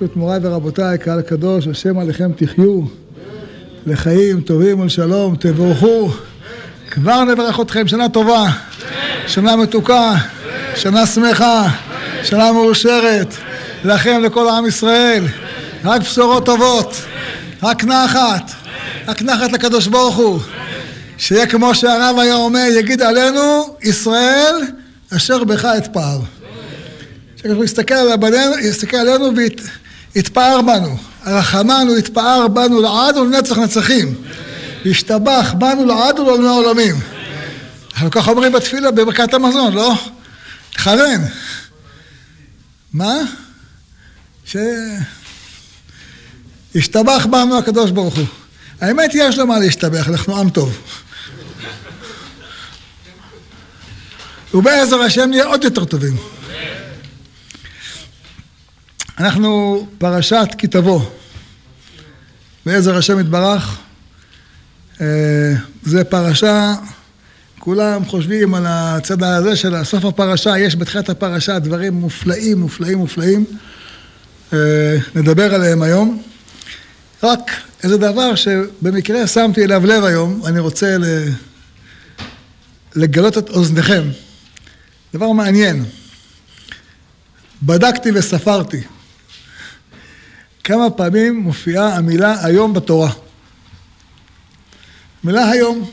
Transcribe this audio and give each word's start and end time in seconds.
ברשות 0.00 0.16
מוריי 0.16 0.40
ורבותיי, 0.42 0.98
קהל 0.98 1.22
קדוש, 1.22 1.66
השם 1.66 1.98
עליכם 1.98 2.32
תחיו 2.32 2.80
לחיים 3.86 4.40
טובים 4.40 4.80
ולשלום, 4.80 5.36
תבורכו. 5.36 6.10
כבר 6.90 7.24
נברך 7.24 7.60
אתכם, 7.60 7.88
שנה 7.88 8.08
טובה, 8.08 8.50
שנה 9.26 9.56
מתוקה, 9.56 10.14
שנה 10.74 11.06
שמחה, 11.06 11.68
שנה 12.22 12.52
מאושרת, 12.52 13.34
לכם, 13.84 14.20
לכל 14.24 14.48
עם 14.48 14.66
ישראל. 14.66 15.24
רק 15.84 16.00
בשורות 16.00 16.46
טובות, 16.46 16.96
רק 17.62 17.84
נחת, 17.84 18.50
רק 19.06 19.22
נחת 19.22 19.52
לקדוש 19.52 19.86
ברוך 19.86 20.16
הוא. 20.16 20.40
שיהיה 21.16 21.46
כמו 21.46 21.74
שהרב 21.74 22.18
היה 22.18 22.34
אומר, 22.34 22.64
יגיד 22.78 23.02
עלינו, 23.02 23.76
ישראל 23.82 24.54
אשר 25.16 25.44
בך 25.44 25.64
אתפאר. 25.64 26.18
כשהוא 27.36 27.64
יסתכל, 27.64 27.94
עלינו, 27.94 28.58
יסתכל 28.58 28.96
עלינו 28.96 29.30
ויתפאר 30.14 30.62
בנו. 30.62 30.96
הרחמנו 31.22 31.98
יתפאר 31.98 32.48
בנו 32.48 32.80
לעד 32.80 33.16
ולנצח 33.16 33.58
נצחים. 33.58 34.14
וישתבח 34.84 35.54
בנו 35.58 35.86
לעד 35.86 36.18
ולעולמי 36.18 36.48
עולמים. 36.48 37.00
אנחנו 37.92 38.10
ככה 38.10 38.30
אומרים 38.30 38.52
בתפילה 38.52 38.90
בברכת 38.90 39.34
המזון, 39.34 39.74
לא? 39.74 39.94
תכוון. 40.72 41.20
מה? 42.92 43.14
ש... 44.44 44.56
ישתבח 46.74 47.26
בנו 47.30 47.58
הקדוש 47.58 47.90
ברוך 47.90 48.16
הוא. 48.16 48.26
האמת 48.80 49.10
יש 49.14 49.38
לו 49.38 49.46
מה 49.46 49.58
להשתבח, 49.58 50.08
אנחנו 50.08 50.38
עם 50.40 50.50
טוב. 50.50 50.78
ובעזר 54.54 55.00
השם 55.00 55.30
נהיה 55.30 55.44
עוד 55.44 55.64
יותר 55.64 55.84
טובים. 55.84 56.16
אנחנו 59.20 59.86
פרשת 59.98 60.48
כי 60.58 60.66
תבוא. 60.66 61.00
בעזר 62.66 62.96
השם 62.96 63.20
יתברך. 63.20 63.78
אה, 65.00 65.54
זה 65.82 66.04
פרשה, 66.04 66.74
כולם 67.58 68.04
חושבים 68.04 68.54
על 68.54 68.64
הצד 68.68 69.22
הזה 69.22 69.56
של 69.56 69.84
סוף 69.84 70.04
הפרשה, 70.04 70.58
יש 70.58 70.76
בתחילת 70.76 71.08
הפרשה 71.10 71.58
דברים 71.58 71.94
מופלאים, 71.94 72.60
מופלאים, 72.60 72.98
מופלאים. 72.98 73.44
אה, 74.52 74.96
נדבר 75.14 75.54
עליהם 75.54 75.82
היום. 75.82 76.22
רק 77.22 77.50
איזה 77.82 77.96
דבר 77.96 78.34
שבמקרה 78.34 79.26
שמתי 79.26 79.64
אליו 79.64 79.86
לב 79.86 80.04
היום, 80.04 80.42
אני 80.46 80.60
רוצה 80.60 80.96
לגלות 82.94 83.38
את 83.38 83.50
אוזניכם. 83.50 84.02
דבר 85.14 85.32
מעניין. 85.32 85.84
בדקתי 87.62 88.10
וספרתי 88.14 88.82
כמה 90.68 90.90
פעמים 90.90 91.40
מופיעה 91.40 91.96
המילה 91.96 92.44
היום 92.46 92.74
בתורה. 92.74 93.10
מילה 95.24 95.50
היום. 95.50 95.90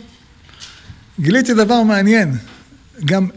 גיליתי 1.19 1.53
דבר 1.53 1.81
מעניין, 1.83 2.37
גם 3.05 3.27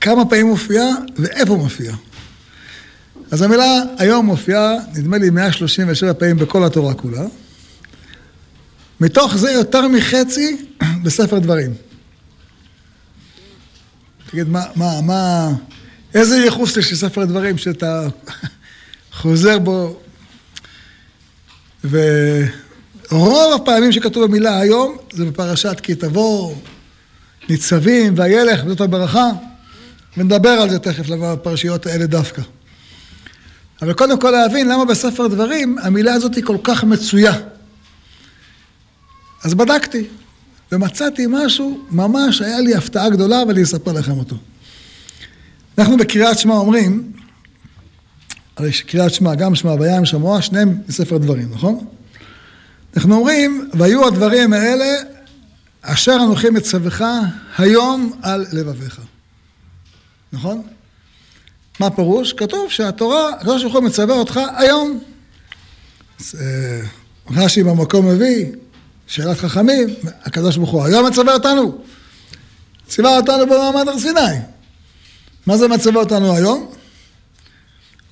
כמה 0.00 0.24
פעמים 0.24 0.46
מופיעה 0.46 0.88
ואיפה 1.16 1.56
מופיעה. 1.56 1.96
אז 3.30 3.42
המילה 3.42 3.82
היום 3.98 4.26
מופיעה, 4.26 4.74
נדמה 4.94 5.18
לי 5.18 5.30
137 5.30 6.12
פעמים 6.14 6.36
בכל 6.36 6.64
התורה 6.64 6.94
כולה. 6.94 7.24
מתוך 9.00 9.36
זה 9.36 9.50
יותר 9.50 9.88
מחצי 9.88 10.66
בספר 11.04 11.38
דברים. 11.38 11.74
תגיד, 14.30 14.48
מה, 14.48 14.64
מה, 14.76 15.00
מה, 15.00 15.50
איזה 16.14 16.36
ייחוס 16.36 16.76
יש 16.76 16.92
לספר 16.92 17.24
דברים 17.24 17.58
שאתה 17.58 18.08
חוזר 19.20 19.58
בו 19.58 20.00
ורוב 21.84 23.52
הפעמים 23.54 23.92
שכתוב 23.92 24.24
במילה 24.24 24.58
היום 24.60 24.96
זה 25.12 25.24
בפרשת 25.24 25.80
כי 25.82 25.94
תבוא, 25.94 26.54
ניצבים, 27.48 28.14
וילך, 28.16 28.60
וזאת 28.66 28.80
הברכה, 28.80 29.30
ונדבר 30.16 30.50
על 30.50 30.70
זה 30.70 30.78
תכף, 30.78 31.06
בפרשיות 31.08 31.86
האלה 31.86 32.06
דווקא. 32.06 32.42
אבל 33.82 33.92
קודם 33.92 34.20
כל 34.20 34.30
להבין 34.30 34.68
למה 34.68 34.84
בספר 34.84 35.26
דברים 35.26 35.78
המילה 35.82 36.12
הזאת 36.12 36.34
היא 36.34 36.44
כל 36.44 36.56
כך 36.64 36.84
מצויה. 36.84 37.32
אז 39.44 39.54
בדקתי, 39.54 40.04
ומצאתי 40.72 41.26
משהו, 41.28 41.80
ממש 41.90 42.42
היה 42.42 42.60
לי 42.60 42.74
הפתעה 42.74 43.10
גדולה, 43.10 43.42
ואני 43.48 43.62
אספר 43.62 43.92
לכם 43.92 44.18
אותו. 44.18 44.36
אנחנו 45.78 45.96
בקריאת 45.96 46.38
שמע 46.38 46.54
אומרים, 46.54 47.12
הרי 48.56 48.70
קריאת 48.86 49.14
שמע, 49.14 49.34
גם 49.34 49.54
שמע 49.54 49.72
וים 49.72 50.04
שמוע, 50.04 50.42
שניהם 50.42 50.78
מספר 50.88 51.18
דברים, 51.18 51.50
נכון? 51.50 51.86
אנחנו 52.96 53.16
אומרים, 53.16 53.70
והיו 53.74 54.06
הדברים 54.06 54.52
האלה 54.52 54.96
אשר 55.82 56.16
אנוכי 56.24 56.50
מצווך 56.50 57.02
היום 57.58 58.12
על 58.22 58.46
לבביך. 58.52 59.00
נכון? 60.32 60.62
מה 61.80 61.86
הפירוש? 61.86 62.32
כתוב 62.32 62.70
שהתורה, 62.70 63.28
הקדוש 63.28 63.62
ברוך 63.62 63.74
הוא 63.74 63.82
מצווה 63.82 64.14
אותך 64.14 64.40
היום. 64.56 65.00
אה, 66.40 66.80
רש"י 67.30 67.62
במקום 67.62 68.08
מביא, 68.08 68.46
שאלת 69.06 69.38
חכמים, 69.38 69.88
הקדוש 70.24 70.56
ברוך 70.56 70.70
הוא 70.70 70.84
היום 70.84 71.06
מצווה 71.06 71.34
אותנו. 71.34 71.78
ציווה 72.88 73.16
אותנו 73.16 73.46
במעמד 73.46 73.88
הר 73.88 73.98
סיני. 73.98 74.36
מה 75.46 75.56
זה 75.56 75.68
מצווה 75.68 76.00
אותנו 76.00 76.36
היום? 76.36 76.72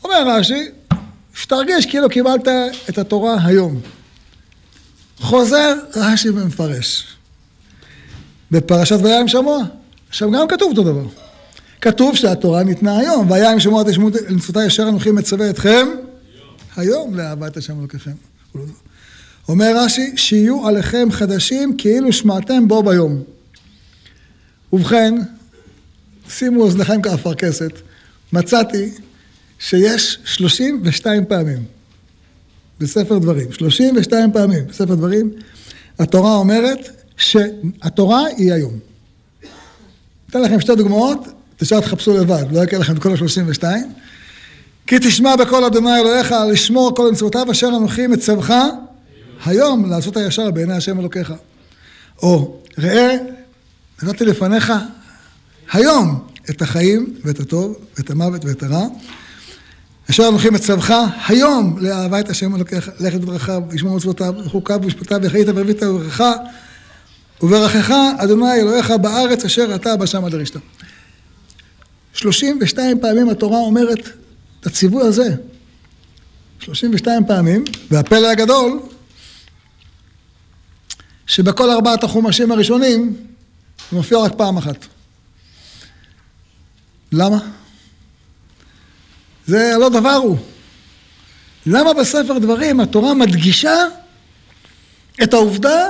אומר 0.09 0.31
רש"י, 0.31 0.69
שתרגיש 1.35 1.87
כאילו 1.87 2.09
קיבלת 2.09 2.49
את 2.89 2.99
התורה 2.99 3.37
היום. 3.45 3.81
חוזר 5.19 5.75
רש"י 5.97 6.31
ומפרש. 6.31 7.07
בפרשת 8.51 8.99
וים 9.03 9.29
שמוע, 9.29 9.59
שם 10.11 10.31
גם 10.31 10.49
כתוב 10.49 10.71
אותו 10.71 10.83
דבר. 10.83 11.07
כתוב 11.81 12.17
שהתורה 12.17 12.63
ניתנה 12.63 12.99
היום, 12.99 13.31
וים 13.31 13.61
שמוע 13.61 13.83
תשמעו 13.91 14.11
למצותי 14.29 14.67
אשר 14.67 14.89
אנוכי 14.89 15.11
מצווה 15.11 15.51
אתכם 15.51 15.89
היום 16.77 17.15
לאהבת 17.15 17.57
השם 17.57 17.79
אלוקיכם. 17.81 18.11
אומר 19.49 19.73
רש"י, 19.77 20.17
שיהיו 20.17 20.67
עליכם 20.69 21.09
חדשים 21.11 21.77
כאילו 21.77 22.13
שמעתם 22.13 22.69
בו 22.69 22.83
ביום. 22.83 23.23
ובכן, 24.73 25.15
שימו 26.29 26.63
אוזניכם 26.63 27.03
כאפרכסת, 27.03 27.73
מצאתי 28.33 28.91
שיש 29.59 30.19
32 30.25 31.25
פעמים 31.25 31.65
בספר 32.81 33.19
דברים, 33.19 33.53
32 33.53 34.33
פעמים 34.33 34.67
בספר 34.67 34.95
דברים, 34.95 35.31
התורה 35.99 36.35
אומרת 36.35 36.89
שהתורה 37.17 38.27
היא 38.37 38.53
היום. 38.53 38.79
אתן 40.31 40.43
לכם 40.43 40.61
שתי 40.61 40.75
דוגמאות, 40.75 41.29
תשאר 41.57 41.81
תחפשו 41.81 42.17
לבד, 42.17 42.45
לא 42.53 42.65
יקרה 42.65 42.81
לכם 42.81 42.97
את 42.97 43.03
כל 43.03 43.11
ה-32. 43.13 43.65
כי 44.87 44.99
תשמע 44.99 45.37
בקול 45.37 45.65
אדוני 45.65 46.01
אלוהיך 46.01 46.35
לשמור 46.53 46.95
כל 46.97 47.13
מצוותיו 47.13 47.51
אשר 47.51 47.69
אנוכי 47.69 48.07
מצווך 48.07 48.51
היום 49.45 49.91
לעשות 49.91 50.17
הישר 50.17 50.51
בעיני 50.51 50.75
השם 50.75 51.01
אלוקיך. 51.01 51.33
או 52.23 52.61
ראה, 52.79 53.17
נתתי 54.03 54.25
לפניך 54.25 54.73
היום 55.73 56.27
את 56.51 56.63
החיים 56.63 57.15
ואת 57.25 57.41
הטוב 57.41 57.77
ואת 57.97 58.11
המוות 58.11 58.45
ואת 58.45 58.63
הרע. 58.63 58.87
אשר 60.11 60.29
אנוכי 60.29 60.51
מצווך 60.51 60.91
היום 61.27 61.79
לאהבה 61.81 62.21
את 62.21 62.29
השם 62.29 62.57
אלוקיך, 62.57 62.91
לכת 63.01 63.21
בדרכיו, 63.21 63.63
לשמור 63.73 63.97
מצוותיו, 63.97 64.35
וחוקיו 64.45 64.79
ומשפטיו, 64.83 65.19
וחיית 65.23 65.49
וריבית 65.49 65.83
וברכך, 65.83 66.25
וברכך 67.43 67.95
אדוני 68.19 68.53
אלוהיך 68.61 68.91
בארץ 68.91 69.45
אשר 69.45 69.75
אתה 69.75 69.97
בשם 69.97 70.25
עד 70.25 70.35
הרשתה. 70.35 70.59
32 72.13 73.01
פעמים 73.01 73.29
התורה 73.29 73.59
אומרת 73.59 74.09
את 74.61 74.67
הציווי 74.67 75.03
הזה. 75.03 75.35
32 76.61 77.27
פעמים, 77.27 77.65
והפלא 77.91 78.27
הגדול, 78.31 78.81
שבכל 81.27 81.71
ארבעת 81.71 82.05
החומשים 82.05 82.53
הראשונים 82.53 83.17
זה 83.91 83.97
מופיע 83.97 84.19
רק 84.19 84.33
פעם 84.37 84.57
אחת. 84.57 84.87
למה? 87.13 87.39
זה 89.49 89.73
לא 89.81 89.89
דבר 89.89 90.15
הוא. 90.15 90.37
למה 91.67 91.95
בספר 91.95 92.39
דברים 92.39 92.81
התורה 92.81 93.15
מדגישה 93.15 93.85
את 95.23 95.35
העובדה 95.35 95.85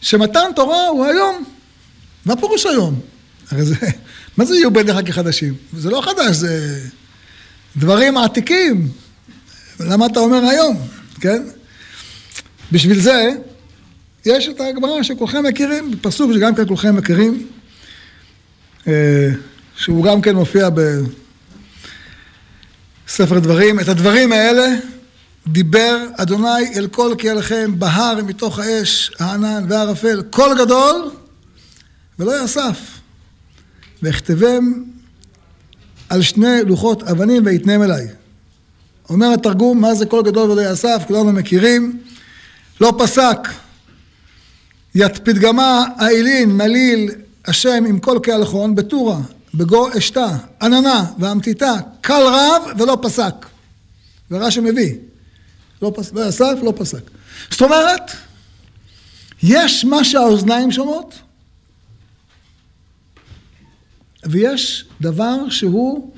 שמתן 0.00 0.50
תורה 0.56 0.86
הוא 0.86 1.06
היום? 1.06 1.44
מה 2.26 2.36
פירוש 2.36 2.66
היום? 2.66 3.00
הרי 3.50 3.64
זה, 3.64 3.76
מה 4.36 4.44
זה 4.44 4.54
יהיו 4.54 4.70
בעיניך 4.70 4.96
כחדשים? 5.06 5.54
זה 5.72 5.90
לא 5.90 6.02
חדש, 6.04 6.36
זה 6.36 6.80
דברים 7.76 8.16
עתיקים. 8.16 8.88
למה 9.80 10.06
אתה 10.06 10.20
אומר 10.20 10.44
היום, 10.44 10.76
כן? 11.20 11.42
בשביל 12.72 13.00
זה, 13.00 13.30
יש 14.26 14.48
את 14.48 14.60
הגמרא 14.60 15.02
שכולכם 15.02 15.44
מכירים, 15.44 15.90
פסוק 16.02 16.32
שגם 16.34 16.54
כן 16.54 16.66
כולכם 16.68 16.96
מכירים, 16.96 17.46
אה, 18.88 19.28
שהוא 19.76 20.04
גם 20.04 20.20
כן 20.20 20.36
מופיע 20.36 20.68
ספר 23.10 23.38
דברים. 23.38 23.80
את 23.80 23.88
הדברים 23.88 24.32
האלה 24.32 24.76
דיבר 25.46 26.06
אדוני 26.16 26.74
אל 26.76 26.86
כל 26.86 27.14
קהלכם 27.18 27.78
בהר 27.78 28.18
מתוך 28.26 28.58
האש, 28.58 29.10
הענן 29.18 29.64
והערפל, 29.68 30.22
קול 30.30 30.58
גדול 30.58 31.10
ולא 32.18 32.40
יאסף. 32.40 33.00
ואכתבם 34.02 34.82
על 36.08 36.22
שני 36.22 36.64
לוחות 36.66 37.02
אבנים 37.02 37.46
ויתנם 37.46 37.82
אליי. 37.82 38.06
אומר 39.10 39.32
התרגום, 39.32 39.80
מה 39.80 39.94
זה 39.94 40.06
קול 40.06 40.22
גדול 40.22 40.50
ולא 40.50 40.60
יאסף? 40.60 41.02
כולנו 41.06 41.32
מכירים. 41.32 42.00
לא 42.80 42.94
פסק. 42.98 43.38
ית 44.94 45.18
פתגמה 45.18 45.84
מליל 46.46 47.10
השם 47.44 47.84
עם 47.88 47.98
כל 47.98 48.18
כהלכון 48.22 48.74
בטורה, 48.74 49.18
בגו 49.54 49.88
אשתה, 49.98 50.36
עננה 50.62 51.04
ואמתיתה, 51.18 51.72
קל 52.00 52.22
רב 52.26 52.62
ולא 52.78 52.98
פסק. 53.02 53.34
ורש"י 54.30 54.60
מביא. 54.60 54.94
לא, 55.82 55.92
פס... 55.96 56.12
לא 56.12 56.54
לא 56.62 56.72
פסק. 56.76 57.10
זאת 57.50 57.62
אומרת, 57.62 58.10
יש 59.42 59.84
מה 59.84 60.04
שהאוזניים 60.04 60.72
שומעות, 60.72 61.14
ויש 64.26 64.84
דבר 65.00 65.48
שהוא 65.50 66.12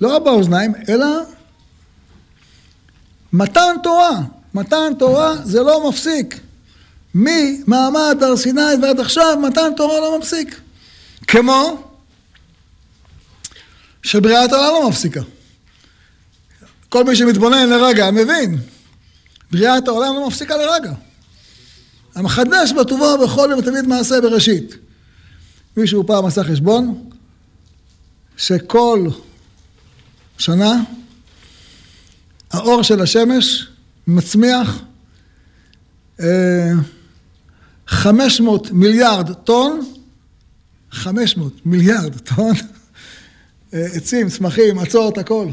לא 0.00 0.18
באוזניים, 0.18 0.72
אלא 0.88 1.06
מתן 3.32 3.76
תורה. 3.82 4.20
מתן 4.54 4.92
תורה 4.98 5.36
זה 5.44 5.60
לא 5.60 5.88
מפסיק. 5.88 6.40
ממעמד 7.14 8.22
הר 8.22 8.36
סיני 8.36 8.60
ועד 8.82 9.00
עכשיו 9.00 9.38
מתן 9.42 9.72
תורה 9.76 10.00
לא 10.00 10.18
מפסיק. 10.18 10.60
כמו 11.26 11.91
שבריאת 14.02 14.52
העולם 14.52 14.72
לא 14.72 14.88
מפסיקה. 14.88 15.20
כל 16.88 17.04
מי 17.04 17.16
שמתבונן 17.16 17.68
לרגע 17.68 18.10
מבין, 18.10 18.58
בריאת 19.50 19.88
העולם 19.88 20.14
לא 20.14 20.28
מפסיקה 20.28 20.56
לרגע. 20.56 20.92
המחדש 22.14 22.72
בטובו 22.72 23.18
בכל 23.24 23.48
יום 23.50 23.60
ותמיד 23.60 23.86
מעשה 23.86 24.20
בראשית. 24.20 24.76
מישהו 25.76 26.06
פעם 26.06 26.26
עשה 26.26 26.44
חשבון 26.44 27.10
שכל 28.36 29.08
שנה 30.38 30.82
האור 32.50 32.82
של 32.82 33.00
השמש 33.00 33.68
מצמיח 34.06 34.78
500 37.86 38.66
אה, 38.66 38.72
מיליארד 38.72 39.32
טון, 39.32 39.80
500 40.90 41.66
מיליארד 41.66 42.18
טון 42.18 42.54
עצים, 43.72 44.28
צמחים, 44.28 44.78
עצות, 44.78 45.18
הכל. 45.18 45.48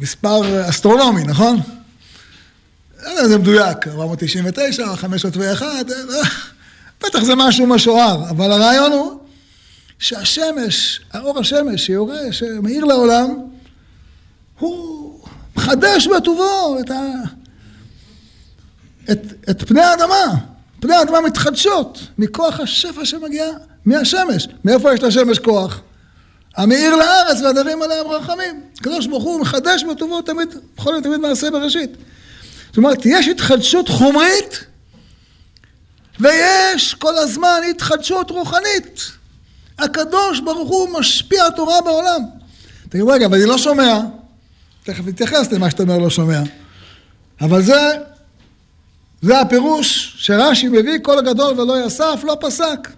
מספר 0.00 0.68
אסטרונומי, 0.68 1.24
נכון? 1.24 1.60
לא 3.02 3.08
יודע 3.08 3.22
אם 3.22 3.28
זה 3.28 3.38
מדויק, 3.38 3.88
499, 3.88 4.96
501, 4.96 5.66
אה, 5.66 5.82
בטח 7.04 7.22
זה 7.22 7.34
משהו 7.34 7.66
משוער, 7.66 8.30
אבל 8.30 8.52
הרעיון 8.52 8.92
הוא 8.92 9.20
שהשמש, 9.98 11.00
האור 11.12 11.38
השמש 11.38 11.86
שיורה, 11.86 12.32
שמאיר 12.32 12.84
לעולם, 12.84 13.28
הוא 14.58 15.20
מחדש 15.56 16.06
בטובו 16.06 16.76
את, 16.80 16.90
ה... 16.90 17.02
את, 19.12 19.50
את 19.50 19.62
פני 19.68 19.82
האדמה. 19.82 20.51
פני 20.82 20.94
האדמה 20.94 21.20
מתחדשות 21.20 21.98
מכוח 22.18 22.60
השפע 22.60 23.04
שמגיע 23.04 23.46
מהשמש. 23.84 24.48
מאיפה 24.64 24.94
יש 24.94 25.02
לשמש 25.02 25.38
כוח? 25.38 25.80
המאיר 26.56 26.96
לארץ 26.96 27.40
והדרים 27.44 27.82
עליהם 27.82 28.06
רחמים. 28.06 28.60
הקדוש 28.78 29.06
ברוך 29.06 29.24
הוא 29.24 29.40
מחדש 29.40 29.84
בטובו 29.84 30.22
תמיד, 30.22 30.48
בכל 30.76 30.94
זאת 30.94 31.02
תמיד 31.02 31.20
מעשה 31.20 31.50
בראשית. 31.50 31.90
זאת 32.66 32.76
אומרת, 32.76 32.98
יש 33.04 33.28
התחדשות 33.28 33.88
חומרית 33.88 34.64
ויש 36.20 36.94
כל 36.94 37.18
הזמן 37.18 37.60
התחדשות 37.70 38.30
רוחנית. 38.30 39.00
הקדוש 39.78 40.40
ברוך 40.40 40.68
הוא 40.68 40.88
משפיע 40.98 41.50
תורה 41.50 41.80
בעולם. 41.80 42.20
תגיד, 42.88 43.04
רגע, 43.08 43.26
אבל 43.26 43.36
אני 43.36 43.46
לא 43.46 43.58
שומע. 43.58 44.00
תכף 44.84 45.06
נתייחס 45.06 45.52
למה 45.52 45.70
שאתה 45.70 45.82
אומר 45.82 45.98
לא 45.98 46.10
שומע. 46.10 46.40
אבל 47.40 47.62
זה, 47.62 47.98
זה 49.22 49.40
הפירוש 49.40 50.14
שרש"י 50.18 50.68
מביא, 50.68 50.98
כל 51.02 51.18
הגדול 51.18 51.60
ולא 51.60 51.86
יסף, 51.86 52.20
לא 52.24 52.36
פסק. 52.40 52.88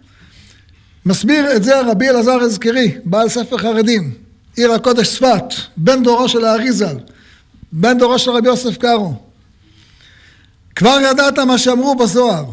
מסביר 1.06 1.56
את 1.56 1.65
זה 1.65 1.81
רבי 1.81 2.09
אלעזר 2.09 2.41
הזכרי, 2.41 2.94
בעל 3.05 3.29
ספר 3.29 3.59
חרדים, 3.59 4.15
עיר 4.56 4.73
הקודש 4.73 5.17
צפת, 5.17 5.55
בן 5.76 6.03
דורו 6.03 6.29
של 6.29 6.44
האריזל, 6.44 6.97
בן 7.73 7.99
דורו 7.99 8.19
של 8.19 8.31
רבי 8.31 8.49
יוסף 8.49 8.79
קארו. 8.79 9.15
כבר 10.76 10.99
ידעת 11.11 11.38
מה 11.38 11.59
שאמרו 11.59 11.94
בזוהר. 11.94 12.44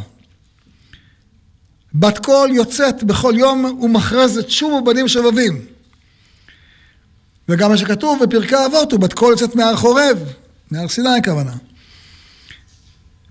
בת 1.93 2.17
קול 2.17 2.51
יוצאת 2.51 3.03
בכל 3.03 3.33
יום 3.37 3.79
ומכרזת 3.81 4.49
שובו 4.49 4.83
בנים 4.83 5.07
שבבים. 5.07 5.65
וגם 7.49 7.69
מה 7.69 7.77
שכתוב 7.77 8.23
בפרקי 8.23 8.55
אבות 8.65 8.91
הוא 8.91 8.99
בת 8.99 9.13
קול 9.13 9.31
יוצאת 9.31 9.55
מהר 9.55 9.75
חורב, 9.75 10.17
מהר 10.71 10.87
סיני 10.87 11.17
הכוונה. 11.17 11.51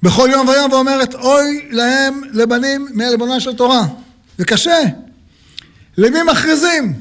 בכל 0.02 0.28
יום 0.32 0.48
ויום 0.48 0.72
ואומרת 0.72 1.14
אוי 1.14 1.68
להם 1.70 2.20
לבנים 2.32 2.88
מעלבונה 2.94 3.40
של 3.40 3.56
תורה. 3.56 3.86
זה 4.38 4.44
קשה. 4.44 4.78
למי 5.96 6.18
מכריזים? 6.22 7.00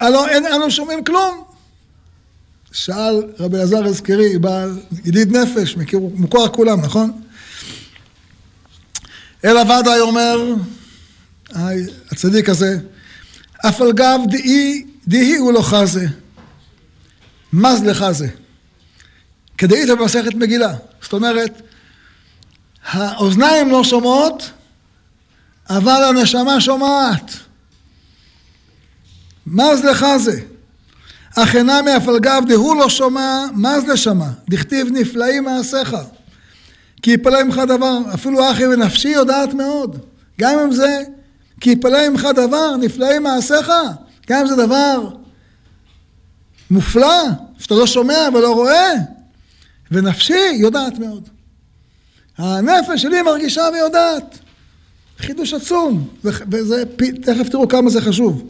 הלא 0.00 0.28
אין 0.28 0.46
אנו 0.46 0.70
שומעים 0.70 1.04
כלום. 1.04 1.44
שאל 2.72 3.22
רבי 3.38 3.56
אלעזר 3.56 3.84
הזכרי, 3.84 4.38
בעל 4.38 4.80
ידיד 5.04 5.36
נפש, 5.36 5.76
מכיר, 5.76 5.98
מוכר 5.98 6.48
כולם, 6.48 6.80
נכון? 6.80 7.22
אלא 9.44 9.60
ודאי 9.60 10.00
אומר, 10.00 10.54
הצדיק 12.10 12.48
הזה, 12.48 12.78
אף 13.68 13.80
על 13.80 13.92
גב 13.92 14.20
דאי, 14.30 14.84
דאי 15.08 15.36
הוא 15.36 15.52
לא 15.52 15.62
חזה, 15.62 16.06
מז 17.52 17.82
לחזה. 17.84 18.28
כדאית 19.58 19.88
במסכת 19.88 20.34
מגילה. 20.34 20.74
זאת 21.02 21.12
אומרת, 21.12 21.62
האוזניים 22.90 23.70
לא 23.70 23.84
שומעות, 23.84 24.50
אבל 25.70 26.04
הנשמה 26.04 26.60
שומעת. 26.60 27.32
מז 29.46 29.84
לחזה. 29.84 30.40
אך 31.36 31.56
אינם 31.56 31.84
מהפלגב 31.84 32.42
דהוא 32.48 32.76
לא 32.76 32.88
שומע, 32.88 33.44
מז 33.54 33.84
לשמע. 33.88 34.28
דכתיב 34.48 34.88
נפלאים 34.90 35.44
מעשיך. 35.44 35.96
כי 37.02 37.10
יפלא 37.10 37.42
ממך 37.42 37.60
דבר, 37.68 37.98
אפילו 38.14 38.50
אחי 38.50 38.66
ונפשי 38.66 39.08
יודעת 39.08 39.54
מאוד. 39.54 39.98
גם 40.40 40.58
אם 40.58 40.72
זה 40.72 41.02
כי 41.60 41.70
יפלא 41.70 42.08
ממך 42.08 42.28
דבר, 42.34 42.76
נפלאים 42.76 43.22
מעשיך. 43.22 43.72
גם 44.28 44.40
אם 44.40 44.46
זה 44.46 44.56
דבר 44.56 45.08
מופלא, 46.70 47.24
שאתה 47.58 47.74
לא 47.74 47.86
שומע 47.86 48.28
ולא 48.34 48.54
רואה, 48.54 48.92
ונפשי 49.90 50.52
יודעת 50.54 50.98
מאוד. 50.98 51.28
הנפש 52.38 53.02
שלי 53.02 53.22
מרגישה 53.22 53.62
ויודעת. 53.72 54.38
חידוש 55.18 55.54
עצום, 55.54 56.08
וזה, 56.24 56.82
תכף 57.22 57.48
תראו 57.48 57.68
כמה 57.68 57.90
זה 57.90 58.00
חשוב, 58.00 58.48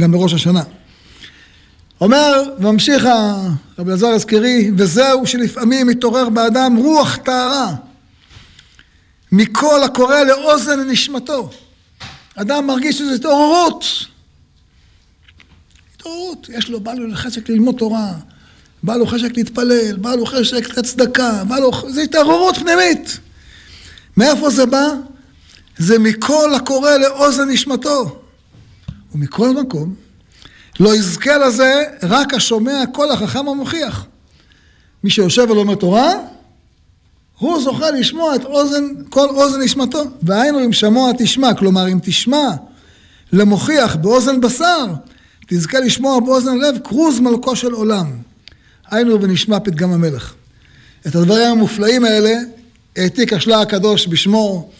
גם 0.00 0.12
בראש 0.12 0.34
השנה. 0.34 0.62
אומר, 2.00 2.42
ממשיך 2.58 3.04
רבי 3.78 3.90
אלעזר 3.90 4.06
הזכרי, 4.06 4.70
וזהו 4.76 5.26
שלפעמים 5.26 5.86
מתעורר 5.86 6.28
באדם 6.28 6.76
רוח 6.76 7.16
טהרה, 7.16 7.74
מקול 9.32 9.82
הקורא 9.82 10.22
לאוזן 10.22 10.80
נשמתו. 10.90 11.50
אדם 12.34 12.66
מרגיש 12.66 12.98
שזו 12.98 13.14
התעוררות. 13.14 13.84
התעוררות, 15.96 16.48
יש 16.52 16.68
לו, 16.68 16.80
בא 16.80 16.94
לו 16.94 17.14
חשק 17.14 17.48
ללמוד 17.48 17.74
תורה, 17.78 18.12
בא 18.82 18.96
לו 18.96 19.06
חשק 19.06 19.36
להתפלל, 19.36 19.96
בא 19.96 20.14
לו 20.14 20.26
חשק 20.26 20.78
לצדקה, 20.78 21.44
בא 21.48 21.58
לו, 21.58 21.70
זה 21.88 22.02
התעוררות 22.02 22.56
פנימית. 22.56 23.18
מאיפה 24.16 24.50
זה 24.50 24.66
בא? 24.66 24.88
זה 25.78 25.98
מקול 25.98 26.54
הקורא 26.54 26.90
לאוזן 26.90 27.48
נשמתו. 27.48 28.20
ומכל 29.14 29.50
מקום, 29.50 29.94
לא 30.80 30.96
יזכה 30.96 31.38
לזה 31.38 31.82
רק 32.02 32.34
השומע 32.34 32.84
קול 32.92 33.10
החכם 33.10 33.48
המוכיח. 33.48 34.06
מי 35.04 35.10
שיושב 35.10 35.46
ולומד 35.50 35.74
תורה, 35.74 36.12
הוא 37.38 37.62
זוכה 37.62 37.90
לשמוע 37.90 38.36
את 38.36 38.44
אוזן, 38.44 38.84
כל 39.10 39.28
אוזן 39.28 39.60
נשמתו. 39.60 40.02
והיינו 40.22 40.64
אם 40.64 40.72
שמוע 40.72 41.12
תשמע, 41.18 41.54
כלומר 41.54 41.88
אם 41.88 41.98
תשמע 42.02 42.48
למוכיח 43.32 43.96
באוזן 43.96 44.40
בשר, 44.40 44.86
תזכה 45.48 45.80
לשמוע 45.80 46.20
באוזן 46.20 46.58
לב 46.58 46.78
כרוז 46.84 47.20
מלכו 47.20 47.56
של 47.56 47.72
עולם. 47.72 48.27
היינו 48.90 49.22
ונשמע 49.22 49.60
פתגם 49.60 49.92
המלך. 49.92 50.34
את 51.06 51.14
הדברים 51.14 51.50
המופלאים 51.50 52.04
האלה 52.04 52.34
העתיק 52.96 53.32
השלה 53.32 53.60
הקדוש 53.60 54.08
בשמו 54.08 54.70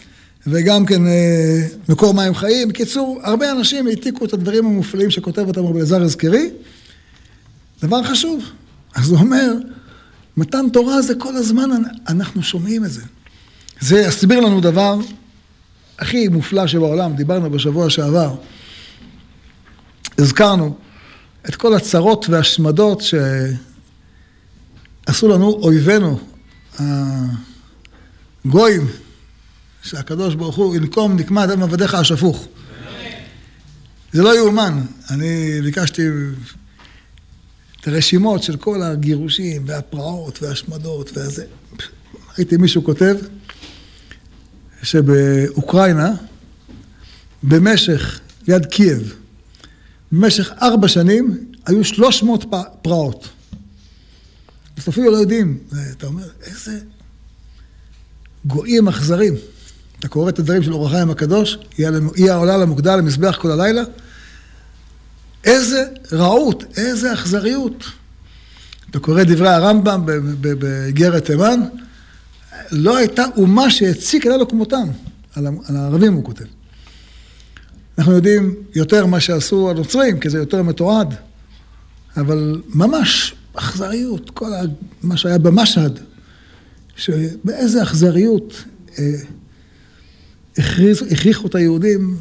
וגם 0.47 0.85
כן 0.85 1.07
אה, 1.07 1.67
מקור 1.89 2.13
מים 2.13 2.35
חיים. 2.35 2.67
בקיצור, 2.67 3.19
הרבה 3.23 3.51
אנשים 3.51 3.87
העתיקו 3.87 4.25
את 4.25 4.33
הדברים 4.33 4.65
המופלאים 4.65 5.11
שכותב 5.11 5.47
אותם 5.47 5.65
רבי 5.65 5.77
אלעזר 5.77 6.01
הזכרי, 6.01 6.49
דבר 7.81 8.03
חשוב. 8.03 8.43
אז 8.95 9.09
הוא 9.09 9.19
אומר, 9.19 9.53
מתן 10.37 10.69
תורה 10.73 11.01
זה 11.01 11.15
כל 11.15 11.35
הזמן, 11.35 11.69
אנחנו 12.07 12.43
שומעים 12.43 12.85
את 12.85 12.91
זה. 12.91 13.01
זה 13.79 13.99
יסביר 13.99 14.39
לנו 14.39 14.61
דבר 14.61 14.99
הכי 15.99 16.27
מופלא 16.27 16.67
שבעולם, 16.67 17.15
דיברנו 17.15 17.49
בשבוע 17.49 17.89
שעבר. 17.89 18.35
הזכרנו 20.17 20.75
את 21.49 21.55
כל 21.55 21.75
הצרות 21.75 22.29
והשמדות 22.29 23.01
שעשו 25.09 25.27
לנו 25.27 25.49
אויבינו, 25.49 26.19
הגויים, 28.45 28.87
שהקדוש 29.83 30.35
ברוך 30.35 30.55
הוא 30.55 30.75
ינקום 30.75 31.15
נקמת 31.15 31.49
אדם 31.49 31.63
עבדיך 31.63 31.93
השפוך. 31.93 32.47
זה 34.13 34.23
לא 34.23 34.37
יאומן. 34.37 34.81
אני 35.09 35.61
ביקשתי 35.61 36.01
את 37.81 37.87
הרשימות 37.87 38.43
של 38.43 38.57
כל 38.57 38.81
הגירושים 38.81 39.63
והפרעות 39.65 40.43
וההשמדות 40.43 41.17
והזה. 41.17 41.45
ראיתי 42.37 42.57
מישהו 42.57 42.83
כותב 42.83 43.15
שבאוקראינה, 44.83 46.11
במשך, 47.43 48.19
ליד 48.47 48.65
קייב, 48.65 49.15
במשך 50.11 50.51
ארבע 50.61 50.87
שנים 50.87 51.51
היו 51.65 51.83
שלוש 51.83 52.23
מאות 52.23 52.45
פרעות. 52.81 53.29
אז 54.79 54.89
אפילו 54.89 55.11
לא 55.11 55.17
יודעים, 55.17 55.57
אתה 55.97 56.07
אומר, 56.07 56.27
איזה 56.43 56.79
גויים 58.45 58.87
אכזרים. 58.87 59.33
אתה 59.99 60.07
קורא 60.07 60.29
את 60.29 60.39
הדברים 60.39 60.63
של 60.63 60.73
אור 60.73 60.87
החיים 60.87 61.09
הקדוש, 61.09 61.57
היא 62.15 62.31
העולה 62.31 62.57
למוקדה 62.57 62.95
למזבח 62.95 63.37
כל 63.41 63.51
הלילה. 63.51 63.81
איזה 65.43 65.85
רעות, 66.11 66.63
איזה 66.77 67.13
אכזריות. 67.13 67.83
אתה 68.89 68.99
קורא 68.99 69.23
דברי 69.23 69.49
הרמב"ם 69.49 70.03
באיגרת 70.41 71.25
תימן, 71.25 71.59
לא 72.71 72.97
הייתה 72.97 73.23
אומה 73.37 73.69
שהציקה 73.69 74.29
לנו 74.29 74.47
כמותם. 74.47 74.87
על 75.35 75.75
הערבים 75.75 76.13
הוא 76.13 76.23
כותב. 76.23 76.45
אנחנו 77.97 78.13
יודעים 78.13 78.55
יותר 78.75 79.05
מה 79.05 79.19
שעשו 79.19 79.69
הנוצרים, 79.69 80.19
כי 80.19 80.29
זה 80.29 80.37
יותר 80.37 80.63
מתועד, 80.63 81.15
אבל 82.17 82.61
ממש 82.67 83.35
אכזריות, 83.59 84.29
כל 84.29 84.51
מה 85.03 85.17
שהיה 85.17 85.37
במשהד, 85.37 85.99
שבאיזה 86.95 87.83
אכזריות 87.83 88.63
אה, 88.99 89.03
הכריחו 91.11 91.47
את 91.47 91.55
היהודים 91.55 92.17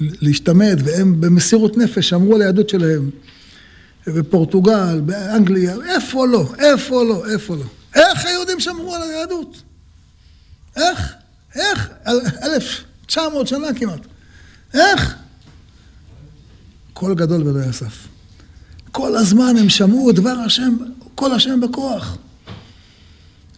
להשתמט, 0.00 0.78
והם 0.84 1.20
במסירות 1.20 1.76
נפש 1.76 2.08
שמרו 2.08 2.34
על 2.34 2.42
היהדות 2.42 2.68
שלהם. 2.68 3.10
בפורטוגל, 4.06 5.00
באנגליה, 5.00 5.74
איפה 5.94 6.26
לא, 6.26 6.52
איפה 6.58 7.04
לא, 7.04 7.26
איפה 7.32 7.56
לא. 7.56 7.64
איך 7.94 8.26
היהודים 8.26 8.60
שמרו 8.60 8.94
על 8.94 9.02
היהדות? 9.02 9.62
איך? 10.76 11.12
איך? 11.54 11.90
אלף 12.42 12.84
תשע 13.06 13.28
מאות 13.32 13.46
שנה 13.46 13.66
כמעט. 13.76 14.00
איך? 14.74 15.14
קול 16.92 17.14
גדול 17.14 17.48
ולא 17.48 17.64
יסף. 17.64 18.08
כל 18.96 19.16
הזמן 19.16 19.56
הם 19.56 19.68
שמעו 19.68 20.12
דבר 20.12 20.30
השם, 20.46 20.76
קול 21.14 21.32
השם 21.32 21.60
בכוח. 21.60 22.16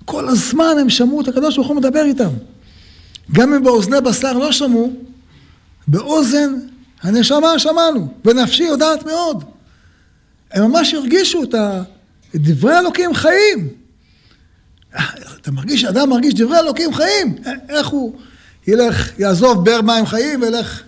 כל 0.05 0.29
הזמן 0.29 0.75
הם 0.81 0.91
שמעו 0.91 1.21
את 1.21 1.29
הקדוש 1.29 1.57
ברוך 1.57 1.69
הוא 1.69 1.77
מדבר 1.77 2.05
איתם. 2.05 2.31
גם 3.33 3.55
אם 3.55 3.65
באוזני 3.65 4.01
בשר 4.01 4.33
לא 4.33 4.53
שמעו, 4.53 4.93
באוזן 5.89 6.55
הנשמה 7.03 7.59
שמענו, 7.59 8.09
ונפשי 8.25 8.63
יודעת 8.63 9.07
מאוד. 9.07 9.45
הם 10.51 10.71
ממש 10.71 10.95
הרגישו 10.95 11.43
את 11.43 11.55
דברי 12.35 12.79
אלוקים 12.79 13.15
חיים. 13.15 13.69
אתה 15.41 15.51
מרגיש, 15.51 15.85
אדם 15.85 16.11
מרגיש 16.11 16.35
דברי 16.35 16.59
אלוקים 16.59 16.95
חיים. 16.95 17.37
איך 17.69 17.87
הוא 17.87 18.17
ילך, 18.67 19.19
יעזוב 19.19 19.65
באר 19.65 19.83
מים 19.83 20.07
חיים 20.07 20.43
וילך 20.43 20.83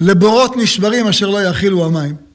לבורות 0.00 0.56
נשברים 0.56 1.06
אשר 1.06 1.28
לא 1.28 1.42
יכילו 1.42 1.84
המים. 1.84 2.29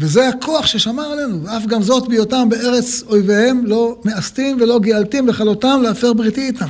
וזה 0.00 0.28
הכוח 0.28 0.66
ששמר 0.66 1.02
עלינו, 1.02 1.44
ואף 1.44 1.66
גם 1.66 1.82
זאת 1.82 2.08
בהיותם 2.08 2.48
בארץ 2.48 3.02
אויביהם 3.06 3.66
לא 3.66 4.00
מאסתים 4.04 4.60
ולא 4.60 4.78
גאלתים 4.78 5.28
לכלותם 5.28 5.80
להפר 5.82 6.12
בריתי 6.12 6.46
איתם. 6.46 6.68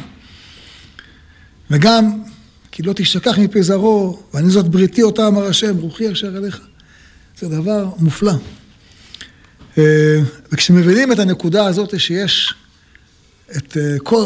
וגם 1.71 2.23
כי 2.73 2.83
לא 2.83 2.93
תשכח 2.93 3.39
מפי 3.39 3.63
זרעו, 3.63 4.23
ואני 4.35 4.51
זאת 4.51 4.69
בריתי 4.69 5.03
אותה 5.03 5.27
אמר 5.27 5.47
השם, 5.47 5.77
רוחי 5.77 6.13
אשר 6.13 6.37
אליך. 6.37 6.61
זה 7.39 7.49
דבר 7.49 7.89
מופלא. 7.99 8.33
אה, 9.79 10.21
וכשמבינים 10.53 11.13
את 11.13 11.19
הנקודה 11.19 11.67
הזאת 11.67 12.01
שיש 12.01 12.55
את 13.57 13.77
אה, 13.77 13.97
כל, 14.03 14.25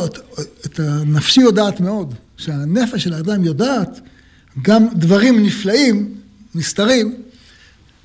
את 0.66 0.80
הנפשי 0.80 1.40
יודעת 1.40 1.80
מאוד, 1.80 2.14
שהנפש 2.37 3.04
של 3.04 3.12
האדם 3.12 3.44
יודעת 3.44 4.00
גם 4.62 4.87
דברים 4.94 5.42
נפלאים, 5.42 6.14
נסתרים, 6.54 7.14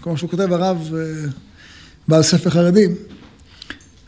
כמו 0.02 0.18
שהוא 0.18 0.30
כותב 0.30 0.54
הרב 0.54 0.94
אה, 0.94 1.30
בעל 2.08 2.24
ספר 2.24 2.50
חרדים, 2.50 2.96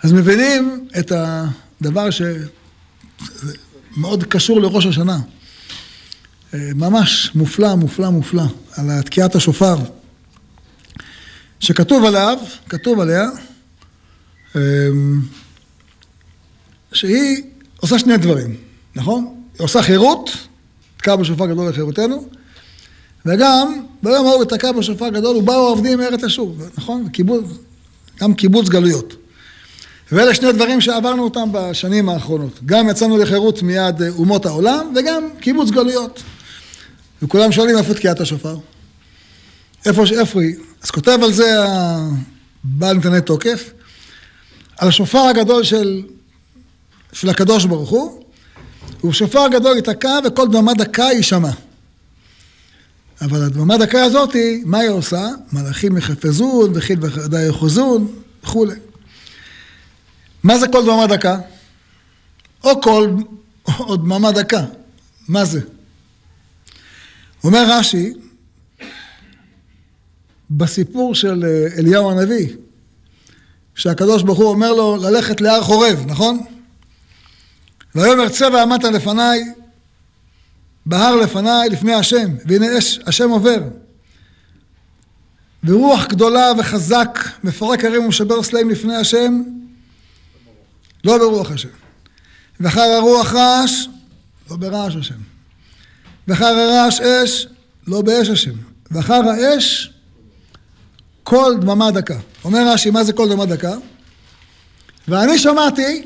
אז 0.04 0.14
מבינים 0.14 0.88
את 1.00 1.12
הדבר 1.16 2.08
שמאוד 2.12 4.24
קשור 4.24 4.62
לראש 4.62 4.86
השנה. 4.86 5.20
ממש 6.54 7.32
מופלא, 7.36 7.76
מופלא, 7.76 8.10
מופלא, 8.10 8.44
על 8.78 9.02
תקיעת 9.02 9.36
השופר, 9.36 9.76
שכתוב 11.60 12.06
עליו, 12.06 12.38
כתוב 12.70 13.00
עליה, 13.00 13.26
אמ, 14.56 15.22
שהיא 16.94 17.44
עושה 17.78 18.00
שני 18.00 18.18
דברים, 18.18 18.56
נכון? 18.96 19.42
היא 19.54 19.64
עושה 19.64 19.82
חירות, 19.82 20.30
תקע 20.98 21.16
בשופר 21.16 21.46
גדול 21.46 21.70
לחירותנו, 21.70 22.30
וגם 23.26 23.86
ביום 24.04 24.28
ההוא 24.28 24.42
ותקע 24.42 24.72
בשופר 24.72 25.10
גדול 25.10 25.36
ובאו 25.36 25.68
העובדים 25.68 26.00
מארץ 26.00 26.24
אשור, 26.24 26.56
נכון? 26.78 27.10
קיבוץ, 27.10 27.46
גם 28.22 28.34
קיבוץ 28.34 28.70
גלויות. 28.70 29.16
ואלה 30.12 30.34
שני 30.34 30.52
דברים 30.52 30.82
שעברנו 30.82 31.24
אותם 31.24 31.50
בשנים 31.52 32.10
האחרונות. 32.10 32.60
גם 32.66 32.90
יצאנו 32.90 33.18
לחירות 33.18 33.62
מיד 33.62 34.02
אומות 34.18 34.46
העולם, 34.46 34.94
וגם 34.96 35.24
קיבוץ 35.40 35.70
גלויות. 35.70 36.24
וכולם 37.22 37.52
שואלים 37.52 37.78
איפה 37.78 37.94
תקיעת 37.94 38.20
השופר? 38.20 38.58
איפה, 39.86 40.04
איפה 40.20 40.42
היא? 40.42 40.56
אז 40.84 40.92
כותב 40.92 41.20
על 41.24 41.34
זה 41.34 41.66
הבעל 41.66 42.98
נתני 42.98 43.22
תוקף, 43.22 43.72
על 44.78 44.88
השופר 44.88 45.20
הגדול 45.20 45.64
של, 45.64 46.04
של 47.14 47.30
הקדוש 47.30 47.66
ברוך 47.66 47.90
הוא, 47.90 48.24
ובשופר 49.04 49.40
הגדול 49.40 49.76
ייתקע 49.76 50.20
וכל 50.26 50.48
דממה 50.48 50.74
דקה 50.74 51.04
יישמע. 51.04 51.52
אבל 53.22 53.44
הדממה 53.44 53.78
דקה 53.78 54.04
הזאת, 54.04 54.36
מה 54.66 54.80
היא 54.80 54.90
עושה? 54.90 55.28
מלאכים 55.54 55.98
יחפזון, 55.98 56.72
וחיל 56.76 57.00
וחרדה 57.02 57.42
יחוזון, 57.42 58.22
וכולי. 58.44 58.76
מה 60.44 60.58
זה 60.58 60.68
כל 60.68 60.86
דממה 60.86 61.08
דקה? 61.08 61.40
או 62.64 62.82
כל, 62.82 63.16
או 63.80 63.96
דממה 63.96 64.32
דקה. 64.32 64.66
מה 65.28 65.46
זה? 65.46 65.62
אומר 67.44 67.66
רש"י, 67.70 68.14
בסיפור 70.50 71.16
של 71.16 71.44
אה, 71.46 71.80
אליהו 71.80 72.12
הנביא, 72.12 72.48
שהקדוש 73.76 74.24
ברוך 74.24 74.40
הוא 74.40 74.50
אומר 74.50 74.74
לו 74.74 74.98
ללכת 74.98 75.42
להר 75.42 75.62
חורב, 75.62 76.04
נכון? 76.08 76.40
ויאמר 77.96 78.30
צא 78.30 78.50
ועמדת 78.54 78.84
לפניי, 78.84 79.54
בהר 80.86 81.16
לפניי, 81.16 81.70
לפני 81.70 81.94
השם, 81.94 82.36
והנה 82.46 82.78
אש, 82.78 83.00
השם 83.06 83.30
עובר. 83.30 83.60
ורוח 85.64 86.06
גדולה 86.06 86.52
וחזק 86.58 87.20
מפרק 87.44 87.86
הרים 87.86 88.04
ומשבר 88.06 88.44
סלעים 88.44 88.70
לפני 88.70 88.96
השם, 88.96 89.44
לא 91.04 91.18
ברוח 91.18 91.52
השם. 91.52 91.70
ואחר 92.60 92.82
הרוח 92.82 93.34
רעש, 93.34 93.88
לא 94.50 94.56
ברעש 94.56 94.96
השם. 94.96 95.16
ואחר 96.28 96.46
הרעש 96.46 97.02
אש, 97.02 97.48
לא 97.88 98.02
באש 98.02 98.30
השם. 98.30 98.54
ואחר 98.92 99.22
האש, 99.30 99.94
קול 101.24 101.58
דממה 101.62 101.92
דקה. 101.92 102.20
אומר 102.44 102.74
רש"י, 102.74 102.90
מה 102.90 103.04
זה 103.04 103.14
קול 103.14 103.30
דממה 103.30 103.46
דקה? 103.46 103.74
ואני 105.08 105.40
שמעתי 105.40 106.04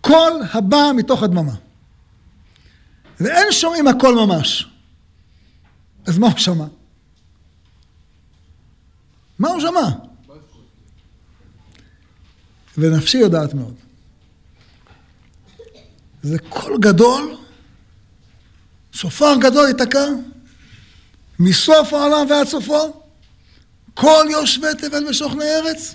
קול 0.00 0.32
הבא 0.52 0.90
מתוך 0.96 1.22
הדממה. 1.22 1.52
ואין 3.20 3.52
שומעים 3.52 3.88
הקול 3.88 4.14
ממש. 4.14 4.68
אז 6.06 6.18
מה 6.18 6.26
הוא 6.26 6.38
שמע? 6.38 6.64
מה 9.38 9.48
הוא 9.48 9.60
שמע? 9.60 9.88
ונפשי 12.78 13.18
יודעת 13.18 13.54
מאוד. 13.54 13.74
זה 16.22 16.38
קול 16.38 16.78
גדול 16.80 17.36
שופר 18.92 19.34
גדול 19.40 19.68
ייתקע, 19.68 20.04
מסוף 21.38 21.92
העולם 21.92 22.30
ועד 22.30 22.46
סופו, 22.46 23.02
כל 23.94 24.24
יושבי 24.30 24.66
תבל 24.78 25.06
ושוכני 25.06 25.44
ארץ. 25.44 25.94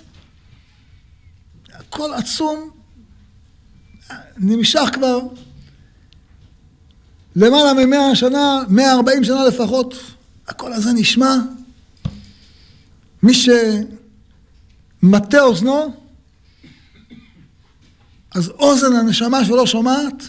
הכל 1.72 2.14
עצום, 2.14 2.70
נמשך 4.36 4.88
כבר 4.92 5.18
למעלה 7.36 7.72
ממאה 7.74 8.16
שנה, 8.16 8.62
מאה 8.68 8.92
ארבעים 8.92 9.24
שנה 9.24 9.44
לפחות. 9.44 9.94
הקול 10.48 10.72
הזה 10.72 10.92
נשמע. 10.92 11.36
מי 13.22 13.32
שמטה 15.02 15.40
אוזנו, 15.40 15.94
אז 18.34 18.48
אוזן 18.48 18.96
הנשמה 18.96 19.44
שלו 19.44 19.66
שומעת, 19.66 20.28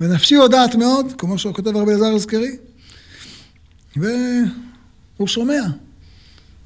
ונפשי 0.00 0.34
יודעת 0.34 0.74
מאוד, 0.74 1.12
כמו 1.18 1.38
שהוא 1.38 1.54
כותב 1.54 1.76
הרבה 1.76 1.92
אלעזר 1.92 2.14
הזכרי, 2.14 2.56
והוא 3.96 5.28
שומע. 5.28 5.62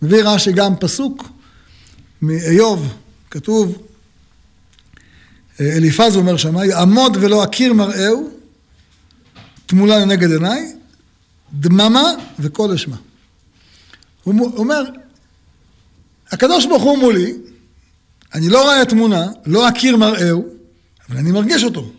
מביא 0.02 0.22
רש"י 0.24 0.52
גם 0.52 0.76
פסוק 0.76 1.28
מאיוב, 2.22 2.94
כתוב, 3.30 3.82
אליפז 5.60 6.16
אומר 6.16 6.36
שמה, 6.36 6.66
יעמוד 6.66 7.16
ולא 7.20 7.44
אכיר 7.44 7.72
מראהו, 7.72 8.39
תמונה 9.70 9.98
לנגד 9.98 10.30
עיניי, 10.32 10.72
דממה 11.52 12.02
וקול 12.38 12.72
אשמה. 12.72 12.96
הוא 14.24 14.56
אומר, 14.56 14.84
הקדוש 16.30 16.66
ברוך 16.66 16.82
הוא 16.82 16.98
מולי, 16.98 17.34
אני 18.34 18.48
לא 18.48 18.62
רואה 18.62 18.84
תמונה, 18.84 19.26
לא 19.46 19.68
אכיר 19.68 19.96
מראהו, 19.96 20.44
אבל 21.08 21.18
אני 21.18 21.32
מרגיש 21.32 21.64
אותו. 21.64 21.92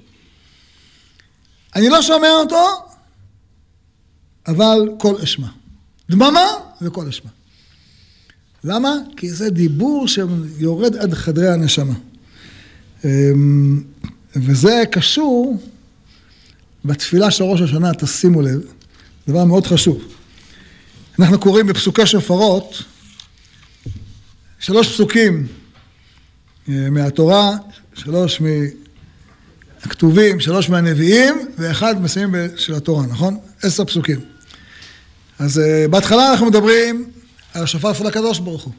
אני 1.75 1.89
לא 1.89 2.01
שומע 2.01 2.29
אותו, 2.29 2.67
אבל 4.47 4.89
קול 4.99 5.21
אשמה. 5.23 5.51
דממה 6.09 6.47
וקול 6.81 7.07
אשמה. 7.07 7.29
למה? 8.63 8.95
כי 9.17 9.31
זה 9.31 9.49
דיבור 9.49 10.07
שיורד 10.07 10.95
עד 10.95 11.13
חדרי 11.13 11.49
הנשמה. 11.49 11.95
אמ, 13.05 13.83
וזה 14.35 14.83
קשור 14.91 15.59
בתפילה 16.85 17.31
של 17.31 17.43
ראש 17.43 17.61
השנה, 17.61 17.93
תשימו 17.93 18.41
לב, 18.41 18.61
דבר 19.27 19.45
מאוד 19.45 19.67
חשוב. 19.67 20.03
אנחנו 21.19 21.39
קוראים 21.39 21.67
בפסוקי 21.67 22.05
שופרות 22.05 22.83
שלוש 24.59 24.93
פסוקים 24.93 25.47
אה, 26.69 26.89
מהתורה, 26.89 27.51
שלוש 27.93 28.41
מהכתובים, 29.85 30.39
שלוש 30.39 30.69
מהנביאים, 30.69 31.35
ואחד 31.57 32.01
מסיימים 32.01 32.57
של 32.57 32.73
התורה, 32.73 33.05
נכון? 33.05 33.37
עשר 33.63 33.85
פסוקים. 33.85 34.19
אז 35.39 35.59
אה, 35.59 35.85
בהתחלה 35.87 36.31
אנחנו 36.31 36.45
מדברים 36.45 37.11
על 37.53 37.63
השופר 37.63 37.93
של 37.93 38.07
הקדוש 38.07 38.39
ברוך 38.39 38.63
הוא, 38.63 38.73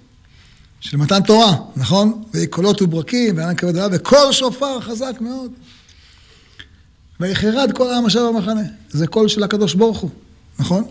של 0.81 0.97
מתן 0.97 1.23
תורה, 1.23 1.57
נכון? 1.77 2.25
וקולות 2.35 2.83
וברקים, 2.83 3.37
וענן 3.37 3.55
כבד 3.57 3.89
וכל 3.93 4.33
שופר 4.33 4.81
חזק 4.81 5.15
מאוד. 5.21 5.51
ויחרד 7.23 7.73
כל 7.75 7.91
העם 7.91 8.07
אשר 8.07 8.33
במחנה. 8.33 8.63
זה 8.91 9.07
קול 9.07 9.29
של 9.29 9.43
הקדוש 9.43 9.75
ברוך 9.75 9.99
הוא, 9.99 10.11
נכון? 10.59 10.85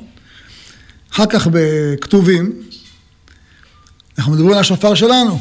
אחר 1.13 1.25
כך 1.25 1.47
בכתובים, 1.51 2.61
אנחנו 4.17 4.31
מדברים 4.31 4.53
על 4.53 4.59
השופר 4.59 4.95
שלנו. 4.95 5.39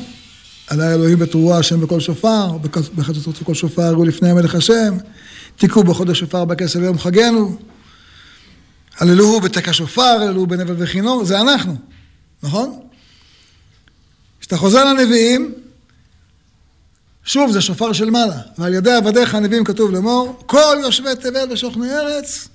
עלי 0.68 0.94
אלוהים 0.94 1.18
בתרועה 1.18 1.58
השם 1.58 1.80
בכל 1.80 2.00
שופר, 2.00 2.58
בחצוצות 2.94 3.38
כל 3.44 3.54
שופר 3.54 3.82
הראו 3.82 4.04
לפני 4.04 4.30
המלך 4.30 4.54
השם, 4.54 4.96
תיקעו 5.56 5.84
בחודש 5.84 6.18
שופר 6.18 6.44
בכסל 6.44 6.82
יום 6.82 6.98
חגנו, 6.98 7.58
הללוהו 8.98 9.40
בתקע 9.40 9.72
שופר, 9.72 10.02
הללוהו 10.02 10.46
בנבל 10.46 10.74
וכינור, 10.78 11.24
זה 11.24 11.40
אנחנו, 11.40 11.76
נכון? 12.42 12.78
כשאתה 14.40 14.56
חוזר 14.56 14.84
לנביאים, 14.84 15.54
שוב, 17.24 17.52
זה 17.52 17.60
שופר 17.60 17.92
של 17.92 18.10
מעלה. 18.10 18.38
ועל 18.58 18.74
ידי 18.74 18.92
עבדיך 18.92 19.34
הנביאים 19.34 19.64
כתוב 19.64 19.90
לאמור, 19.90 20.42
כל 20.46 20.76
יושבי 20.80 21.10
תבל 21.20 21.52
ושוכני 21.52 21.92
ארץ, 21.92 22.48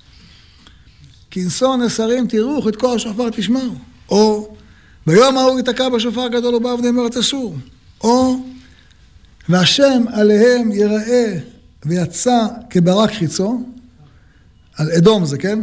כנסון 1.32 1.82
נסרים 1.82 2.28
תראו, 2.28 2.69
את 2.69 2.75
כל 2.75 2.95
השופר 2.95 3.30
תשמעו. 3.30 3.73
או 4.10 4.56
ביום 5.08 5.38
ההוא 5.38 5.58
ייתקע 5.58 5.89
בשופר 5.89 6.28
גדול 6.28 6.56
ובעבדי 6.56 6.91
מארץ 6.91 7.17
אסור. 7.17 7.56
או 8.04 8.39
והשם 9.49 10.04
עליהם 10.13 10.71
יראה 10.71 11.38
ויצא 11.86 12.47
כברק 12.69 13.12
חיצו, 13.12 13.63
על 14.78 14.91
אדום 14.91 15.25
זה, 15.25 15.38
כן? 15.38 15.60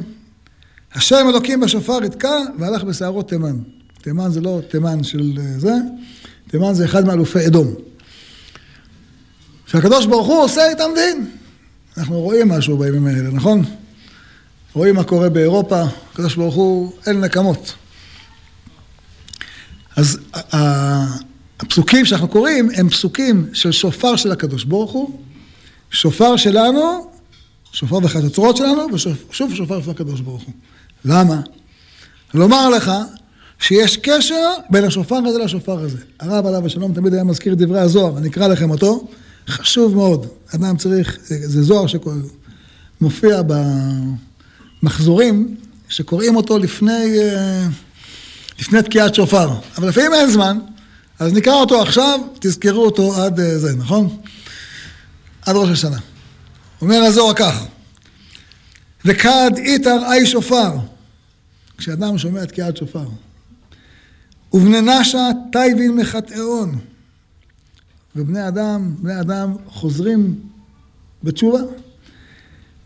השם 0.95 1.27
אלוקים 1.29 1.61
בשופר 1.61 2.05
יתקע 2.05 2.39
והלך 2.59 2.85
בשערות 2.85 3.29
תימן. 3.29 3.57
תימן 4.03 4.31
זה 4.31 4.41
לא 4.41 4.61
תימן 4.71 5.05
של 5.05 5.33
אה, 5.39 5.59
זה, 5.59 5.75
תימן 6.49 6.75
זה 6.75 6.85
אחד 6.85 7.07
מאלופי 7.07 7.47
אדום. 7.47 7.75
שהקדוש 9.73 10.07
ברוך 10.07 10.27
הוא 10.27 10.45
עושה 10.45 10.71
איתם 10.71 10.91
דין. 10.95 11.31
אנחנו 11.97 12.21
רואים 12.21 12.49
משהו 12.49 12.79
בימים 12.79 13.07
האלה, 13.07 13.31
נכון? 13.31 13.65
רואים 14.75 14.95
מה 14.95 15.05
קורה 15.05 15.29
באירופה, 15.29 15.83
הקדוש 16.13 16.35
ברוך 16.35 16.55
הוא 16.55 16.93
אין 17.07 17.21
נקמות. 17.21 17.75
אז 19.97 20.19
הפסוקים 21.61 22.05
שאנחנו 22.05 22.29
קוראים 22.29 22.69
הם 22.77 22.89
פסוקים 22.89 23.49
של 23.53 23.73
שופר 23.73 24.17
של 24.17 24.33
הקדוש 24.33 24.65
ברוך 24.65 24.93
הוא, 24.93 25.19
שופר 25.91 26.37
שלנו, 26.37 27.11
שופר 27.73 28.01
בחצוצרות 28.01 28.57
שלנו, 28.57 28.87
ושוב 28.93 29.55
שופר 29.55 29.83
של 29.83 29.91
הקדוש 29.91 30.21
ברוך 30.21 30.43
הוא. 30.43 30.55
למה? 31.05 31.41
לומר 32.35 32.69
לך 32.69 32.93
שיש 33.59 33.97
קשר 33.97 34.51
בין 34.71 34.85
השופר 34.85 35.17
הזה 35.27 35.39
לשופר 35.39 35.79
הזה. 35.79 35.99
הרב 36.21 36.47
עליו 36.47 36.67
השלום 36.67 36.95
תמיד 36.95 37.15
היה 37.15 37.25
מזכיר 37.25 37.55
דברי 37.55 37.81
הזוהר, 37.81 38.19
אני 38.19 38.29
אקרא 38.29 38.49
לכם 38.49 38.71
אותו. 38.71 39.09
חשוב 39.49 39.95
מאוד. 39.95 40.27
אדם 40.55 40.77
צריך, 40.77 41.19
זה 41.23 41.63
זוהר 41.63 41.85
שמופיע 43.01 43.43
במחזורים, 44.83 45.57
שקוראים 45.89 46.37
אותו 46.37 46.59
לפני, 46.59 47.19
אה, 47.21 47.67
לפני 48.61 48.83
תקיעת 48.83 49.15
שופר. 49.15 49.51
אבל 49.77 49.89
לפעמים 49.89 50.15
אין 50.15 50.31
זמן, 50.31 50.59
אז 51.19 51.33
נקרא 51.33 51.55
אותו 51.55 51.83
עכשיו, 51.83 52.21
תזכרו 52.41 52.85
אותו 52.85 53.23
עד 53.23 53.41
אה, 53.41 53.59
זה, 53.59 53.77
נכון? 53.77 54.17
עד 55.43 55.57
ראש 55.57 55.69
השנה. 55.69 55.99
אומר 56.83 56.97
הזוהר 56.97 57.35
כך, 57.35 57.65
וכד 59.05 59.51
איתר 59.57 59.99
אי 60.13 60.27
שופר, 60.27 60.73
כשאדם 61.79 62.19
שומע 62.19 62.45
תקיעת 62.45 62.77
שופר, 62.77 63.07
ובני 64.53 64.81
נשה 64.81 65.29
טייבין 65.53 65.97
מחטאון. 65.97 66.79
ובני 68.17 68.49
אדם, 68.49 68.95
בני 68.99 69.21
אדם 69.21 69.55
חוזרים 69.67 70.35
בתשובה. 71.23 71.61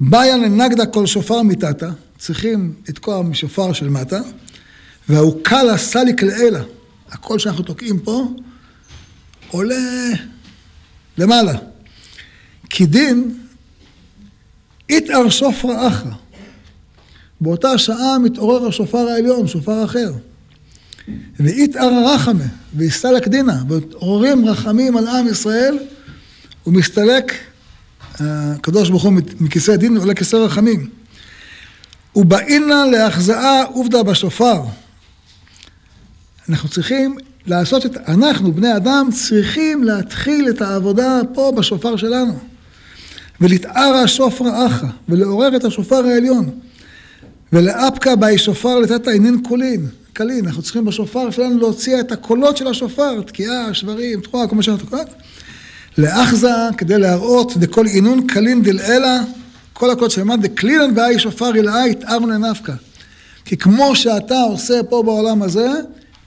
באיה 0.01 0.37
לנגדה 0.37 0.87
כל 0.87 1.07
שופר 1.07 1.43
מתתה, 1.43 1.91
צריכים 2.19 2.75
לתקוע 2.89 3.23
משופר 3.23 3.73
של 3.73 3.89
מטה, 3.89 4.21
והוא 5.09 5.41
קלה 5.43 5.79
סליק 5.79 6.23
לאלה. 6.23 6.63
הקול 7.11 7.39
שאנחנו 7.39 7.65
תוקעים 7.65 8.01
פה 8.01 8.29
עולה 9.51 10.11
למעלה. 11.19 11.53
כי 12.71 12.87
דין 12.87 13.39
איתער 14.89 15.29
שופרא 15.29 15.89
אחרא. 15.89 16.13
באותה 17.41 17.79
שעה 17.79 18.19
מתעורר 18.19 18.67
השופר 18.67 18.99
העליון, 18.99 19.49
שופר 19.49 19.85
אחר. 19.85 20.13
ואיתער 21.41 22.15
רחמה, 22.15 22.45
והסתלק 22.75 23.29
דינה, 23.29 23.63
ועוררים 23.69 24.49
רחמים 24.49 24.97
על 24.97 25.09
עם 25.09 25.29
ישראל, 25.29 25.79
ומסתלק 26.67 27.33
הקדוש 28.21 28.91
ברוך 28.91 29.03
הוא 29.03 29.13
מכיסא 29.41 29.77
דין 29.77 29.97
ועולה 29.97 30.15
כיסא 30.15 30.37
רחמים. 30.37 30.89
ובאינה 32.17 32.85
להחזאה 32.85 33.65
עובדה 33.65 34.03
בשופר. 34.03 34.63
אנחנו 36.49 36.69
צריכים 36.69 37.17
לעשות 37.47 37.87
את, 37.87 37.97
אנחנו 38.09 38.53
בני 38.53 38.77
אדם 38.77 39.09
צריכים 39.13 39.85
להתחיל 39.85 40.49
את 40.49 40.63
העבודה 40.63 41.21
פה 41.35 41.53
בשופר 41.57 41.97
שלנו. 41.97 42.39
ולתערה 43.41 44.09
שופרה 44.09 44.67
אחא, 44.67 44.87
ולעורר 45.09 45.57
את 45.57 45.65
השופר 45.65 46.07
העליון. 46.07 46.51
ולאפקה 47.53 48.17
באי 48.17 48.39
שופר 48.39 48.79
לתת 48.79 49.07
העינין 49.07 49.43
קולין. 49.43 49.87
קלין, 50.17 50.47
אנחנו 50.47 50.63
צריכים 50.63 50.85
בשופר 50.85 51.31
שלנו 51.31 51.59
להוציא 51.59 52.01
את 52.01 52.13
הקולות 52.13 52.57
של 52.57 52.67
השופר, 52.67 53.21
תקיעה, 53.23 53.75
שברים, 53.75 54.21
תקועה, 54.21 54.49
כל 54.49 54.57
מה 54.57 54.63
שאנחנו 54.63 54.87
קוראים. 54.87 55.07
לאחזה, 55.99 56.49
כדי 56.77 56.99
להראות 56.99 57.57
דכל 57.57 57.87
עינון 57.87 58.27
קלין 58.27 58.63
דלעילה, 58.63 59.21
כל 59.73 59.91
הקולות 59.91 60.11
שלמד 60.11 60.47
דקלינן 60.47 60.95
באי 60.95 61.19
שופר 61.19 61.57
ילאה 61.57 61.89
יתארנו 61.89 62.27
לנפקא. 62.27 62.73
כי 63.45 63.57
כמו 63.57 63.97
שאתה 63.97 64.41
עושה 64.41 64.83
פה 64.83 65.03
בעולם 65.03 65.43
הזה, 65.43 65.69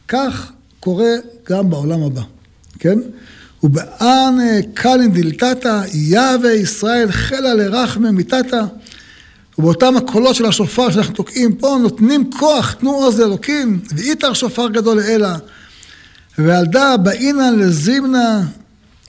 כך 0.08 0.52
קורה 0.80 1.14
גם 1.50 1.70
בעולם 1.70 2.04
הבא, 2.04 2.22
כן? 2.80 3.00
ובאן 3.64 4.38
קלין 4.74 5.12
דלתתא, 5.12 5.82
יהווה 5.94 6.54
ישראל 6.54 7.12
חלה 7.12 7.54
לרחמא 7.54 8.12
מיתתא, 8.12 8.62
ובאותם 9.60 9.98
הקולות 9.98 10.36
של 10.36 10.46
השופר 10.46 10.92
שאנחנו 10.92 11.14
תוקעים 11.16 11.56
פה, 11.56 11.78
נותנים 11.82 12.30
כוח, 12.32 12.74
תנו 12.74 12.92
עוז 12.92 13.20
לאלוקים, 13.20 13.80
ואיתר 13.96 14.34
שופר 14.34 14.68
גדול 14.68 14.98
לאלה. 14.98 15.38
ועלדה 16.38 16.98
באינן 16.98 17.60
לזימנה 17.60 18.42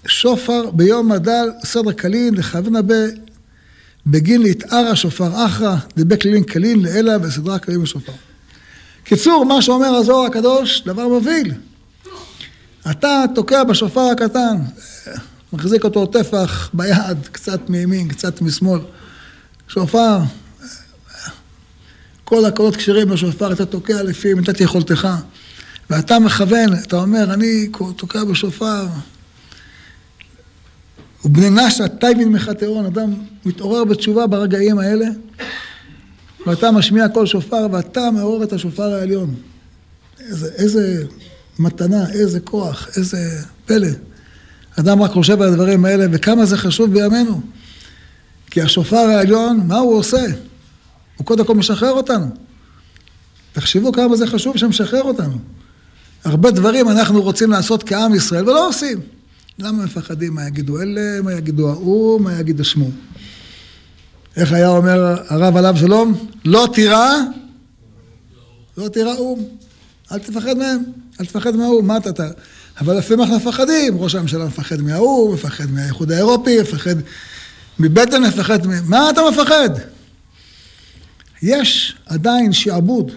שופר 0.06 0.70
ביום 0.70 1.12
הדל 1.12 1.50
סדר 1.64 1.92
קלין 1.92 2.34
לכוונה 2.34 2.82
ב... 2.82 2.92
בגין 4.06 4.42
להתערה 4.42 4.96
שופר 4.96 5.46
אחרא 5.46 5.76
דבי 5.96 6.18
כלילין 6.18 6.44
קלין 6.44 6.82
לאלה 6.82 7.16
וסדרה 7.22 7.58
קלין 7.58 7.80
ושופר. 7.80 8.12
קיצור, 9.04 9.44
מה 9.44 9.62
שאומר 9.62 9.94
הזוהר 9.94 10.26
הקדוש, 10.26 10.82
דבר 10.86 11.08
מבהיל. 11.08 11.54
אתה 12.90 13.24
תוקע 13.34 13.64
בשופר 13.64 14.00
הקטן, 14.00 14.56
מחזיק 15.52 15.84
אותו 15.84 16.06
טפח 16.06 16.70
ביד, 16.74 17.18
קצת 17.32 17.70
מימין, 17.70 18.08
קצת 18.08 18.42
משמאל. 18.42 18.80
שופר, 19.72 20.18
כל 22.24 22.44
הקולות 22.44 22.76
כשרים 22.76 23.08
בשופר, 23.08 23.52
אתה 23.52 23.66
תוקע 23.66 24.02
לפי 24.02 24.34
מידת 24.34 24.60
יכולתך. 24.60 25.08
ואתה 25.90 26.18
מכוון, 26.18 26.72
אתה 26.86 26.96
אומר, 26.96 27.34
אני 27.34 27.68
תוקע 27.96 28.24
בשופר. 28.24 28.86
ובני 31.24 31.50
נשא, 31.50 31.86
טייבין 31.86 32.28
מחטאון, 32.28 32.86
אדם 32.86 33.14
מתעורר 33.44 33.84
בתשובה 33.84 34.26
ברגעים 34.26 34.78
האלה, 34.78 35.06
ואתה 36.46 36.70
משמיע 36.70 37.08
קול 37.08 37.26
שופר, 37.26 37.66
ואתה 37.72 38.10
מעורר 38.10 38.44
את 38.44 38.52
השופר 38.52 38.94
העליון. 38.94 39.34
איזה, 40.20 40.48
איזה 40.56 41.04
מתנה, 41.58 42.10
איזה 42.10 42.40
כוח, 42.40 42.88
איזה 42.96 43.42
פלא. 43.66 43.88
אדם 44.80 45.02
רק 45.02 45.10
חושב 45.10 45.42
על 45.42 45.48
הדברים 45.48 45.84
האלה, 45.84 46.06
וכמה 46.12 46.46
זה 46.46 46.56
חשוב 46.56 46.92
בימינו. 46.92 47.40
כי 48.50 48.62
השופר 48.62 48.96
העליון, 48.96 49.60
מה 49.66 49.78
הוא 49.78 49.94
עושה? 49.94 50.26
הוא 51.16 51.26
קודם 51.26 51.44
כל 51.44 51.54
משחרר 51.54 51.92
אותנו. 51.92 52.26
תחשבו 53.52 53.92
כמה 53.92 54.16
זה 54.16 54.26
חשוב 54.26 54.56
שמשחרר 54.56 55.02
אותנו. 55.02 55.38
הרבה 56.24 56.50
דברים 56.50 56.88
אנחנו 56.88 57.22
רוצים 57.22 57.50
לעשות 57.50 57.82
כעם 57.82 58.14
ישראל 58.14 58.48
ולא 58.48 58.68
עושים. 58.68 59.00
למה 59.58 59.84
מפחדים? 59.84 60.34
מה 60.34 60.46
יגידו 60.46 60.80
אלה, 60.80 61.22
מה 61.22 61.32
יגידו 61.32 61.70
ההוא, 61.70 62.20
מה 62.20 62.40
יגיד 62.40 62.60
השמו. 62.60 62.90
איך 64.36 64.52
היה 64.52 64.68
אומר 64.68 65.16
הרב 65.28 65.56
עליו 65.56 65.76
שלום? 65.76 66.26
לא 66.44 66.68
תירא, 66.72 67.14
לא 68.76 68.88
תירא 68.88 69.14
או"ם. 69.14 69.44
אל 70.12 70.18
תפחד 70.18 70.58
מהם, 70.58 70.82
אל 71.20 71.26
תפחד 71.26 71.56
מהאו"ם, 71.56 71.86
מה 71.86 71.96
אתה... 71.96 72.28
אבל 72.80 72.98
לפעמים 72.98 73.20
אנחנו 73.20 73.36
מפחדים, 73.36 73.98
ראש 73.98 74.14
הממשלה 74.14 74.44
מפחד 74.44 74.80
מהאו"ם, 74.80 75.34
מפחד 75.34 75.70
מהאיחוד 75.70 76.12
האירופי, 76.12 76.60
מפחד 76.60 76.94
מבטן, 77.80 78.22
מפחד. 78.22 78.58
מה 78.84 79.10
אתה 79.10 79.20
מפחד? 79.30 79.70
יש 81.42 81.96
עדיין 82.06 82.52
שעבוד. 82.52 83.12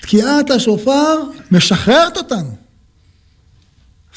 תקיעת 0.00 0.50
השופר 0.50 1.22
משחררת 1.50 2.16
אותנו. 2.16 2.56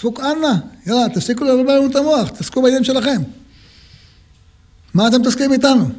פוק 0.02 0.20
אנא, 0.20 0.54
יאללה, 0.86 1.10
תפסיקו 1.14 1.46
לבלבל 1.46 1.78
לנו 1.78 1.92
את 1.92 1.96
המוח, 1.96 2.30
תעסקו 2.30 2.62
בעניין 2.62 2.84
שלכם. 2.84 3.22
מה 4.94 5.08
אתם 5.08 5.22
מתעסקים 5.22 5.54
איתנו? 5.54 5.90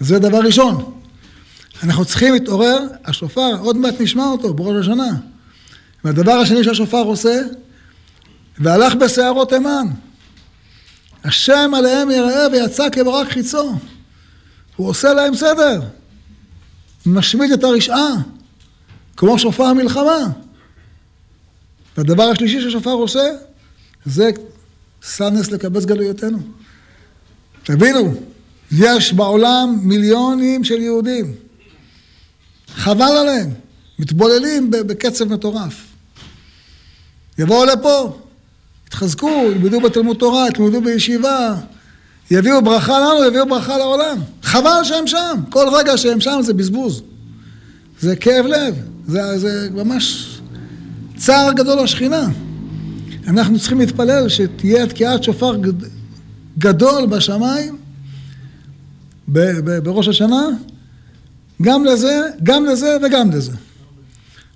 זה 0.00 0.18
דבר 0.18 0.38
ראשון. 0.38 1.00
אנחנו 1.82 2.04
צריכים 2.04 2.34
להתעורר, 2.34 2.78
השופר, 3.04 3.58
עוד 3.60 3.76
מעט 3.76 4.00
נשמע 4.00 4.24
אותו 4.24 4.54
בראש 4.54 4.86
השנה. 4.86 5.16
והדבר 6.04 6.32
השני 6.32 6.64
שהשופר 6.64 7.02
עושה, 7.02 7.40
והלך 8.58 8.94
בשערות 8.94 9.48
תימן. 9.48 9.86
השם 11.28 11.70
עליהם 11.76 12.10
יראה 12.10 12.48
ויצא 12.52 12.88
כברק 12.92 13.28
חיצו. 13.28 13.72
הוא 14.76 14.88
עושה 14.88 15.14
להם 15.14 15.34
סדר. 15.34 15.80
משמיד 17.06 17.52
את 17.52 17.64
הרשעה, 17.64 18.08
כמו 19.16 19.38
שופר 19.38 19.64
המלחמה. 19.64 20.18
והדבר 21.96 22.22
השלישי 22.22 22.60
ששופר 22.60 22.90
עושה, 22.90 23.30
זה 24.06 24.30
סנס 25.02 25.50
לקבץ 25.50 25.84
גלויותינו. 25.84 26.38
תבינו, 27.62 28.14
יש 28.72 29.12
בעולם 29.12 29.78
מיליונים 29.82 30.64
של 30.64 30.80
יהודים. 30.80 31.34
חבל 32.68 33.16
עליהם, 33.20 33.50
מתבוללים 33.98 34.70
בקצב 34.70 35.24
מטורף. 35.24 35.86
יבואו 37.38 37.64
לפה, 37.64 38.18
יתחזקו, 38.88 39.42
ילמדו 39.50 39.80
בתלמוד 39.80 40.16
תורה, 40.16 40.46
ילמדו 40.48 40.80
בישיבה, 40.80 41.56
יביאו 42.30 42.62
ברכה 42.62 43.00
לנו, 43.00 43.24
יביאו 43.24 43.48
ברכה 43.48 43.78
לעולם. 43.78 44.18
חבל 44.42 44.80
שהם 44.84 45.06
שם, 45.06 45.40
כל 45.50 45.66
רגע 45.72 45.96
שהם 45.96 46.20
שם 46.20 46.40
זה 46.42 46.54
בזבוז. 46.54 47.02
זה 48.00 48.16
כאב 48.16 48.46
לב, 48.46 48.74
זה, 49.06 49.38
זה 49.38 49.68
ממש 49.74 50.28
צער 51.16 51.52
גדול 51.52 51.82
לשכינה. 51.82 52.28
אנחנו 53.28 53.58
צריכים 53.58 53.78
להתפלל 53.78 54.28
שתהיה 54.28 54.86
תקיעת 54.86 55.22
שופר 55.22 55.56
גדול 56.58 57.06
בשמיים 57.06 57.76
בראש 59.82 60.08
השנה, 60.08 60.42
גם 61.62 61.84
לזה, 61.84 62.22
גם 62.42 62.64
לזה 62.66 62.96
וגם 63.02 63.30
לזה. 63.30 63.52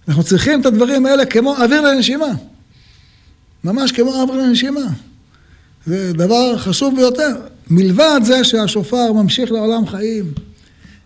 אנחנו 0.08 0.22
צריכים 0.22 0.60
את 0.60 0.66
הדברים 0.66 1.06
האלה 1.06 1.24
כמו 1.24 1.56
אוויר 1.56 1.80
לנשימה. 1.80 2.32
ממש 3.64 3.92
כמו 3.92 4.22
אוויר 4.22 4.36
לנשימה. 4.36 4.86
זה 5.86 6.12
דבר 6.12 6.58
חשוב 6.58 6.96
ביותר. 6.96 7.36
מלבד 7.70 8.20
זה 8.24 8.44
שהשופר 8.44 9.12
ממשיך 9.12 9.52
לעולם 9.52 9.86
חיים. 9.86 10.32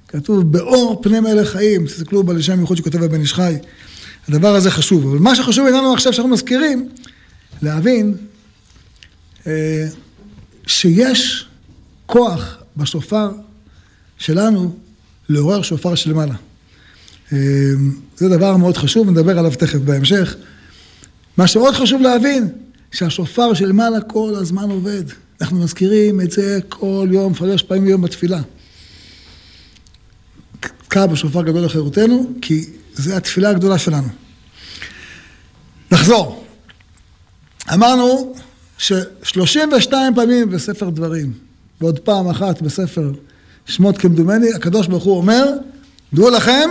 כתוב 0.09 0.53
באור 0.53 1.01
פני 1.03 1.21
מלך 1.21 1.51
חיים, 1.51 1.87
תסתכלו 1.87 2.23
בלשם 2.23 2.61
ייחוד 2.61 2.77
שכותב 2.77 3.03
הבן 3.03 3.21
איש 3.21 3.35
חי. 3.35 3.55
הדבר 4.29 4.55
הזה 4.55 4.71
חשוב. 4.71 5.07
אבל 5.07 5.19
מה 5.19 5.37
שחשוב 5.37 5.67
לנו 5.67 5.93
עכשיו 5.93 6.13
שאנחנו 6.13 6.31
מזכירים, 6.31 6.89
להבין 7.63 8.15
אה, 9.47 9.87
שיש 10.67 11.47
כוח 12.07 12.57
בשופר 12.77 13.31
שלנו 14.19 14.77
לעורר 15.29 15.63
שופר 15.63 15.95
של 15.95 16.13
מעלה. 16.13 16.35
אה, 17.33 17.39
זה 18.17 18.29
דבר 18.29 18.57
מאוד 18.57 18.77
חשוב, 18.77 19.11
נדבר 19.11 19.39
עליו 19.39 19.53
תכף 19.59 19.79
בהמשך. 19.79 20.37
מה 21.37 21.47
שעוד 21.47 21.75
חשוב 21.75 22.01
להבין, 22.03 22.49
שהשופר 22.93 23.55
של 23.55 23.73
מעלה 23.73 24.01
כל 24.01 24.35
הזמן 24.37 24.71
עובד. 24.71 25.03
אנחנו 25.41 25.59
מזכירים 25.59 26.21
את 26.21 26.31
זה 26.31 26.59
כל 26.69 27.09
יום, 27.11 27.35
שלוש 27.35 27.63
פעמים 27.63 27.85
ביום 27.85 28.03
בתפילה. 28.03 28.41
תקע 30.61 31.07
בשופר 31.07 31.43
גדול 31.43 31.65
לחירותנו, 31.65 32.33
כי 32.43 32.65
זה 32.95 33.17
התפילה 33.17 33.51
הגדולה 33.51 33.79
שלנו. 33.79 34.09
נחזור. 35.91 36.45
אמרנו 37.75 38.35
ש-32 38.79 39.93
פעמים 40.15 40.51
בספר 40.51 40.91
דברים, 40.91 41.33
ועוד 41.81 41.99
פעם 41.99 42.29
אחת 42.29 42.63
בספר 42.63 43.13
שמות 43.67 43.99
כמדומני, 43.99 44.55
הקדוש 44.55 44.87
ברוך 44.87 45.05
הוא 45.05 45.17
אומר, 45.17 45.47
דעו 46.13 46.31
לכם, 46.31 46.71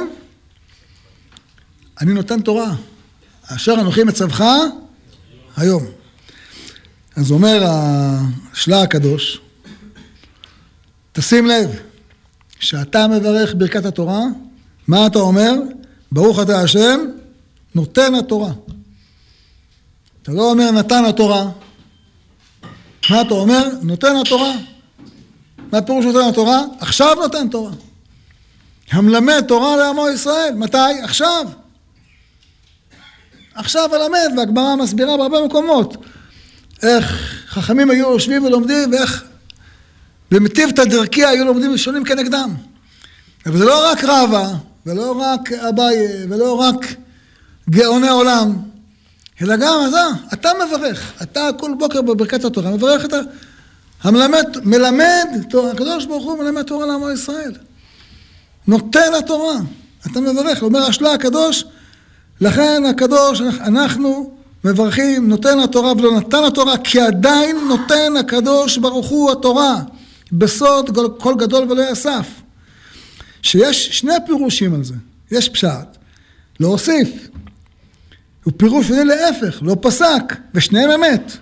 אני 2.01 2.13
נותן 2.13 2.41
תורה, 2.41 2.75
אשר 3.47 3.73
אנוכי 3.73 4.03
מצווך 4.03 4.41
היום. 5.57 5.85
אז 7.15 7.31
אומר 7.31 7.63
השלה 7.67 8.81
הקדוש, 8.81 9.41
תשים 11.11 11.47
לב, 11.47 11.79
כשאתה 12.59 13.07
מברך 13.07 13.53
ברכת 13.57 13.85
התורה, 13.85 14.19
מה 14.87 15.07
אתה 15.07 15.19
אומר? 15.19 15.53
ברוך 16.11 16.39
אתה 16.39 16.61
השם, 16.61 16.99
נותן 17.75 18.15
התורה. 18.15 18.51
אתה 20.21 20.31
לא 20.31 20.51
אומר 20.51 20.71
נתן 20.71 21.05
התורה. 21.05 21.49
מה 23.09 23.21
אתה 23.21 23.33
אומר? 23.33 23.67
נותן 23.81 24.15
התורה. 24.15 24.53
מה 25.71 25.81
פירוש 25.81 26.05
נותן 26.05 26.29
התורה? 26.29 26.61
עכשיו 26.79 27.15
נותן 27.15 27.49
תורה. 27.49 27.71
המלמד 28.91 29.43
תורה 29.47 29.75
לעמו 29.75 30.09
ישראל. 30.09 30.53
מתי? 30.55 30.77
עכשיו. 31.03 31.45
עכשיו 33.55 33.89
אלמד, 33.95 34.37
והגמרא 34.37 34.75
מסבירה 34.75 35.17
בהרבה 35.17 35.45
מקומות 35.45 35.97
איך 36.83 37.35
חכמים 37.47 37.89
היו 37.89 38.11
יושבים 38.11 38.43
ולומדים 38.43 38.91
ואיך 38.91 39.23
במטיבתא 40.31 40.83
דרכיה 40.83 41.29
היו 41.29 41.45
לומדים 41.45 41.71
ראשונים 41.71 42.03
כנגדם. 42.03 42.53
אבל 43.45 43.57
זה 43.57 43.65
לא 43.65 43.91
רק 43.91 44.03
רבא, 44.03 44.53
ולא 44.85 45.21
רק 45.21 45.51
אביי, 45.51 45.95
ולא 46.29 46.59
רק 46.59 46.95
גאוני 47.69 48.09
עולם, 48.09 48.55
אלא 49.41 49.55
גם 49.55 49.79
אתה, 49.89 50.07
אתה 50.33 50.49
מברך. 50.67 51.11
אתה 51.23 51.49
כל 51.57 51.71
בוקר 51.77 52.01
בברכת 52.01 52.45
התורה 52.45 52.71
מברך 52.71 53.05
את 53.05 53.13
ה... 53.13 53.19
המלמד, 54.03 54.45
מלמד 54.63 55.27
תורה, 55.49 55.71
הקדוש 55.71 56.05
ברוך 56.05 56.23
הוא 56.23 56.39
מלמד 56.39 56.61
תורה 56.61 56.85
לעמו 56.85 57.11
ישראל. 57.11 57.51
נותן 58.67 59.13
התורה, 59.17 59.55
אתה 60.11 60.21
מברך, 60.21 60.63
אומר 60.63 60.79
השלה 60.79 61.13
הקדוש, 61.13 61.65
לכן 62.41 62.83
הקדוש, 62.89 63.41
אנחנו 63.41 64.35
מברכים, 64.63 65.29
נותן 65.29 65.59
התורה 65.59 65.91
ולא 65.91 66.17
נתן 66.17 66.43
התורה, 66.47 66.77
כי 66.77 66.99
עדיין 67.01 67.57
נותן 67.67 68.17
הקדוש 68.19 68.77
ברוך 68.77 69.07
הוא 69.07 69.31
התורה, 69.31 69.75
בסוד 70.31 70.99
כל 71.19 71.35
גדול 71.37 71.71
ולא 71.71 71.91
יסף. 71.91 72.27
שיש 73.41 73.99
שני 73.99 74.13
פירושים 74.25 74.73
על 74.73 74.83
זה. 74.83 74.93
יש 75.31 75.49
פשט, 75.49 75.97
להוסיף. 76.59 77.09
הוא 78.43 78.53
פירוש 78.57 78.87
שני 78.87 79.05
להפך, 79.05 79.59
לא 79.61 79.75
פסק, 79.81 80.23
ושניהם 80.53 80.91
אמת. 80.91 81.37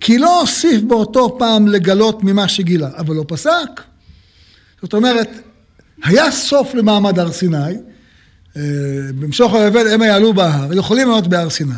כי 0.00 0.18
לא 0.18 0.40
הוסיף 0.40 0.82
באותו 0.82 1.36
פעם 1.38 1.68
לגלות 1.68 2.24
ממה 2.24 2.48
שגילה, 2.48 2.90
אבל 2.96 3.14
לא 3.14 3.24
פסק. 3.28 3.80
זאת 4.82 4.94
אומרת, 4.94 5.30
היה 6.04 6.30
סוף 6.30 6.74
למעמד 6.74 7.18
הר 7.18 7.32
סיני, 7.32 7.74
במשוך 9.18 9.54
היובל 9.54 9.88
הם 9.88 10.02
יעלו 10.02 10.34
בהר, 10.34 10.78
יכולים 10.78 11.08
להיות 11.08 11.26
בהר 11.26 11.50
סיני, 11.50 11.74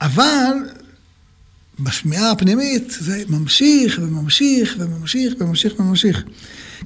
אבל 0.00 0.52
בשמיעה 1.80 2.30
הפנימית 2.30 2.96
זה 3.00 3.22
ממשיך 3.28 3.98
וממשיך 4.02 4.76
וממשיך 4.78 5.34
וממשיך 5.40 5.80
וממשיך. 5.80 6.24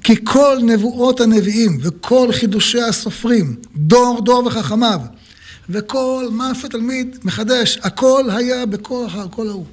כי 0.03 0.25
כל 0.25 0.57
נבואות 0.63 1.21
הנביאים 1.21 1.77
וכל 1.81 2.29
חידושי 2.31 2.81
הסופרים, 2.81 3.55
דור 3.75 4.21
דור 4.25 4.45
וחכמיו, 4.45 4.99
וכל 5.69 6.27
מה 6.31 6.51
אף 6.51 6.65
תלמיד 6.65 7.17
מחדש, 7.23 7.79
הכל 7.81 8.23
היה 8.29 8.65
בכוח 8.65 9.15
הכל 9.15 9.47
ההוא. 9.47 9.65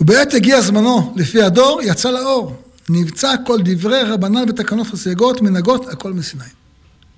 ובעת 0.00 0.34
הגיע 0.34 0.60
זמנו, 0.60 1.14
לפי 1.16 1.42
הדור, 1.42 1.80
יצא 1.82 2.10
לאור. 2.10 2.62
נבצע 2.88 3.34
כל 3.46 3.58
דברי 3.64 4.02
רבנן 4.02 4.48
ותקנות 4.48 4.86
הסייגות, 4.92 5.42
מנהגות, 5.42 5.88
הכל 5.88 6.12
מסיני. 6.12 6.44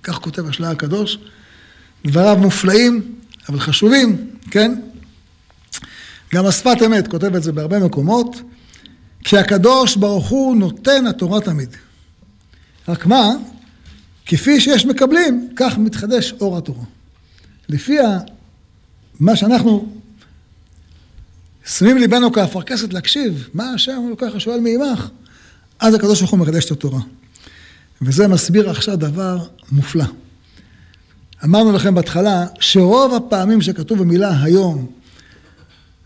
כך 0.02 0.14
כותב 0.14 0.48
השלה 0.48 0.70
הקדוש. 0.70 1.18
דבריו 2.06 2.36
מופלאים, 2.36 3.14
אבל 3.48 3.60
חשובים, 3.60 4.30
כן? 4.50 4.80
גם 6.34 6.46
השפת 6.46 6.76
אמת 6.86 7.08
כותב 7.08 7.34
את 7.34 7.42
זה 7.42 7.52
בהרבה 7.52 7.78
מקומות, 7.78 8.36
כי 9.24 9.38
הקדוש 9.38 9.96
ברוך 9.96 10.28
הוא 10.28 10.56
נותן 10.56 11.06
התורה 11.06 11.40
תמיד. 11.40 11.76
רק 12.88 13.06
מה? 13.06 13.30
כפי 14.26 14.60
שיש 14.60 14.86
מקבלים, 14.86 15.48
כך 15.56 15.78
מתחדש 15.78 16.32
אור 16.40 16.58
התורה. 16.58 16.84
לפי 17.68 17.96
מה 19.20 19.36
שאנחנו 19.36 19.88
שמים 21.66 21.98
ליבנו 21.98 22.32
כאפרכסת 22.32 22.92
להקשיב, 22.92 23.48
מה 23.54 23.70
השם 23.70 24.06
לוקח 24.08 24.34
השואל 24.34 24.60
מעמך, 24.60 25.08
אז 25.80 25.94
הקדוש 25.94 26.20
ברוך 26.20 26.30
הוא 26.30 26.40
מחדש 26.40 26.64
את 26.64 26.70
התורה. 26.70 27.00
וזה 28.02 28.28
מסביר 28.28 28.70
עכשיו 28.70 28.96
דבר 28.96 29.38
מופלא. 29.72 30.04
אמרנו 31.44 31.72
לכם 31.72 31.94
בהתחלה 31.94 32.46
שרוב 32.60 33.14
הפעמים 33.14 33.62
שכתוב 33.62 33.98
במילה 33.98 34.42
היום 34.42 34.86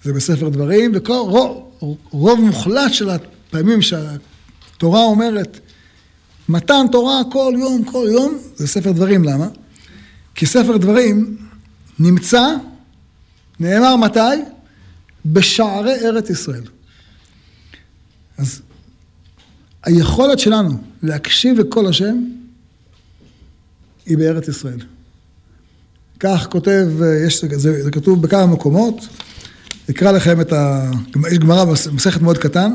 זה 0.03 0.13
בספר 0.13 0.49
דברים, 0.49 0.93
ורוב 0.95 1.71
רוב 2.11 2.41
מוחלט 2.41 2.93
של 2.93 3.11
הפעמים 3.11 3.83
שהתורה 3.83 5.05
אומרת 5.05 5.61
מתן 6.49 6.87
תורה 6.93 7.21
כל 7.33 7.55
יום, 7.59 7.85
כל 7.85 8.07
יום, 8.13 8.39
זה 8.57 8.67
ספר 8.67 8.93
דברים. 8.93 9.25
למה? 9.25 9.49
כי 10.35 10.47
ספר 10.47 10.77
דברים 10.77 11.37
נמצא, 11.99 12.47
נאמר 13.61 13.97
מתי? 13.97 14.21
בשערי 15.27 15.95
ארץ 16.07 16.31
ישראל. 16.31 16.65
אז 18.39 18.63
היכולת 19.89 20.39
שלנו 20.39 20.71
להקשיב 21.03 21.59
לקול 21.59 21.87
השם 21.87 22.25
היא 24.07 24.19
בארץ 24.19 24.49
ישראל. 24.49 24.81
כך 26.21 26.47
כותב, 26.51 26.87
יש, 27.27 27.45
זה, 27.45 27.83
זה 27.83 27.91
כתוב 27.91 28.23
בכמה 28.23 28.47
מקומות, 28.47 29.09
אקרא 29.91 30.13
לכם 30.13 30.41
את 30.41 30.53
ה... 30.53 30.91
יש 31.31 31.39
גמרא 31.39 31.65
במסכת 31.65 32.21
מאוד 32.21 32.39
קטן. 32.39 32.73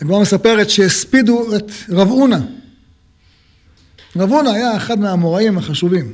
הגמרא 0.00 0.20
מספרת 0.20 0.70
שהספידו 0.70 1.56
את 1.56 1.70
רב 1.88 2.10
אונה. 2.10 2.40
רב 4.16 4.32
אונה 4.32 4.52
היה 4.52 4.76
אחד 4.76 4.98
מהאמוראים 4.98 5.58
החשובים. 5.58 6.12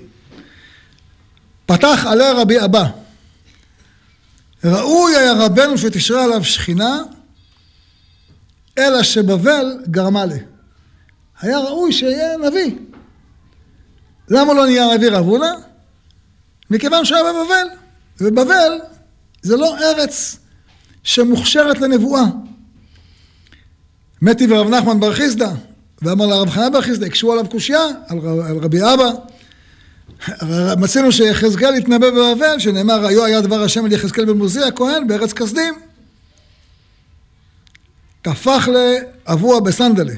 פתח 1.67 2.07
עלי 2.09 2.33
רבי 2.37 2.65
אבא. 2.65 2.89
ראוי 4.65 5.17
היה 5.17 5.33
רבנו 5.33 5.79
שתשרה 5.79 6.25
עליו 6.25 6.45
שכינה, 6.45 6.99
אלא 8.79 9.03
שבבל 9.03 9.79
גרמה 9.91 10.25
לה. 10.27 10.37
היה 11.41 11.59
ראוי 11.59 11.93
שיהיה 11.93 12.37
נביא. 12.37 12.75
למה 14.29 14.55
לא 14.55 14.67
נהיה 14.67 14.95
נביא 14.95 15.11
רב 15.11 15.27
הונא? 15.27 15.53
מכיוון 16.71 17.05
שהיה 17.05 17.23
בבבל. 17.23 17.77
ובבל 18.21 18.81
זה 19.43 19.57
לא 19.57 19.79
ארץ 19.79 20.37
שמוכשרת 21.03 21.81
לנבואה. 21.81 22.25
מתי 24.23 24.47
ורב 24.51 24.69
נחמן 24.69 25.01
בר 25.01 25.15
חיסדא, 25.15 25.51
ואמר 26.03 26.27
לרב 26.27 26.51
חנן 26.51 26.73
בר 26.73 26.81
חיסדא, 26.81 27.07
הקשו 27.07 27.33
עליו 27.33 27.49
קושייה, 27.49 27.87
על, 28.09 28.19
על 28.49 28.59
רבי 28.59 28.81
אבא. 28.83 29.11
מצינו 30.79 31.13
שיחזקאל 31.13 31.75
התנבא 31.75 32.11
בבבל, 32.11 32.59
שנאמר, 32.59 33.07
היו 33.07 33.25
היה 33.25 33.41
דבר 33.41 33.63
השם 33.63 33.85
על 33.85 33.93
יחזקאל 33.93 34.25
בן 34.25 34.39
מוזי 34.39 34.63
הכהן 34.63 35.07
בארץ 35.07 35.33
כסדים. 35.33 35.75
טפח 38.23 38.69
לאבוה 38.69 39.61
בסנדלה. 39.61 40.15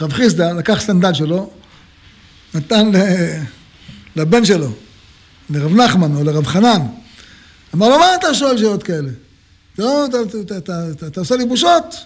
רב 0.00 0.12
חיסדא 0.12 0.52
לקח 0.52 0.80
סנדל 0.80 1.14
שלו, 1.14 1.50
נתן 2.54 2.90
לבן 4.16 4.44
שלו, 4.44 4.68
לרב 5.50 5.76
נחמן 5.76 6.16
או 6.16 6.24
לרב 6.24 6.46
חנן. 6.46 6.80
אמר 7.74 7.88
לו, 7.88 7.98
מה 7.98 8.14
אתה 8.14 8.34
שואל 8.34 8.58
שאלות 8.58 8.82
כאלה? 8.82 9.10
לא, 9.78 10.06
אתה 11.06 11.20
עושה 11.20 11.36
לי 11.36 11.46
בושות. 11.46 11.96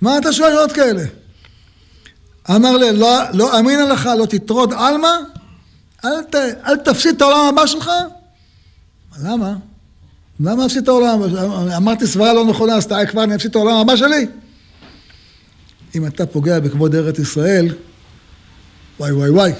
מה 0.00 0.18
אתה 0.18 0.32
שואל 0.32 0.50
שאלות 0.50 0.72
כאלה? 0.72 1.02
אמר 2.50 2.76
לי, 2.76 2.92
לא, 2.92 3.18
לא 3.32 3.58
אמינה 3.58 3.84
לך, 3.84 4.08
לא 4.18 4.26
תטרוד 4.26 4.72
עלמא, 4.72 5.12
אל, 6.04 6.10
אל 6.66 6.76
תפסיד 6.76 7.16
את 7.16 7.22
העולם 7.22 7.48
הבא 7.48 7.66
שלך. 7.66 7.90
למה? 9.22 9.54
למה 10.40 10.66
אפסיד 10.66 10.82
את 10.82 10.88
העולם? 10.88 11.22
אמרתי 11.76 12.06
סברה 12.06 12.32
לא 12.32 12.46
נכונה, 12.46 12.74
אז 12.74 12.84
אתה 12.84 13.06
כבר 13.06 13.24
אני 13.24 13.34
אפסיד 13.34 13.50
את 13.50 13.56
העולם 13.56 13.76
הבא 13.76 13.96
שלי? 13.96 14.26
אם 15.94 16.06
אתה 16.06 16.26
פוגע 16.26 16.60
בכבוד 16.60 16.94
ארץ 16.94 17.18
ישראל, 17.18 17.74
וואי 19.00 19.12
וואי 19.12 19.30
וואי. 19.30 19.52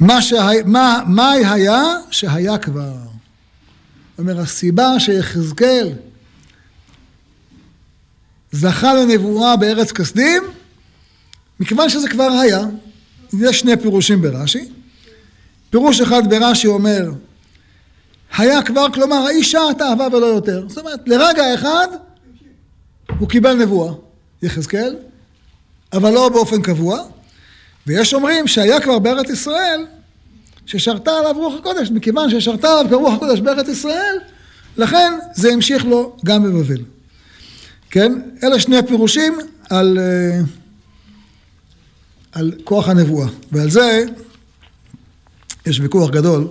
מה, 0.00 0.22
שהיה, 0.22 0.62
מה, 0.64 1.02
מה 1.06 1.30
היה 1.30 1.82
שהיה 2.10 2.58
כבר. 2.58 2.94
אומר, 4.18 4.40
הסיבה 4.40 5.00
שיחזקאל 5.00 5.92
זכה 8.52 8.94
לנבואה 8.94 9.56
בארץ 9.56 9.92
כסדים, 9.92 10.42
מכיוון 11.60 11.88
שזה 11.88 12.08
כבר 12.08 12.28
היה, 12.42 12.60
יש 13.32 13.60
שני 13.60 13.76
פירושים 13.76 14.22
ברש"י. 14.22 14.68
פירוש 15.70 16.00
אחד 16.00 16.30
ברש"י 16.30 16.66
אומר, 16.66 17.10
היה 18.36 18.62
כבר, 18.62 18.86
כלומר, 18.94 19.16
האיש 19.16 19.52
שעת 19.52 19.80
אהבה 19.80 20.06
ולא 20.12 20.26
יותר. 20.26 20.64
זאת 20.68 20.78
אומרת, 20.78 21.00
לרגע 21.06 21.54
אחד 21.54 21.88
הוא 23.18 23.28
קיבל 23.28 23.54
נבואה, 23.54 23.92
יחזקאל, 24.42 24.96
אבל 25.92 26.10
לא 26.10 26.28
באופן 26.28 26.62
קבוע. 26.62 26.98
ויש 27.86 28.14
אומרים 28.14 28.46
שהיה 28.46 28.80
כבר 28.80 28.98
בארץ 28.98 29.30
ישראל, 29.30 29.86
ששרתה 30.66 31.10
עליו 31.10 31.34
רוח 31.36 31.54
הקודש, 31.58 31.90
מכיוון 31.90 32.30
ששרתה 32.30 32.68
עליו 32.72 32.90
כרוח 32.90 33.14
הקודש 33.14 33.40
בארץ 33.40 33.68
ישראל, 33.68 34.16
לכן 34.76 35.12
זה 35.34 35.52
המשיך 35.52 35.84
לו 35.84 36.16
גם 36.24 36.42
בבבל. 36.42 36.82
כן? 37.90 38.12
אלה 38.44 38.60
שני 38.60 38.78
הפירושים 38.78 39.38
על, 39.70 39.98
אה, 39.98 40.40
על 42.32 42.52
כוח 42.64 42.88
הנבואה. 42.88 43.28
ועל 43.52 43.70
זה 43.70 44.04
יש 45.66 45.80
ויכוח 45.80 46.10
גדול. 46.10 46.48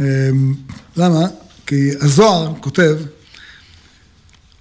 אה, 0.00 0.28
למה? 0.96 1.26
כי 1.66 1.90
הזוהר 2.00 2.54
כותב, 2.60 2.96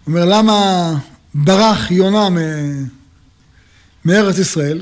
אומר 0.08 0.26
למה 0.26 1.00
ברח 1.34 1.92
יונה 1.92 2.28
מארץ 4.06 4.38
ישראל? 4.38 4.82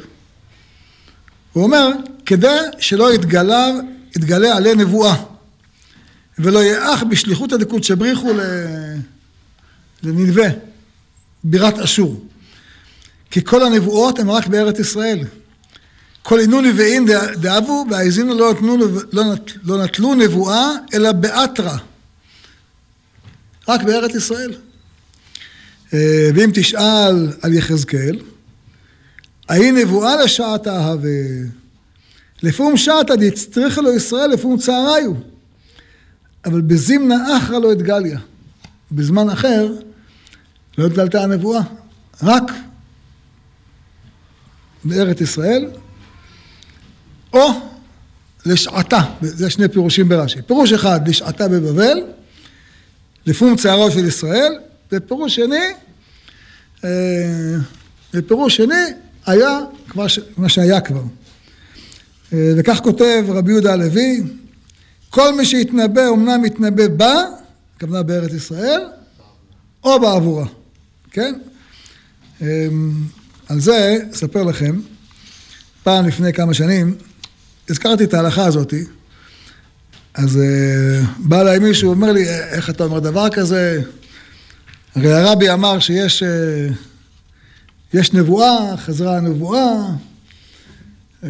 הוא 1.54 1.63
אומר, 1.63 1.88
כדי 2.26 2.58
שלא 2.80 3.13
יתגלה, 3.13 3.68
יתגלה 4.16 4.58
עלי 4.58 4.76
נבואה, 4.76 5.16
ולא 6.39 6.63
יאח 6.63 7.04
בשליחות 7.04 7.52
הדקות 7.52 7.84
שבריחו 7.84 8.30
לנלווה, 10.04 10.48
בירת 11.44 11.80
אשור. 11.80 12.28
כי 13.32 13.44
כל 13.44 13.66
הנבואות 13.66 14.20
הן 14.20 14.30
רק 14.30 14.48
בארץ 14.48 14.80
ישראל. 14.80 15.20
כל 16.24 16.40
עינו 16.40 16.62
נביאים 16.62 17.06
דאבו, 17.36 17.86
והאזינו 17.92 18.34
לא 18.34 18.52
נתנו, 18.54 18.78
לא, 19.14 19.24
לא 19.64 19.84
נטלו 19.84 20.16
נבואה, 20.16 20.70
אלא 20.94 21.12
באתרא. 21.12 21.78
רק 23.68 23.84
בארץ 23.84 24.16
ישראל. 24.16 24.54
אה, 25.94 26.30
ואם 26.36 26.50
תשאל 26.54 27.32
על 27.42 27.54
יחזקאל, 27.54 28.20
ההיא 29.50 29.72
נבואה 29.72 30.24
לשעת 30.24 30.68
אהבה. 30.68 31.10
לפום 32.44 32.78
שעתא 32.78 33.16
דצטריכה 33.16 33.82
לו 33.82 33.94
ישראל 33.94 34.30
לפום 34.30 34.58
צעריו. 34.58 35.12
אבל 36.46 36.62
בזימנה 36.62 37.38
אחרא 37.38 37.60
לו 37.60 37.72
את 37.72 37.82
גליה. 37.82 38.20
בזמן 38.92 39.30
אחר, 39.30 39.74
לא 40.78 40.86
התגלתה 40.86 41.24
הנבואה, 41.24 41.62
רק 42.24 42.44
בארץ 44.84 45.22
ישראל, 45.22 45.70
או 47.34 47.50
לשעתה, 48.46 49.00
זה 49.22 49.50
שני 49.50 49.67
פירושים 49.67 50.10
ברש"י. 50.10 50.41
פירוש 50.41 50.74
אחד, 50.74 51.08
לשעתה 51.08 51.48
בבבל, 51.48 51.98
לפום 53.26 53.56
צערו 53.56 53.91
של 53.91 54.06
ישראל, 54.06 54.54
ופירוש 54.91 55.36
שני, 55.36 55.65
אה, 56.84 56.89
ופירוש 58.13 58.56
שני, 58.56 58.84
היה 59.26 59.60
כבר 59.89 60.06
מה 60.38 60.50
שהיה 60.50 60.82
כבר. 60.82 61.04
אה, 62.34 62.54
וכך 62.58 62.80
כותב 62.84 63.24
רבי 63.28 63.52
יהודה 63.52 63.74
הלוי, 63.74 64.24
כל 65.10 65.36
מי 65.36 65.46
שהתנבא, 65.46 66.10
אמנם 66.10 66.46
יתנבא 66.46 66.88
בה, 66.88 67.24
הכוונה 67.76 68.04
בארץ 68.04 68.34
ישראל, 68.34 68.82
או 69.84 70.00
בעבורה, 70.00 70.46
כן? 71.12 71.36
אה, 72.41 72.67
על 73.48 73.60
זה 73.60 73.98
אספר 74.13 74.43
לכם, 74.43 74.80
פעם 75.84 76.08
לפני 76.08 76.34
כמה 76.34 76.54
שנים, 76.54 76.96
הזכרתי 77.69 78.04
את 78.04 78.13
ההלכה 78.13 78.45
הזאתי, 78.45 78.86
אז 80.13 80.36
uh, 80.36 81.06
בא 81.17 81.41
אליי 81.41 81.60
מישהו, 81.60 81.89
אומר 81.89 82.12
לי, 82.12 82.30
איך 82.30 82.69
אתה 82.69 82.84
אומר 82.84 82.99
דבר 82.99 83.30
כזה? 83.30 83.82
הרי 84.95 85.13
הרבי 85.13 85.49
אמר 85.49 85.80
שיש 85.80 86.23
uh, 86.23 86.73
יש 87.93 88.13
נבואה, 88.13 88.78
חזרה 88.78 89.17
הנבואה, 89.17 89.88
uh, 91.23 91.26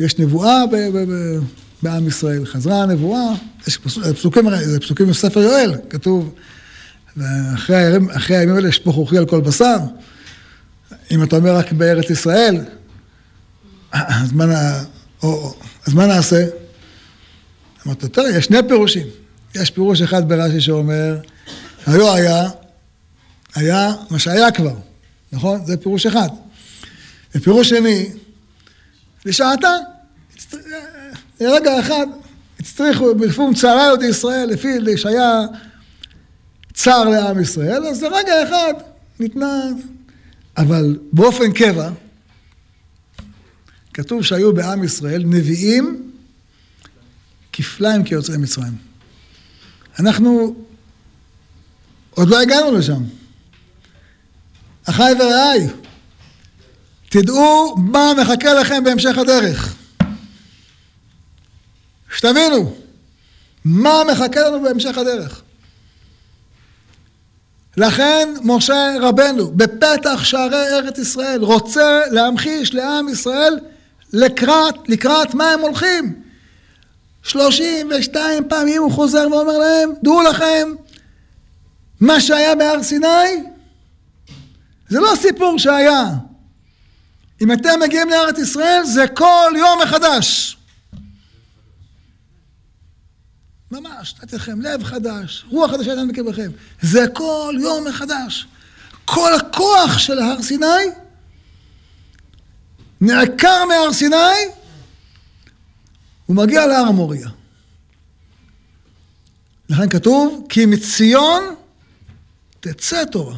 יש 0.00 0.18
נבואה 0.18 0.66
ב, 0.66 0.76
ב, 0.76 1.12
ב, 1.12 1.38
בעם 1.82 2.08
ישראל, 2.08 2.46
חזרה 2.46 2.82
הנבואה, 2.82 3.34
יש 3.66 3.78
פסוקים, 4.14 4.44
זה 4.64 4.80
פסוקים 4.80 5.06
בספר 5.06 5.40
יואל, 5.40 5.74
כתוב, 5.90 6.34
ואחרי 7.16 8.36
הימים 8.36 8.54
האלה 8.54 8.68
אשפוך 8.68 8.96
רוחי 8.96 9.18
על 9.18 9.26
כל 9.26 9.40
בשר. 9.40 9.76
אם 11.10 11.22
אתה 11.22 11.36
אומר 11.36 11.56
רק 11.56 11.72
בארץ 11.72 12.10
ישראל, 12.10 12.64
אז 13.92 14.32
מה, 14.32 14.82
או, 15.22 15.54
אז 15.86 15.94
מה 15.94 16.06
נעשה? 16.06 16.46
אמרתי, 17.86 18.08
תראה, 18.08 18.38
יש 18.38 18.44
שני 18.44 18.58
פירושים. 18.68 19.06
יש 19.54 19.70
פירוש 19.70 20.02
אחד 20.02 20.28
ברש"י 20.28 20.60
שאומר, 20.60 21.16
היו 21.86 22.14
היה, 22.14 22.48
היה 23.54 23.92
מה 24.10 24.18
שהיה 24.18 24.50
כבר, 24.50 24.74
נכון? 25.32 25.66
זה 25.66 25.76
פירוש 25.76 26.06
אחד. 26.06 26.28
ופירוש 27.34 27.68
שני, 27.68 28.10
לשעתה, 29.24 29.76
לרגע 31.40 31.80
אחד, 31.80 32.06
הצטריכו, 32.60 33.14
בפום 33.14 33.54
צערה 33.54 33.86
יהודי 33.86 34.06
ישראל, 34.06 34.48
לפי 34.48 34.96
שהיה 34.96 35.40
צער 36.74 37.08
לעם 37.08 37.40
ישראל, 37.40 37.86
אז 37.86 38.02
לרגע 38.02 38.32
אחד 38.48 38.74
ניתנה, 39.20 39.62
אבל 40.56 40.98
באופן 41.12 41.52
קבע, 41.52 41.90
כתוב 43.94 44.24
שהיו 44.24 44.54
בעם 44.54 44.84
ישראל 44.84 45.22
נביאים 45.26 46.12
כפליים 47.52 48.04
כיוצאי 48.04 48.36
מצרים. 48.36 48.72
אנחנו 49.98 50.54
עוד 52.10 52.28
לא 52.28 52.40
הגענו 52.40 52.78
לשם. 52.78 53.02
אחיי 54.84 55.14
ורעיי, 55.14 55.68
תדעו 57.08 57.76
מה 57.76 58.12
מחכה 58.22 58.54
לכם 58.54 58.84
בהמשך 58.84 59.18
הדרך. 59.18 59.74
שתבינו, 62.16 62.76
מה 63.64 64.02
מחכה 64.12 64.40
לנו 64.40 64.62
בהמשך 64.62 64.98
הדרך. 64.98 65.42
לכן 67.76 68.28
משה 68.42 68.94
רבנו, 69.00 69.50
בפתח 69.50 70.24
שערי 70.24 70.68
ארץ 70.76 70.98
ישראל, 70.98 71.40
רוצה 71.42 72.00
להמחיש 72.10 72.74
לעם 72.74 73.08
ישראל 73.08 73.58
לקראת, 74.12 74.74
לקראת 74.88 75.34
מה 75.34 75.50
הם 75.50 75.60
הולכים. 75.60 76.22
שלושים 77.22 77.90
ושתיים 77.98 78.48
פעמים 78.48 78.82
הוא 78.82 78.92
חוזר 78.92 79.26
ואומר 79.30 79.58
להם, 79.58 79.90
דעו 80.02 80.22
לכם, 80.22 80.68
מה 82.00 82.20
שהיה 82.20 82.54
בהר 82.54 82.82
סיני, 82.82 83.44
זה 84.88 85.00
לא 85.00 85.12
סיפור 85.16 85.58
שהיה. 85.58 86.04
אם 87.40 87.52
אתם 87.52 87.80
מגיעים 87.80 88.08
לארץ 88.08 88.38
ישראל, 88.38 88.84
זה 88.84 89.06
כל 89.08 89.52
יום 89.56 89.82
מחדש. 89.82 90.56
ממש, 93.70 94.14
נתתי 94.22 94.36
לכם 94.36 94.60
לב 94.60 94.84
חדש, 94.84 95.44
רוח 95.48 95.70
חדשה 95.70 95.90
הייתה 95.90 96.12
בקרבכם. 96.12 96.50
זה 96.80 97.06
כל 97.14 97.54
יום 97.60 97.84
מחדש. 97.84 98.46
כל 99.04 99.34
הכוח 99.34 99.98
של 99.98 100.18
הר 100.18 100.42
סיני 100.42 100.66
נעקר 103.00 103.64
מהר 103.64 103.92
סיני, 103.92 104.16
הוא 106.26 106.36
מגיע 106.36 106.66
להר 106.66 106.86
המוריה. 106.86 107.28
לכן 109.68 109.88
כתוב, 109.88 110.46
כי 110.48 110.66
מציון 110.66 111.54
תצא 112.60 113.04
תורה. 113.04 113.36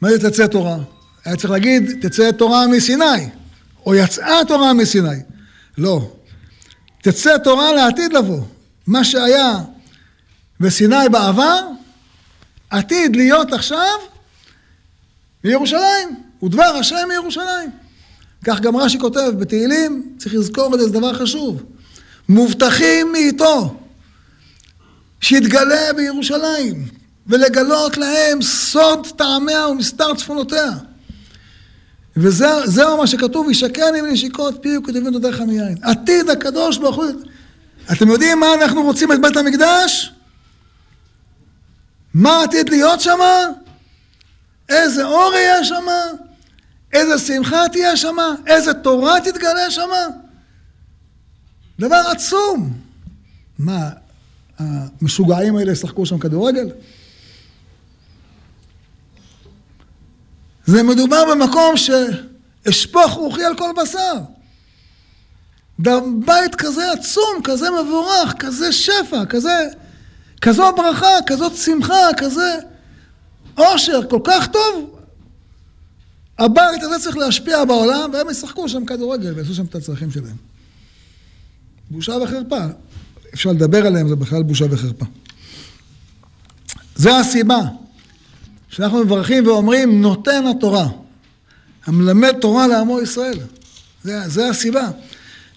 מה 0.00 0.10
זה 0.10 0.30
תצא 0.30 0.46
תורה? 0.46 0.76
היה 1.24 1.36
צריך 1.36 1.50
להגיד, 1.50 2.06
תצא 2.08 2.30
תורה 2.30 2.66
מסיני, 2.66 3.28
או 3.86 3.94
יצאה 3.94 4.44
תורה 4.48 4.72
מסיני. 4.72 5.20
לא. 5.78 6.12
תצא 7.02 7.38
תורה 7.38 7.72
לעתיד 7.72 8.12
לבוא. 8.12 8.40
מה 8.86 9.04
שהיה 9.04 9.52
בסיני 10.60 11.08
בעבר, 11.12 11.60
עתיד 12.70 13.16
להיות 13.16 13.52
עכשיו 13.52 13.98
מירושלים. 15.44 16.22
ודבר 16.42 16.76
השם 16.80 16.96
מירושלים. 17.08 17.70
כך 18.44 18.60
גם 18.60 18.76
רש"י 18.76 18.98
כותב 18.98 19.32
בתהילים, 19.38 20.14
צריך 20.18 20.34
לזכור 20.34 20.74
את 20.74 20.80
זה, 20.80 20.86
זה 20.86 20.92
דבר 20.92 21.14
חשוב. 21.14 21.62
מובטחים 22.28 23.12
מאיתו, 23.12 23.76
שיתגלה 25.20 25.92
בירושלים, 25.96 26.88
ולגלות 27.26 27.96
להם 27.96 28.42
סוד 28.42 29.06
טעמיה 29.16 29.68
ומסתר 29.68 30.14
צפונותיה. 30.14 30.70
וזהו 32.16 32.96
מה 32.96 33.06
שכתוב, 33.06 33.50
ישקני 33.50 34.00
מנשיקות 34.02 34.54
פי 34.62 34.76
וכתבים 34.76 35.10
דודיך 35.10 35.40
מיין. 35.40 35.76
עתיד 35.82 36.30
הקדוש 36.30 36.78
ברוך 36.78 36.96
הוא. 36.96 37.04
אתם 37.92 38.08
יודעים 38.08 38.40
מה 38.40 38.54
אנחנו 38.54 38.82
רוצים 38.82 39.12
את 39.12 39.20
בית 39.20 39.36
המקדש? 39.36 40.12
מה 42.14 42.42
עתיד 42.42 42.68
להיות 42.68 43.00
שם? 43.00 43.18
איזה 44.68 45.04
אור 45.04 45.32
יהיה 45.34 45.64
שם? 45.64 45.86
איזה 46.94 47.18
שמחה 47.18 47.68
תהיה 47.72 47.96
שם, 47.96 48.16
איזה 48.46 48.74
תורה 48.74 49.20
תתגלה 49.20 49.70
שם. 49.70 49.90
דבר 51.78 52.02
עצום. 52.10 52.72
מה, 53.58 53.90
המשוגעים 54.58 55.56
האלה 55.56 55.72
ישחקו 55.72 56.06
שם 56.06 56.18
כדורגל? 56.18 56.68
זה 60.66 60.82
מדובר 60.82 61.24
במקום 61.30 61.74
שאשפוך 61.76 63.12
רוחי 63.12 63.44
על 63.44 63.56
כל 63.56 63.70
בשר. 63.82 64.14
בית 66.24 66.54
כזה 66.54 66.92
עצום, 66.92 67.40
כזה 67.44 67.68
מבורך, 67.70 68.34
כזה 68.38 68.72
שפע, 68.72 69.24
כזה, 69.28 69.68
כזו 70.40 70.72
ברכה, 70.76 71.16
כזאת 71.26 71.56
שמחה, 71.56 72.06
כזה 72.16 72.56
עושר, 73.54 74.00
כל 74.10 74.20
כך 74.24 74.46
טוב, 74.46 74.93
הבית 76.38 76.82
הזה 76.82 76.98
צריך 76.98 77.16
להשפיע 77.16 77.64
בעולם, 77.64 78.10
והם 78.12 78.30
ישחקו 78.30 78.68
שם 78.68 78.84
כדורגל 78.84 79.32
ויעשו 79.32 79.54
שם 79.54 79.64
את 79.64 79.74
הצרכים 79.74 80.10
שלהם. 80.10 80.36
בושה 81.90 82.12
וחרפה. 82.12 82.64
אפשר 83.34 83.52
לדבר 83.52 83.86
עליהם, 83.86 84.08
זה 84.08 84.16
בכלל 84.16 84.42
בושה 84.42 84.64
וחרפה. 84.70 85.04
זה 86.96 87.16
הסיבה 87.16 87.60
שאנחנו 88.68 89.04
מברכים 89.04 89.46
ואומרים, 89.46 90.02
נותן 90.02 90.46
התורה, 90.46 90.88
המלמד 91.86 92.34
תורה 92.40 92.66
לעמו 92.66 93.00
ישראל. 93.00 93.38
זה, 94.02 94.28
זה 94.28 94.48
הסיבה. 94.48 94.90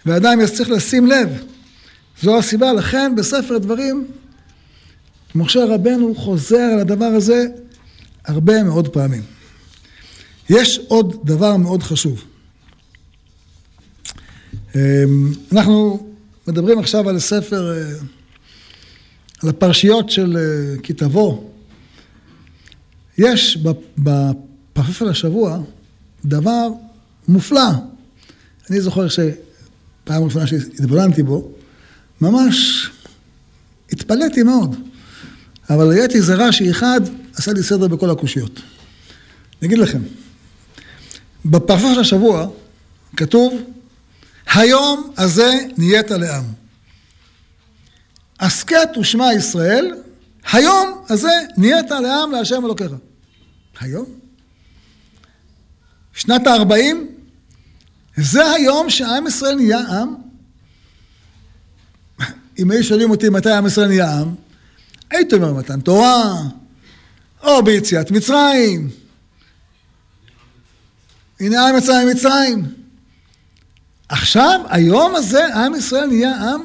ואדם 0.05 0.45
צריך 0.45 0.69
לשים 0.69 1.07
לב. 1.07 1.29
זו 2.21 2.37
הסיבה, 2.37 2.73
לכן 2.73 3.15
בספר 3.15 3.57
דברים, 3.57 4.07
משה 5.35 5.65
רבנו 5.65 6.15
חוזר 6.15 6.69
על 6.73 6.79
הדבר 6.79 7.05
הזה 7.05 7.45
הרבה 8.25 8.63
מאוד 8.63 8.87
פעמים. 8.87 9.36
יש 10.49 10.79
עוד 10.87 11.15
דבר 11.23 11.57
מאוד 11.57 11.83
חשוב. 11.83 12.23
אמ, 14.75 14.79
אנחנו 15.51 16.07
מדברים 16.47 16.79
עכשיו 16.79 17.09
על 17.09 17.19
ספר, 17.19 17.71
אה, 17.71 17.91
על 19.43 19.49
הפרשיות 19.49 20.09
של 20.09 20.37
אה, 20.37 20.81
כתבו. 20.83 21.51
יש 23.17 23.57
בפרפל 23.97 25.09
השבוע 25.09 25.59
דבר 26.25 26.67
מופלא. 27.27 27.69
אני 28.69 28.81
זוכר 28.81 29.07
שפעם 29.07 30.23
ראשונה 30.23 30.47
שהתבוננתי 30.47 31.23
בו, 31.23 31.51
ממש 32.21 32.89
התפלאתי 33.91 34.43
מאוד. 34.43 34.75
אבל 35.69 35.87
ראיתי 35.87 36.17
איזה 36.17 36.35
רש"י 36.35 36.71
אחד, 36.71 37.01
עשה 37.33 37.53
לי 37.53 37.63
סדר 37.63 37.87
בכל 37.87 38.09
הקושיות. 38.09 38.61
אני 39.61 39.67
אגיד 39.67 39.77
לכם, 39.77 40.01
בפרשה 41.49 41.93
של 41.93 41.99
השבוע 41.99 42.47
כתוב, 43.17 43.61
היום 44.53 45.13
הזה 45.17 45.59
נהיית 45.77 46.11
לעם. 46.11 46.43
הסכת 48.39 48.89
ושמע 48.99 49.33
ישראל, 49.33 49.95
היום 50.51 51.03
הזה 51.09 51.31
נהיית 51.57 51.91
לעם 51.91 52.31
להשם 52.31 52.65
אלוקיך. 52.65 52.91
היום? 53.79 54.05
שנת 56.13 56.47
הארבעים? 56.47 57.07
זה 58.17 58.51
היום 58.51 58.89
שעם 58.89 59.27
ישראל 59.27 59.55
נהיה 59.55 59.79
עם? 59.79 60.15
אם 62.59 62.71
היו 62.71 62.83
שואלים 62.83 63.09
אותי 63.09 63.29
מתי 63.29 63.51
עם 63.51 63.67
ישראל 63.67 63.87
נהיה 63.87 64.19
עם, 64.19 64.35
הייתי 65.11 65.35
אומר 65.35 65.53
מתן 65.53 65.79
תורה, 65.79 66.41
או 67.43 67.63
ביציאת 67.63 68.11
מצרים. 68.11 68.89
הנה 71.39 71.69
עם 71.69 71.77
יצא 71.77 72.05
ממצרים. 72.05 72.65
עכשיו, 74.09 74.61
היום 74.69 75.15
הזה, 75.15 75.55
עם 75.55 75.75
ישראל 75.75 76.05
נהיה 76.05 76.35
עם? 76.35 76.61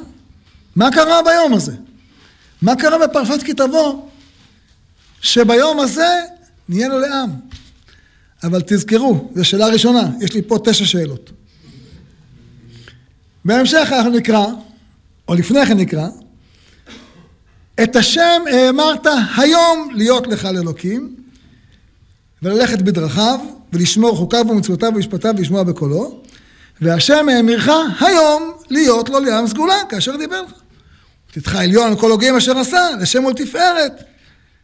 מה 0.75 0.91
קרה 0.91 1.21
ביום 1.23 1.53
הזה? 1.53 1.75
מה 2.61 2.75
קרה 2.75 3.07
בפרשת 3.07 3.43
כי 3.43 3.53
תבוא? 3.53 4.09
שביום 5.21 5.79
הזה 5.79 6.19
נהיינו 6.69 6.99
לעם. 6.99 7.29
אבל 8.43 8.61
תזכרו, 8.67 9.31
זו 9.35 9.45
שאלה 9.45 9.67
ראשונה, 9.67 10.09
יש 10.21 10.33
לי 10.33 10.41
פה 10.41 10.57
תשע 10.65 10.85
שאלות. 10.85 11.31
בהמשך 13.45 13.89
אנחנו 13.91 14.09
נקרא, 14.09 14.45
או 15.27 15.35
לפני 15.35 15.65
כן 15.65 15.77
נקרא, 15.77 16.07
את 17.83 17.95
השם 17.95 18.41
האמרת 18.53 19.07
היום 19.37 19.89
להיות 19.93 20.27
לך 20.27 20.45
לאלוקים, 20.45 21.15
וללכת 22.41 22.81
בדרכיו, 22.81 23.39
ולשמור 23.73 24.17
חוקיו 24.17 24.45
ומצוותיו 24.49 24.91
ומשפטיו 24.95 25.33
ולשמוע 25.37 25.63
בקולו, 25.63 26.21
והשם 26.81 27.29
האמירך 27.29 27.69
היום 27.99 28.53
להיות 28.69 29.09
לו 29.09 29.19
לעם 29.19 29.47
סגולה, 29.47 29.75
כאשר 29.89 30.15
דיבר 30.15 30.41
לך. 30.41 30.51
תתך 31.31 31.55
עליון 31.55 31.87
על 31.87 31.99
כל 31.99 32.11
הוגים 32.11 32.35
אשר 32.35 32.57
עשה, 32.57 32.89
לשם 33.01 33.25
ולתפארת. 33.25 34.03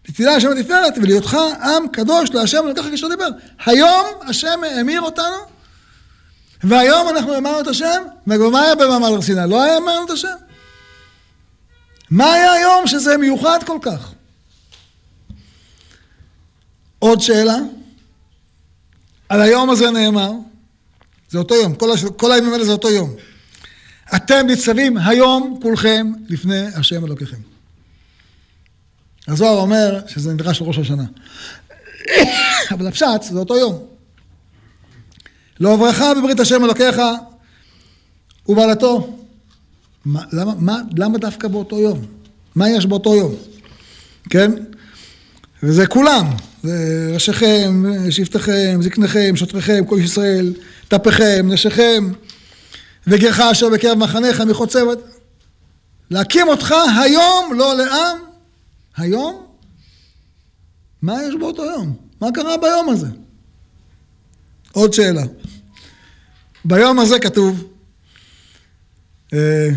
לתהילה 0.09 0.37
לשם 0.37 0.47
ולתפארת, 0.47 0.93
ולהיותך 0.97 1.37
עם 1.63 1.87
קדוש 1.87 2.29
להשם 2.31 2.61
ולקחת 2.65 2.89
כאשר 2.89 3.07
דיבר. 3.07 3.27
היום 3.65 4.05
השם 4.27 4.59
האמיר 4.63 5.01
אותנו, 5.01 5.37
והיום 6.63 7.09
אנחנו 7.09 7.37
אמרנו 7.37 7.59
את 7.59 7.67
השם, 7.67 8.03
ומה 8.27 8.61
היה 8.61 8.75
במעמד 8.75 9.07
הר 9.07 9.21
סיני? 9.21 9.49
לא 9.49 9.63
היה 9.63 9.77
אמרנו 9.77 10.05
את 10.05 10.09
השם. 10.09 10.27
מה 12.11 12.33
היה 12.33 12.51
היום 12.51 12.87
שזה 12.87 13.17
מיוחד 13.17 13.59
כל 13.65 13.77
כך? 13.81 14.11
עוד 16.99 17.21
שאלה, 17.21 17.57
על 19.29 19.41
היום 19.41 19.69
הזה 19.69 19.91
נאמר, 19.91 20.31
זה 21.29 21.37
אותו 21.37 21.55
יום, 21.55 21.75
כל, 21.75 21.91
הש... 21.91 22.05
כל 22.05 22.31
הימים 22.31 22.53
האלה 22.53 22.65
זה 22.65 22.71
אותו 22.71 22.89
יום. 22.89 23.15
אתם 24.15 24.47
ניצבים 24.47 24.97
היום 24.97 25.59
כולכם 25.61 26.11
לפני 26.29 26.67
השם 26.75 27.05
אלוקיכם. 27.05 27.37
הזוהר 29.27 29.57
אומר 29.57 29.99
שזה 30.07 30.33
נדרש 30.33 30.61
לראש 30.61 30.77
השנה. 30.77 31.03
אבל 32.71 32.87
הפשט 32.87 33.21
זה 33.21 33.39
אותו 33.39 33.57
יום. 33.57 33.85
לעוברך 35.59 36.01
בברית 36.17 36.39
השם 36.39 36.65
אלוקיך 36.65 37.01
ובעלתו. 38.47 39.19
מה, 40.05 40.23
למה, 40.31 40.53
מה, 40.59 40.77
למה 40.97 41.17
דווקא 41.17 41.47
באותו 41.47 41.79
יום? 41.79 42.05
מה 42.55 42.69
יש 42.69 42.85
באותו 42.85 43.15
יום? 43.15 43.35
כן? 44.29 44.51
וזה 45.63 45.87
כולם, 45.87 46.25
זה 46.63 47.09
ראשיכם, 47.13 47.83
שבטיכם, 48.09 48.79
זקניכם, 48.81 49.35
שוטריכם, 49.35 49.85
כל 49.85 49.99
ישראל, 50.03 50.53
טפיכם, 50.87 51.47
נשיכם, 51.51 52.11
וגרך 53.07 53.39
אשר 53.39 53.69
בקרב 53.69 53.97
מחניך 53.97 54.41
מחוצה... 54.41 54.79
להקים 56.11 56.47
אותך 56.47 56.75
היום, 57.01 57.53
לא 57.57 57.77
לעם, 57.77 58.17
היום? 58.97 59.45
מה 61.01 61.23
יש 61.23 61.35
באותו 61.39 61.65
יום? 61.65 61.95
מה 62.21 62.27
קרה 62.33 62.57
ביום 62.57 62.89
הזה? 62.89 63.07
עוד 64.71 64.93
שאלה. 64.93 65.23
ביום 66.65 66.99
הזה 66.99 67.19
כתוב, 67.19 67.67
אה, 69.33 69.69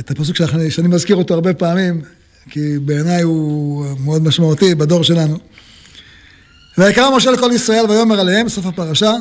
את 0.00 0.10
הפסוק 0.10 0.36
שאני 0.36 0.88
מזכיר 0.88 1.16
אותו 1.16 1.34
הרבה 1.34 1.54
פעמים, 1.54 2.02
כי 2.50 2.78
בעיניי 2.78 3.22
הוא 3.22 3.86
מאוד 4.04 4.22
משמעותי 4.22 4.74
בדור 4.74 5.04
שלנו. 5.04 5.38
ויקרא 6.78 7.16
משה 7.16 7.30
לכל 7.30 7.50
ישראל 7.54 7.90
ויאמר 7.90 8.20
עליהם, 8.20 8.48
סוף 8.48 8.66
הפרשה, 8.66 9.12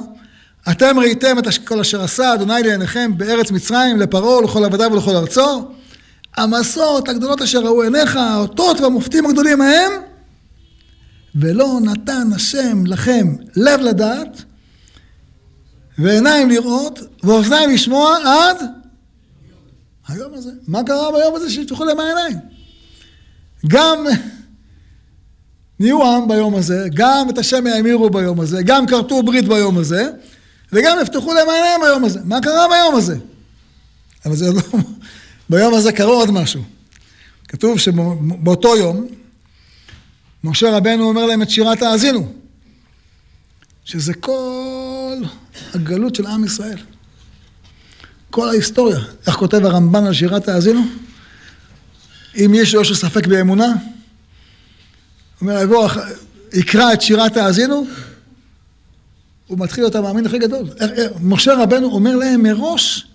אתם 0.71 0.99
ראיתם 0.99 1.39
את 1.39 1.47
כל 1.65 1.80
אשר 1.80 2.03
עשה 2.03 2.34
אדוני 2.34 2.63
לעיניכם 2.63 3.17
בארץ 3.17 3.51
מצרים, 3.51 3.97
לפרעה 3.97 4.38
ולכל 4.38 4.65
עבדיו 4.65 4.91
ולכל 4.91 5.15
ארצו. 5.15 5.71
המסעות 6.38 7.09
הגדולות 7.09 7.41
אשר 7.41 7.59
ראו 7.59 7.82
עיניך, 7.82 8.15
האותות 8.15 8.80
והמופתים 8.80 9.26
הגדולים 9.26 9.61
ההם, 9.61 9.91
ולא 11.36 11.80
נתן 11.82 12.28
השם 12.36 12.86
לכם 12.86 13.36
לב 13.55 13.80
לדעת, 13.80 14.43
ועיניים 15.97 16.49
לראות, 16.49 16.99
ואוזניים 17.23 17.69
לשמוע 17.69 18.17
עד 18.26 18.57
היום 20.07 20.34
הזה. 20.34 20.51
מה 20.67 20.84
קרה 20.84 21.11
ביום 21.11 21.36
הזה 21.36 21.49
שיפתחו 21.49 21.86
להם 21.86 21.99
העיניים? 21.99 22.55
גם 23.68 24.05
נהיו 25.80 26.07
עם 26.07 26.28
ביום 26.28 26.55
הזה, 26.55 26.88
גם 26.93 27.30
את 27.30 27.38
השם 27.38 27.68
האמירו 27.68 28.09
ביום 28.09 28.39
הזה, 28.39 28.63
גם 28.63 28.88
כרתו 28.88 29.24
ברית 29.24 29.47
ביום 29.47 29.78
הזה, 29.78 30.09
וגם 30.74 30.97
יפתחו 31.01 31.34
להם 31.34 31.49
העיניים 31.49 31.82
ביום 31.82 32.05
הזה. 32.05 32.20
מה 32.24 32.41
קרה 32.41 32.68
ביום 32.70 32.95
הזה? 32.95 33.18
אבל 34.26 34.36
זה 34.36 34.51
לא... 34.51 34.61
ביום 35.49 35.74
הזה 35.74 35.91
קרה 35.91 36.13
עוד 36.13 36.32
משהו. 36.32 36.63
כתוב 37.47 37.80
שבאותו 37.80 38.78
יום, 38.78 39.07
משה 40.43 40.78
רבנו 40.78 41.03
אומר 41.03 41.26
להם 41.26 41.41
את 41.41 41.49
שירת 41.49 41.82
האזינו, 41.82 42.34
שזה 43.86 44.13
כל 44.13 45.18
הגלות 45.74 46.16
של 46.16 46.28
עם 46.28 46.43
ישראל. 46.43 46.78
כל 48.30 48.49
ההיסטוריה. 48.49 48.99
איך 49.28 49.36
כותב 49.36 49.66
הרמב"ן 49.66 50.05
על 50.05 50.13
שירת 50.13 50.47
האזינו? 50.47 50.82
אם 52.36 52.51
יש 52.53 52.75
לו 52.75 52.95
ספק 52.95 53.27
באמונה, 53.27 53.73
אומר, 55.41 55.61
יבוא, 55.61 55.89
יקרא 56.53 56.93
את 56.93 57.01
שירת 57.01 57.38
האזינו, 57.38 57.88
הוא 59.47 59.59
מתחיל 59.59 59.83
להיות 59.83 59.95
המאמין 59.95 60.25
הכי 60.25 60.39
גדול. 60.39 60.69
משה 61.21 61.53
רבנו 61.53 61.91
אומר 61.91 62.15
להם 62.15 62.43
מראש 62.43 63.07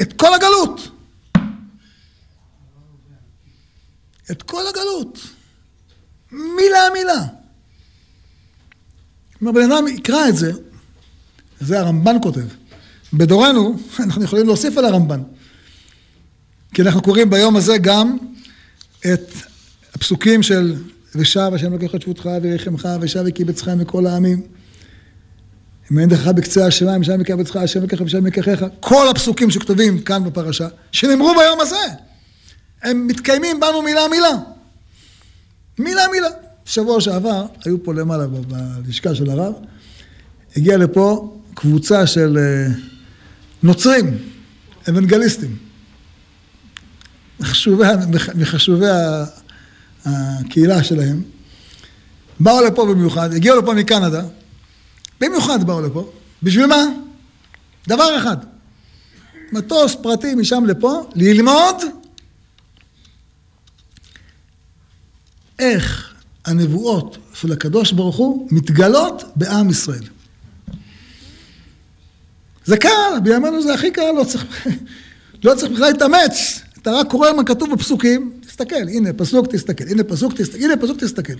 את 0.00 0.12
כל 0.12 0.34
הגלות. 0.34 0.90
את 4.30 4.42
כל 4.42 4.62
הגלות. 4.68 5.18
מילה 6.32 6.80
מילה. 6.92 7.24
כלומר, 9.38 9.52
בן 9.52 9.72
אדם 9.72 9.88
יקרא 9.88 10.28
את 10.28 10.36
זה, 10.36 10.52
זה 11.60 11.80
הרמב"ן 11.80 12.16
כותב. 12.22 12.46
בדורנו, 13.12 13.76
אנחנו 14.04 14.24
יכולים 14.24 14.46
להוסיף 14.46 14.78
על 14.78 14.84
הרמב"ן. 14.84 15.22
כי 16.74 16.82
אנחנו 16.82 17.02
קוראים 17.02 17.30
ביום 17.30 17.56
הזה 17.56 17.78
גם 17.78 18.16
את 19.12 19.34
הפסוקים 19.94 20.42
של 20.42 20.74
ושב 21.14 21.50
השם 21.54 21.72
לוקח 21.72 21.94
את 21.94 22.02
שבותך 22.02 22.28
וירחמך 22.42 22.88
ושב 23.00 23.22
וקיבצך 23.26 23.68
מכל 23.68 24.06
העמים. 24.06 24.42
אם 25.92 25.98
אין 25.98 26.08
דרכך 26.08 26.26
בקצה 26.26 26.66
השמיים, 26.66 27.04
שם 27.04 27.20
יקבצך 27.20 27.56
השם 27.56 27.82
לקח 27.82 28.00
ושם 28.00 28.26
יקחך. 28.26 28.66
כל 28.80 29.08
הפסוקים 29.08 29.50
שכתובים 29.50 30.00
כאן 30.00 30.24
בפרשה, 30.24 30.68
שנאמרו 30.92 31.34
ביום 31.34 31.60
הזה, 31.60 31.76
הם 32.82 33.06
מתקיימים 33.06 33.60
בנו 33.60 33.82
מילה 33.82 34.08
מילה. 34.10 34.32
מילה 35.78 36.02
מילה. 36.12 36.28
שבוע 36.64 37.00
שעבר, 37.00 37.46
היו 37.64 37.84
פה 37.84 37.94
למעלה 37.94 38.26
בלשכה 38.26 39.14
של 39.14 39.30
הרב, 39.30 39.52
הגיעה 40.56 40.76
לפה 40.76 41.36
קבוצה 41.54 42.06
של 42.06 42.38
אה, 42.38 42.72
נוצרים, 43.62 44.18
אוונגליסטים. 44.88 45.65
מחשובי, 47.40 47.84
מחשובי 48.34 48.86
הקהילה 50.04 50.84
שלהם, 50.84 51.22
באו 52.40 52.64
לפה 52.64 52.86
במיוחד, 52.86 53.32
הגיעו 53.32 53.58
לפה 53.58 53.74
מקנדה, 53.74 54.22
במיוחד 55.20 55.64
באו 55.64 55.80
לפה, 55.80 56.10
בשביל 56.42 56.66
מה? 56.66 56.84
דבר 57.88 58.18
אחד, 58.18 58.36
מטוס 59.52 59.94
פרטי 60.02 60.34
משם 60.34 60.64
לפה, 60.66 61.10
ללמוד 61.14 61.76
איך 65.58 66.14
הנבואות 66.44 67.18
של 67.34 67.52
הקדוש 67.52 67.92
ברוך 67.92 68.16
הוא 68.16 68.48
מתגלות 68.50 69.22
בעם 69.36 69.70
ישראל. 69.70 70.04
זה 72.64 72.76
קל, 72.76 73.20
בימינו 73.22 73.62
זה 73.62 73.74
הכי 73.74 73.90
קל, 73.90 74.12
לא 74.18 74.24
צריך, 74.24 74.66
לא 75.44 75.54
צריך 75.54 75.72
בכלל 75.72 75.92
להתאמץ. 75.92 76.60
אתה 76.86 76.94
רק 76.94 77.06
קורא 77.10 77.32
מה 77.32 77.44
כתוב 77.44 77.72
בפסוקים, 77.74 78.32
תסתכל, 78.46 78.88
הנה 78.88 79.12
פסוק 79.12 79.46
תסתכל, 79.46 79.84
הנה 79.88 80.04
פסוק 80.04 80.32
תסתכל, 80.32 80.64
הנה 80.64 80.76
פסוק 80.76 80.98
תסתכל. 80.98 81.32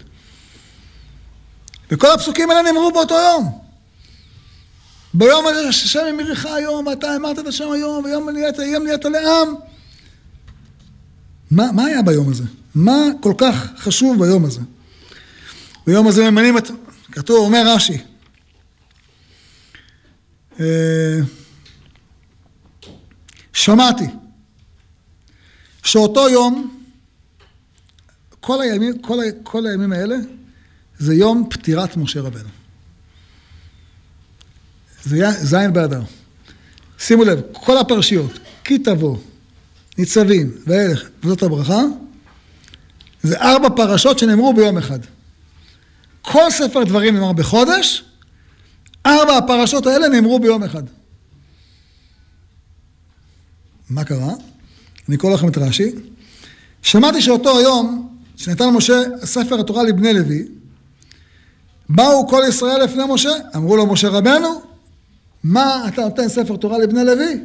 וכל 1.90 2.10
הפסוקים 2.14 2.50
האלה 2.50 2.62
נאמרו 2.62 2.92
באותו 2.92 3.14
יום. 3.14 3.58
ביום 5.14 5.46
הזה 5.46 5.72
שהשם 5.72 6.00
ימירך 6.08 6.46
היום, 6.46 6.86
ואתה 6.86 7.16
אמרת 7.16 7.38
את 7.38 7.46
השם 7.46 7.70
היום, 7.70 8.04
ויום 8.04 8.30
נהיית, 8.30 8.58
יום 8.58 8.84
נהיית 8.84 9.04
לעם. 9.04 9.54
מה, 11.50 11.72
מה 11.72 11.84
היה 11.84 12.02
ביום 12.02 12.30
הזה? 12.30 12.44
מה 12.74 12.96
כל 13.20 13.34
כך 13.38 13.68
חשוב 13.78 14.24
ביום 14.24 14.44
הזה? 14.44 14.60
ביום 15.86 16.06
הזה 16.06 16.30
ממנים 16.30 16.58
את... 16.58 16.70
כתוב, 17.12 17.38
אומר 17.38 17.62
רש"י. 17.66 17.98
אה, 20.60 21.18
שמעתי 23.52 24.06
שאותו 25.86 26.28
יום, 26.28 26.80
כל 28.40 28.62
הימים, 28.62 28.98
כל, 28.98 29.18
כל 29.42 29.66
הימים 29.66 29.92
האלה, 29.92 30.16
זה 30.98 31.14
יום 31.14 31.48
פטירת 31.50 31.96
משה 31.96 32.20
רבנו. 32.20 32.48
זה 35.04 35.30
זין 35.30 35.72
באדר. 35.72 36.02
שימו 36.98 37.24
לב, 37.24 37.40
כל 37.52 37.78
הפרשיות, 37.78 38.32
כי 38.64 38.78
תבוא, 38.78 39.18
ניצבים, 39.98 40.52
והלך, 40.66 41.08
וזאת 41.24 41.42
הברכה, 41.42 41.80
זה 43.22 43.40
ארבע 43.40 43.68
פרשות 43.76 44.18
שנאמרו 44.18 44.54
ביום 44.54 44.78
אחד. 44.78 44.98
כל 46.22 46.50
ספר 46.50 46.84
דברים 46.84 47.14
נאמר 47.14 47.32
בחודש, 47.32 48.04
ארבע 49.06 49.36
הפרשות 49.36 49.86
האלה 49.86 50.08
נאמרו 50.08 50.38
ביום 50.38 50.62
אחד. 50.62 50.82
מה 53.90 54.04
קרה? 54.04 54.32
אני 55.08 55.16
אקרא 55.16 55.30
לכם 55.30 55.48
את 55.48 55.58
רש"י. 55.58 55.92
שמעתי 56.82 57.22
שאותו 57.22 57.58
היום, 57.58 58.08
שנתן 58.36 58.68
משה 58.68 59.02
ספר 59.24 59.60
התורה 59.60 59.82
לבני 59.82 60.12
לוי, 60.12 60.44
באו 61.88 62.28
כל 62.28 62.42
ישראל 62.48 62.84
לפני 62.84 63.02
משה, 63.08 63.30
אמרו 63.56 63.76
לו 63.76 63.86
משה 63.86 64.08
רבנו, 64.08 64.62
מה 65.44 65.88
אתה 65.88 66.02
נותן 66.02 66.28
ספר 66.28 66.56
תורה 66.56 66.78
לבני 66.78 67.04
לוי? 67.04 67.40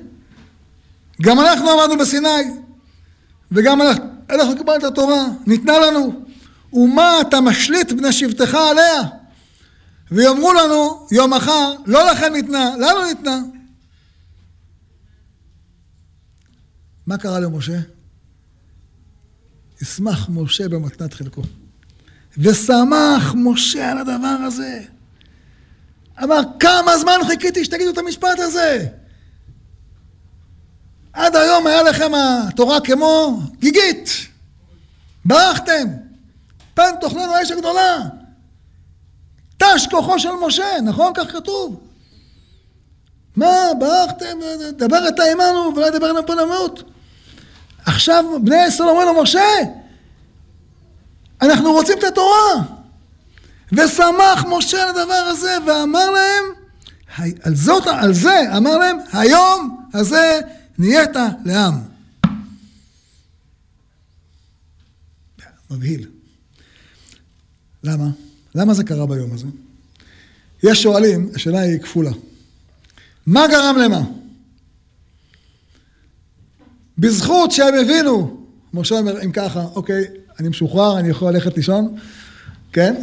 גם 1.21 1.39
אנחנו 1.39 1.69
עמדנו 1.71 1.97
בסיני, 1.97 2.29
וגם 3.51 3.79
אנחנו 4.29 4.57
קיבלנו 4.57 4.79
את 4.79 4.83
התורה, 4.83 5.25
ניתנה 5.47 5.79
לנו. 5.79 6.13
ומה 6.73 7.21
אתה 7.21 7.41
משליט 7.41 7.91
בני 7.91 8.11
שבטך 8.11 8.55
עליה? 8.55 9.01
ויאמרו 10.11 10.53
לנו 10.53 11.07
יום 11.11 11.33
מחר, 11.33 11.73
לא 11.85 12.11
לכם 12.11 12.33
ניתנה, 12.33 12.71
לנו 12.77 13.05
ניתנה. 13.05 13.39
מה 17.11 17.17
קרה 17.17 17.39
למשה? 17.39 17.79
ישמח 19.81 20.29
משה 20.29 20.69
במתנת 20.69 21.13
חלקו. 21.13 21.41
ושמח 22.37 23.33
משה 23.35 23.91
על 23.91 23.97
הדבר 23.97 24.37
הזה. 24.47 24.83
אמר, 26.23 26.41
כמה 26.59 26.97
זמן 26.97 27.19
חיכיתי 27.27 27.65
שתגידו 27.65 27.91
את 27.91 27.97
המשפט 27.97 28.39
הזה? 28.39 28.87
עד 31.13 31.35
היום 31.35 31.67
היה 31.67 31.83
לכם 31.83 32.11
התורה 32.15 32.81
כמו 32.81 33.39
גיגית. 33.59 34.09
ברחתם. 35.25 35.87
פן 36.73 36.91
תאכלנו 37.01 37.35
האש 37.35 37.51
הגדולה. 37.51 37.97
תש 39.57 39.87
כוחו 39.91 40.19
של 40.19 40.31
משה, 40.47 40.81
נכון? 40.83 41.13
כך 41.15 41.31
כתוב. 41.31 41.81
מה, 43.35 43.55
ברחתם? 43.79 44.39
דבר 44.71 45.07
אתה 45.07 45.23
עמנו 45.23 45.75
ולא 45.75 45.85
ידבר 45.85 46.05
עלינו 46.05 46.25
פה 46.27 46.33
למות. 46.33 46.83
עכשיו 47.85 48.25
בני 48.43 48.65
ישראל 48.67 48.89
אומרים 48.89 49.07
לו, 49.07 49.23
משה, 49.23 49.39
אנחנו 51.41 51.71
רוצים 51.71 51.97
את 51.97 52.03
התורה. 52.03 52.53
ושמח 53.71 54.45
משה 54.49 54.83
על 54.83 54.89
הדבר 54.89 55.13
הזה, 55.13 55.57
ואמר 55.67 56.11
להם, 56.11 56.43
על, 57.41 57.55
זאת, 57.55 57.87
על 57.87 58.13
זה 58.13 58.57
אמר 58.57 58.77
להם, 58.77 58.97
היום 59.13 59.85
הזה 59.93 60.39
נהיית 60.77 61.15
לעם. 61.45 61.81
מבהיל. 65.71 66.07
למה? 67.83 68.07
למה 68.55 68.73
זה 68.73 68.83
קרה 68.83 69.05
ביום 69.05 69.33
הזה? 69.33 69.45
יש 70.63 70.83
שואלים, 70.83 71.29
השאלה 71.35 71.59
היא 71.59 71.79
כפולה. 71.79 72.11
מה 73.25 73.47
גרם 73.47 73.75
למה? 73.77 74.01
בזכות 77.01 77.51
שהם 77.51 77.73
הבינו, 77.81 78.45
משה 78.73 78.95
אומר, 78.95 79.23
אם 79.25 79.31
ככה, 79.31 79.61
אוקיי, 79.75 80.03
אני 80.39 80.49
משוחרר, 80.49 80.99
אני 80.99 81.09
יכול 81.09 81.33
ללכת 81.33 81.57
לישון, 81.57 81.97
כן? 82.73 82.95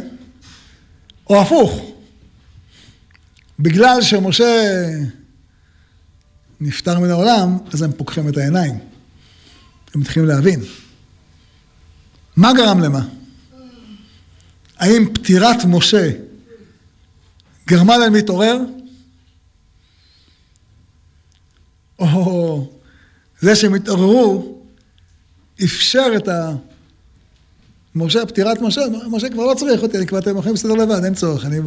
או 1.29 1.41
הפוך, 1.41 1.91
בגלל 3.59 4.01
שמשה 4.01 4.85
נפטר 6.61 6.99
מן 6.99 7.09
העולם, 7.09 7.57
אז 7.73 7.81
הם 7.81 7.91
פוקחים 7.91 8.29
את 8.29 8.37
העיניים. 8.37 8.79
הם 9.93 10.01
מתחילים 10.01 10.29
להבין. 10.29 10.59
מה 12.35 12.53
גרם 12.53 12.79
למה? 12.79 13.01
האם 14.77 15.13
פטירת 15.13 15.65
משה 15.67 16.11
גרמה 17.67 17.97
להם 17.97 18.13
להתעורר? 18.13 18.57
או 21.99 22.78
זה 23.41 23.55
שהם 23.55 23.73
התעוררו 23.73 24.57
אפשר 25.63 26.07
את 26.17 26.27
ה... 26.27 26.51
משה, 27.95 28.25
פטירת 28.25 28.61
משה, 28.61 28.81
משה 29.07 29.29
כבר 29.29 29.45
לא 29.45 29.53
צריך 29.53 29.81
אותי, 29.81 29.97
אני 29.97 30.07
כבר 30.07 30.19
אתם 30.19 30.37
יכולים 30.37 30.51
להסתדר 30.51 30.73
לבד, 30.73 31.03
אין 31.03 31.15
צורך, 31.15 31.45
אני... 31.45 31.57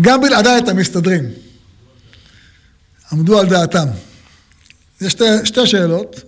גם 0.00 0.20
בלעדיי 0.20 0.58
אתם 0.58 0.76
מסתדרים. 0.76 1.24
עמדו 3.12 3.38
על 3.38 3.48
דעתם. 3.48 3.86
יש 5.00 5.12
שתי, 5.12 5.24
שתי 5.44 5.66
שאלות, 5.66 6.20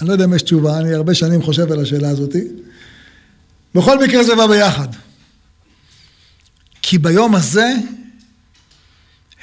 אני 0.00 0.08
לא 0.08 0.12
יודע 0.12 0.24
אם 0.24 0.34
יש 0.34 0.42
תשובה, 0.42 0.78
אני 0.78 0.94
הרבה 0.94 1.14
שנים 1.14 1.42
חושב 1.42 1.72
על 1.72 1.80
השאלה 1.80 2.08
הזאת. 2.08 2.36
בכל 3.74 4.04
מקרה 4.04 4.24
זה 4.24 4.34
בא 4.36 4.46
ביחד. 4.46 4.88
כי 6.82 6.98
ביום 6.98 7.34
הזה 7.34 7.72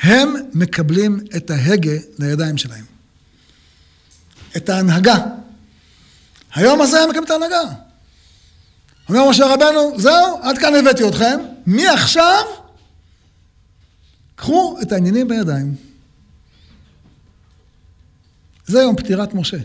הם 0.02 0.34
מקבלים 0.54 1.20
את 1.36 1.52
ההגה 1.52 1.98
לידיים 2.20 2.58
שלהם. 2.58 2.95
את 4.58 4.70
ההנהגה. 4.70 5.18
היום 6.56 6.82
הזה 6.82 7.00
הם 7.00 7.10
מקבלים 7.10 7.24
את 7.24 7.30
ההנהגה. 7.30 7.62
אומר 9.10 9.30
משה 9.30 9.46
רבנו, 9.46 10.00
זהו, 10.00 10.40
עד 10.42 10.58
כאן 10.58 10.76
הבאתי 10.76 11.08
אתכם, 11.08 11.40
מעכשיו 11.66 12.46
קחו 14.36 14.78
את 14.82 14.92
העניינים 14.92 15.28
בידיים. 15.28 15.76
זה 18.68 18.82
יום 18.82 18.96
פטירת 18.96 19.34
משה. 19.34 19.58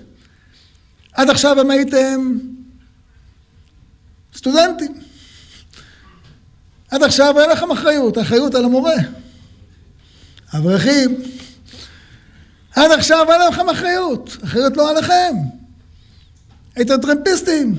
עד 1.13 1.31
עכשיו 1.31 1.61
הם 1.61 1.71
הייתם 1.71 2.39
סטודנטים. 4.35 5.01
עד 6.91 7.03
עכשיו 7.03 7.41
אין 7.41 7.51
לכם 7.51 7.71
אחריות, 7.71 8.19
אחריות 8.19 8.55
על 8.55 8.65
המורה. 8.65 8.95
אברכים, 10.57 11.23
עד 12.81 12.91
עכשיו 12.91 13.33
אין 13.33 13.41
לכם 13.49 13.69
אחריות, 13.69 14.37
אחריות 14.45 14.77
לא 14.77 14.91
עליכם. 14.91 15.35
הייתם 16.77 16.97
טרמפיסטים. 16.97 17.75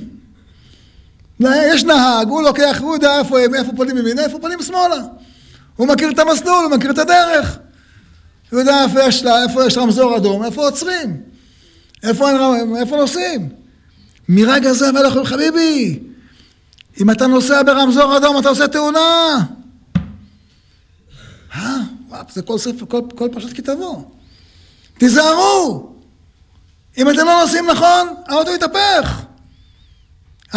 יש 1.39 1.83
נהג, 1.83 2.27
הוא 2.27 2.41
לוקח, 2.41 2.77
הוא 2.81 2.93
יודע 2.93 3.19
איפה, 3.19 3.39
איפה 3.39 3.71
פונים 3.75 3.97
ימינה, 3.97 4.21
איפה 4.21 4.39
פונים 4.39 4.61
שמאלה. 4.61 4.95
הוא 5.75 5.87
מכיר 5.87 6.11
את 6.11 6.19
המסלול, 6.19 6.63
הוא 6.63 6.71
מכיר 6.71 6.91
את 6.91 6.97
הדרך. 6.97 7.57
הוא 8.51 8.59
יודע 8.59 8.83
איפה 8.83 9.03
יש, 9.03 9.23
לה, 9.23 9.43
איפה 9.43 9.65
יש 9.65 9.77
רמזור 9.77 10.17
אדום, 10.17 10.43
איפה 10.43 10.65
עוצרים. 10.65 11.21
איפה, 12.03 12.29
איפה 12.79 12.97
נוסעים. 12.97 13.49
מרגע 14.29 14.73
זה 14.73 14.89
אומר, 14.89 15.25
חביבי, 15.25 15.99
אם 17.01 17.11
אתה 17.11 17.27
נוסע 17.27 17.63
ברמזור 17.63 18.17
אדום, 18.17 18.39
אתה 18.39 18.49
עושה 18.49 18.67
תאונה. 18.67 19.37
אה, 21.55 21.77
וואפ, 22.09 22.31
זה 22.31 22.41
כל 22.41 22.57
ספר, 22.57 22.85
כל, 22.85 23.01
כל 23.15 23.29
פרשת 23.31 23.53
כתבו. 23.53 24.20
תיזהרו! 24.97 25.91
אם 26.97 27.09
אתם 27.09 27.25
לא 27.25 27.41
נוסעים 27.41 27.69
נכון, 27.69 28.07
האוטו 28.27 28.51
יתהפך. 28.51 29.21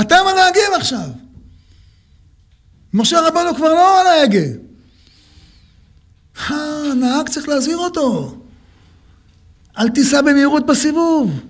אתם 0.01 0.17
הנהגים 0.31 0.75
עכשיו. 0.77 1.09
משה 2.95 3.21
רבנו 3.21 3.55
כבר 3.55 3.75
לא 3.75 4.01
על 4.01 4.07
ההגה. 4.07 4.47
הנהג 6.49 7.29
צריך 7.29 7.49
להזהיר 7.49 7.79
אותו. 7.79 8.37
אל 9.79 9.89
תיסע 9.89 10.23
במהירות 10.23 10.67
בסיבוב. 10.67 11.41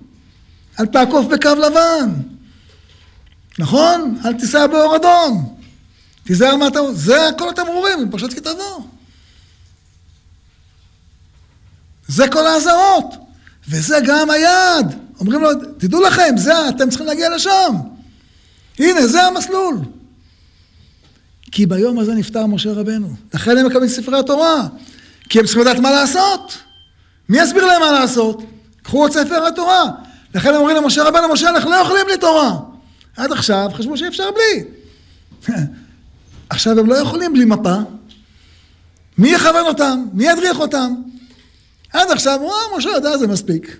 אל 0.79 0.85
תעקוף 0.85 1.25
בקו 1.25 1.55
לבן. 1.55 2.13
נכון? 3.59 4.19
אל 4.25 4.33
תיסע 4.33 4.67
באור 4.67 4.95
אדום. 4.95 5.57
תיזהר 6.23 6.55
מה 6.55 6.67
אתה... 6.67 6.79
זה 6.93 7.29
כל 7.37 7.49
התמרורים, 7.49 8.11
פרשת 8.11 8.33
כתבו. 8.33 8.87
זה 12.07 12.27
כל 12.27 12.47
האזהרות. 12.47 13.15
וזה 13.69 13.97
גם 14.05 14.29
היעד. 14.29 14.95
אומרים 15.19 15.41
לו, 15.41 15.49
תדעו 15.77 16.01
לכם, 16.01 16.37
זה, 16.37 16.69
אתם 16.69 16.89
צריכים 16.89 17.07
להגיע 17.07 17.35
לשם. 17.35 17.75
הנה, 18.79 19.07
זה 19.07 19.23
המסלול. 19.23 19.77
כי 21.51 21.65
ביום 21.65 21.99
הזה 21.99 22.13
נפטר 22.13 22.45
משה 22.45 22.71
רבנו. 22.71 23.13
לכן 23.33 23.57
הם 23.57 23.65
מקבלים 23.65 23.89
ספרי 23.89 24.19
התורה. 24.19 24.67
כי 25.29 25.39
הם 25.39 25.45
צריכים 25.45 25.61
לדעת 25.61 25.79
מה 25.79 25.91
לעשות. 25.91 26.57
מי 27.29 27.41
יסביר 27.41 27.65
להם 27.65 27.81
מה 27.81 27.91
לעשות? 27.91 28.43
קחו 28.83 29.07
את 29.07 29.11
ספר 29.11 29.45
התורה. 29.45 29.83
לכן 30.35 30.49
הם 30.49 30.55
אומרים 30.55 30.77
למשה 30.77 31.03
רבנו, 31.03 31.33
משה, 31.33 31.49
אנחנו 31.49 31.71
לא 31.71 31.75
יכולים 31.75 32.05
בלי 32.05 32.17
תורה. 32.17 32.59
עד 33.17 33.31
עכשיו 33.31 33.69
חשבו 33.73 33.97
שאי 33.97 34.07
אפשר 34.07 34.29
בלי. 34.31 34.63
עכשיו 36.49 36.79
הם 36.79 36.89
לא 36.89 36.95
יכולים 36.95 37.33
בלי 37.33 37.45
מפה. 37.45 37.75
מי 39.17 39.29
יכוון 39.29 39.65
אותם? 39.65 40.05
מי 40.13 40.27
ידריך 40.27 40.59
אותם? 40.59 40.95
עד 41.95 42.11
עכשיו, 42.11 42.39
וואו, 42.41 42.77
משה 42.77 42.89
יודע, 42.89 43.17
זה 43.17 43.27
מספיק. 43.27 43.77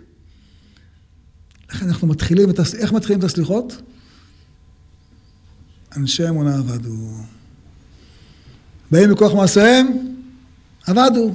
לכן 1.70 1.88
אנחנו 1.88 2.08
מתחילים 2.08 2.50
את, 2.50 2.60
הס... 2.60 2.76
איך 2.76 2.92
מתחילים 2.94 3.20
את 3.20 3.24
הסליחות? 3.24 3.82
אנשי 5.98 6.30
אמונה 6.30 6.58
עבדו. 6.58 6.96
באים 8.92 9.12
מכוח 9.12 9.34
מעשיהם, 9.34 9.88
עבדו. 10.88 11.34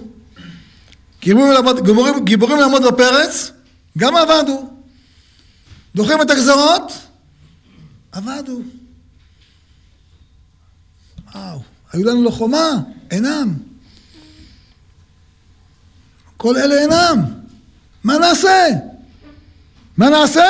גיבורים 1.20 1.52
לעמוד, 1.52 1.84
גיבורים, 1.84 2.24
גיבורים 2.24 2.58
לעמוד 2.58 2.82
בפרץ, 2.82 3.52
גם 3.98 4.16
עבדו. 4.16 4.70
דוחים 5.94 6.22
את 6.22 6.30
הגזרות, 6.30 6.92
עבדו. 8.12 8.62
וואו, 11.34 11.62
היו 11.92 12.04
לנו 12.04 12.24
לחומה, 12.24 12.70
אינם. 13.10 13.69
כל 16.40 16.56
אלה 16.56 16.82
אינם. 16.82 17.24
מה 18.04 18.18
נעשה? 18.18 18.66
מה 19.96 20.10
נעשה? 20.10 20.44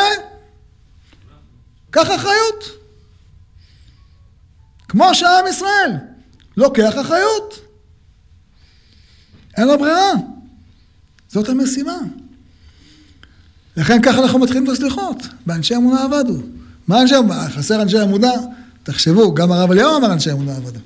קח 1.91 2.07
אחריות. 2.15 2.65
כמו 4.89 5.15
שעם 5.15 5.47
ישראל 5.51 5.93
לוקח 6.57 6.95
אחריות. 7.01 7.55
אין 9.57 9.69
לו 9.69 9.79
ברירה. 9.79 10.13
זאת 11.29 11.49
המשימה. 11.49 11.97
לכן 13.77 14.03
ככה 14.03 14.19
אנחנו 14.19 14.39
מתחילים 14.39 14.65
את 14.65 14.69
הסליחות. 14.69 15.17
באנשי 15.47 15.77
אמונה 15.77 16.05
עבדו. 16.05 16.43
מה 16.89 17.03
אנשי 17.03 17.17
אמונה? 17.17 17.51
חסר 17.51 17.83
אנשי 17.83 18.03
אמונה? 18.03 18.33
תחשבו, 18.83 19.35
גם 19.35 19.53
הרב 19.53 19.71
אליהו 19.71 19.97
אמר 19.97 20.13
אנשי 20.13 20.33
אמונה 20.33 20.57
עבדו. 20.57 20.81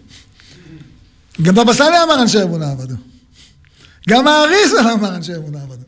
גם 1.42 1.54
בבא 1.54 1.72
סאלי 1.72 2.02
אמר 2.02 2.22
אנשי 2.22 2.42
אמונה 2.42 2.70
עבדו. 2.70 2.94
גם 4.08 4.28
האריזה 4.28 4.80
אמר 4.92 5.16
אנשי 5.16 5.36
אמונה 5.36 5.62
עבדו. 5.62 5.84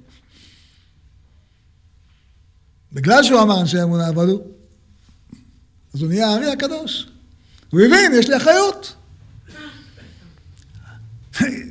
בגלל 2.93 3.23
שהוא 3.23 3.43
אמר 3.43 3.61
אנשי 3.61 3.83
אמונה 3.83 4.07
עבדו, 4.07 4.43
אז 5.95 6.03
הוא 6.03 6.09
נהיה 6.09 6.29
הארי 6.29 6.53
הקדוש. 6.53 7.09
הוא 7.71 7.81
הבין, 7.81 8.12
יש 8.14 8.29
לי 8.29 8.37
אחריות. 8.37 8.95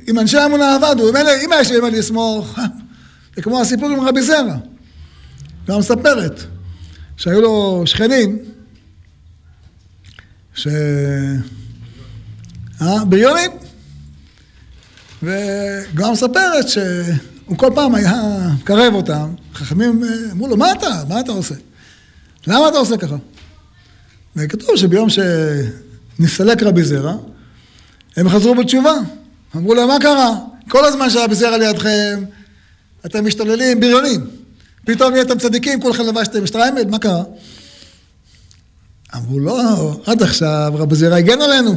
אם 0.08 0.18
אנשי 0.18 0.44
אמונה 0.44 0.74
עבדו, 0.74 1.08
אם 1.08 1.50
יש 1.60 1.70
לי 1.70 1.80
מה 1.80 1.90
לסמוך, 1.90 2.58
זה 3.36 3.42
כמו 3.42 3.60
הסיפור 3.60 3.88
עם 3.88 4.00
רבי 4.00 4.22
זרע. 4.22 4.56
גם 5.68 5.78
מספרת 5.78 6.40
שהיו 7.16 7.40
לו 7.40 7.82
שכנים, 7.86 8.38
ש... 10.54 10.66
אה, 12.82 13.04
בריונים. 13.04 13.65
וגם 15.26 16.12
מספרת 16.12 16.68
שהוא 16.68 17.56
כל 17.56 17.70
פעם 17.74 17.94
היה 17.94 18.22
מקרב 18.60 18.94
אותם, 18.94 19.34
חכמים 19.54 20.02
אמרו 20.32 20.48
לו, 20.48 20.56
מה 20.56 20.72
אתה? 20.72 21.02
מה 21.08 21.20
אתה 21.20 21.32
עושה? 21.32 21.54
למה 22.46 22.68
אתה 22.68 22.78
עושה 22.78 22.96
ככה? 22.96 23.16
וכתוב 24.36 24.76
שביום 24.76 25.08
שנסתלק 26.18 26.62
רבי 26.62 26.84
זרע, 26.84 27.14
הם 28.16 28.28
חזרו 28.28 28.54
בתשובה. 28.54 28.94
אמרו 29.56 29.74
להם, 29.74 29.88
מה 29.88 29.96
קרה? 30.00 30.34
כל 30.68 30.84
הזמן 30.84 31.10
שרבי 31.10 31.34
זרע 31.34 31.58
לידכם, 31.58 32.24
אתם 33.06 33.26
משתוללים 33.26 33.80
בריונים. 33.80 34.26
פתאום 34.86 35.12
נהייתם 35.12 35.38
צדיקים, 35.38 35.80
כולכם 35.80 36.02
לבשתם 36.06 36.46
שטריימד, 36.46 36.90
מה 36.90 36.98
קרה? 36.98 37.22
אמרו, 39.16 39.38
לא, 39.38 40.00
עד 40.06 40.22
עכשיו 40.22 40.72
רבי 40.74 40.96
זרע 40.96 41.16
הגן 41.16 41.40
עלינו. 41.40 41.74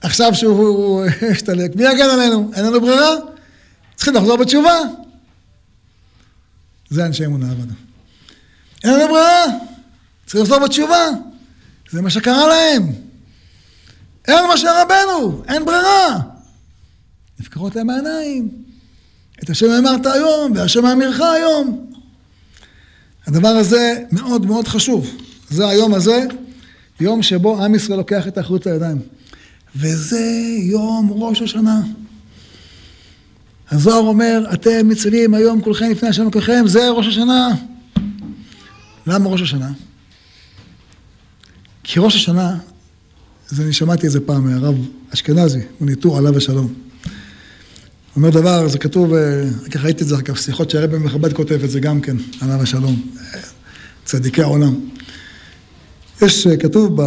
עכשיו 0.00 0.34
שהוא 0.34 1.04
השתלק, 1.32 1.76
מי 1.76 1.84
יגן 1.84 2.08
עלינו? 2.12 2.50
אין 2.54 2.64
לנו 2.64 2.80
ברירה? 2.80 3.14
צריכים 3.96 4.14
לחזור 4.14 4.36
בתשובה. 4.36 4.78
זה 6.90 7.06
אנשי 7.06 7.26
אמונה 7.26 7.50
עבודה. 7.50 7.74
אין 8.84 8.94
לנו 8.94 9.08
ברירה, 9.08 9.44
צריכים 10.26 10.42
לחזור 10.42 10.58
בתשובה. 10.58 11.06
זה 11.90 12.02
מה 12.02 12.10
שקרה 12.10 12.46
להם. 12.46 12.92
אין 14.28 14.44
משה 14.54 14.82
רבנו, 14.82 15.42
אין 15.48 15.64
ברירה. 15.64 16.18
נפקרות 17.40 17.76
להם 17.76 17.90
העיניים. 17.90 18.48
את 19.42 19.50
השם 19.50 19.70
אמרת 19.70 20.06
היום, 20.06 20.52
והשם 20.54 20.84
האמירך 20.84 21.20
היום. 21.20 21.90
הדבר 23.26 23.48
הזה 23.48 24.04
מאוד 24.12 24.46
מאוד 24.46 24.68
חשוב. 24.68 25.10
זה 25.50 25.68
היום 25.68 25.94
הזה, 25.94 26.24
יום 27.00 27.22
שבו 27.22 27.64
עם 27.64 27.74
ישראל 27.74 27.98
לוקח 27.98 28.28
את 28.28 28.38
האחריות 28.38 28.66
לידיים. 28.66 29.00
וזה 29.76 30.20
יום 30.58 31.10
ראש 31.12 31.42
השנה. 31.42 31.80
הזוהר 33.70 34.06
אומר, 34.06 34.44
אתם 34.52 34.88
מצווים 34.88 35.34
היום 35.34 35.60
כולכם 35.60 35.90
לפני 35.90 36.08
השם 36.08 36.22
אלוקיכם, 36.22 36.62
זה 36.66 36.90
ראש 36.90 37.06
השנה. 37.06 37.48
למה 39.06 39.30
ראש 39.30 39.42
השנה? 39.42 39.72
כי 41.84 42.00
ראש 42.00 42.16
השנה, 42.16 42.58
זה 43.48 43.62
אני 43.64 43.72
שמעתי 43.72 44.06
איזה 44.06 44.20
פעם 44.20 44.50
מהרב 44.50 44.74
אשכנזי, 45.14 45.60
הוא 45.78 45.88
ניטור 45.88 46.18
עליו 46.18 46.36
השלום. 46.36 46.74
אומר 48.16 48.30
דבר, 48.30 48.68
זה 48.68 48.78
כתוב, 48.78 49.14
אה, 49.14 49.44
ככה 49.70 49.84
ראיתי 49.84 50.02
את 50.02 50.08
זה, 50.08 50.18
אגב, 50.18 50.36
שיחות 50.36 50.70
שהרבי 50.70 50.98
מכבד 50.98 51.32
כותב 51.32 51.60
את 51.64 51.70
זה 51.70 51.80
גם 51.80 52.00
כן, 52.00 52.16
עליו 52.40 52.62
השלום. 52.62 53.02
צדיקי 54.04 54.42
העולם. 54.42 54.74
יש, 56.22 56.46
אה, 56.46 56.56
כתוב 56.56 57.00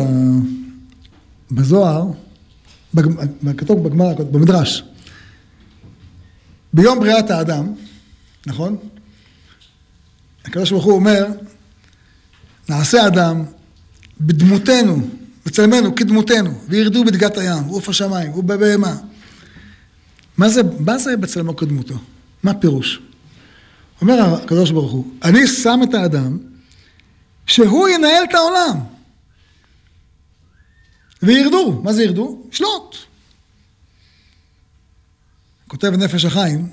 בזוהר, 1.51 2.11
כתוב 3.57 3.87
בגמרא, 3.87 4.13
במדרש, 4.13 4.83
ביום 6.73 6.99
בריאת 6.99 7.29
האדם, 7.29 7.73
נכון? 8.47 8.77
הקדוש 10.45 10.71
ברוך 10.71 10.83
הוא 10.83 10.93
אומר, 10.93 11.25
נעשה 12.69 13.07
אדם 13.07 13.43
בדמותנו, 14.21 15.07
בצלמנו, 15.45 15.95
כדמותנו, 15.95 16.51
וירדו 16.67 17.05
בדגת 17.05 17.37
הים, 17.37 17.69
ועוף 17.69 17.89
השמיים, 17.89 18.31
ובבהמה. 18.31 18.95
מה 20.37 20.49
זה, 20.49 20.61
מה 20.79 20.97
זה 20.97 21.17
בצלמו 21.17 21.55
כדמותו? 21.55 21.95
מה 22.43 22.53
פירוש? 22.53 23.01
אומר 24.01 24.35
הקדוש 24.35 24.71
ברוך 24.71 24.91
הוא, 24.91 25.05
אני 25.23 25.47
שם 25.47 25.79
את 25.83 25.93
האדם 25.93 26.37
שהוא 27.45 27.89
ינהל 27.89 28.23
את 28.23 28.35
העולם. 28.35 28.79
וירדו. 31.23 31.81
מה 31.83 31.93
זה 31.93 32.03
ירדו? 32.03 32.43
שלוט. 32.51 32.95
כותב 35.67 35.87
נפש 35.87 36.25
החיים 36.25 36.67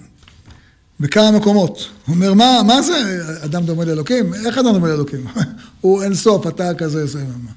בכמה 1.00 1.30
מקומות. 1.30 1.88
הוא 2.06 2.14
אומר, 2.14 2.34
מה, 2.34 2.60
מה 2.66 2.82
זה 2.82 3.18
אדם 3.44 3.66
דומה 3.66 3.84
לאלוקים? 3.84 4.34
איך 4.34 4.58
אדם 4.58 4.72
דומה 4.72 4.88
לאלוקים? 4.88 5.26
הוא 5.80 6.02
אין 6.02 6.14
סוף, 6.14 6.46
אתה 6.46 6.74
כזה, 6.74 7.06
זה 7.06 7.24
מה. 7.24 7.50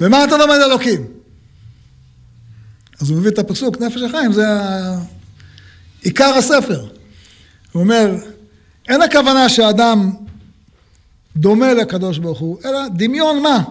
ומה 0.00 0.24
אתה 0.24 0.38
דומה 0.38 0.58
לאלוקים? 0.58 1.06
אז 3.00 3.10
הוא 3.10 3.18
מביא 3.18 3.30
את 3.30 3.38
הפסוק, 3.38 3.80
נפש 3.80 4.02
החיים, 4.02 4.32
זה 4.32 4.46
עיקר 6.02 6.34
הספר. 6.34 6.86
הוא 7.72 7.82
אומר, 7.82 8.14
אין 8.88 9.02
הכוונה 9.02 9.48
שאדם 9.48 10.10
דומה 11.36 11.74
לקדוש 11.74 12.18
ברוך 12.18 12.38
הוא, 12.38 12.58
אלא 12.64 12.88
דמיון 12.88 13.42
מה? 13.42 13.62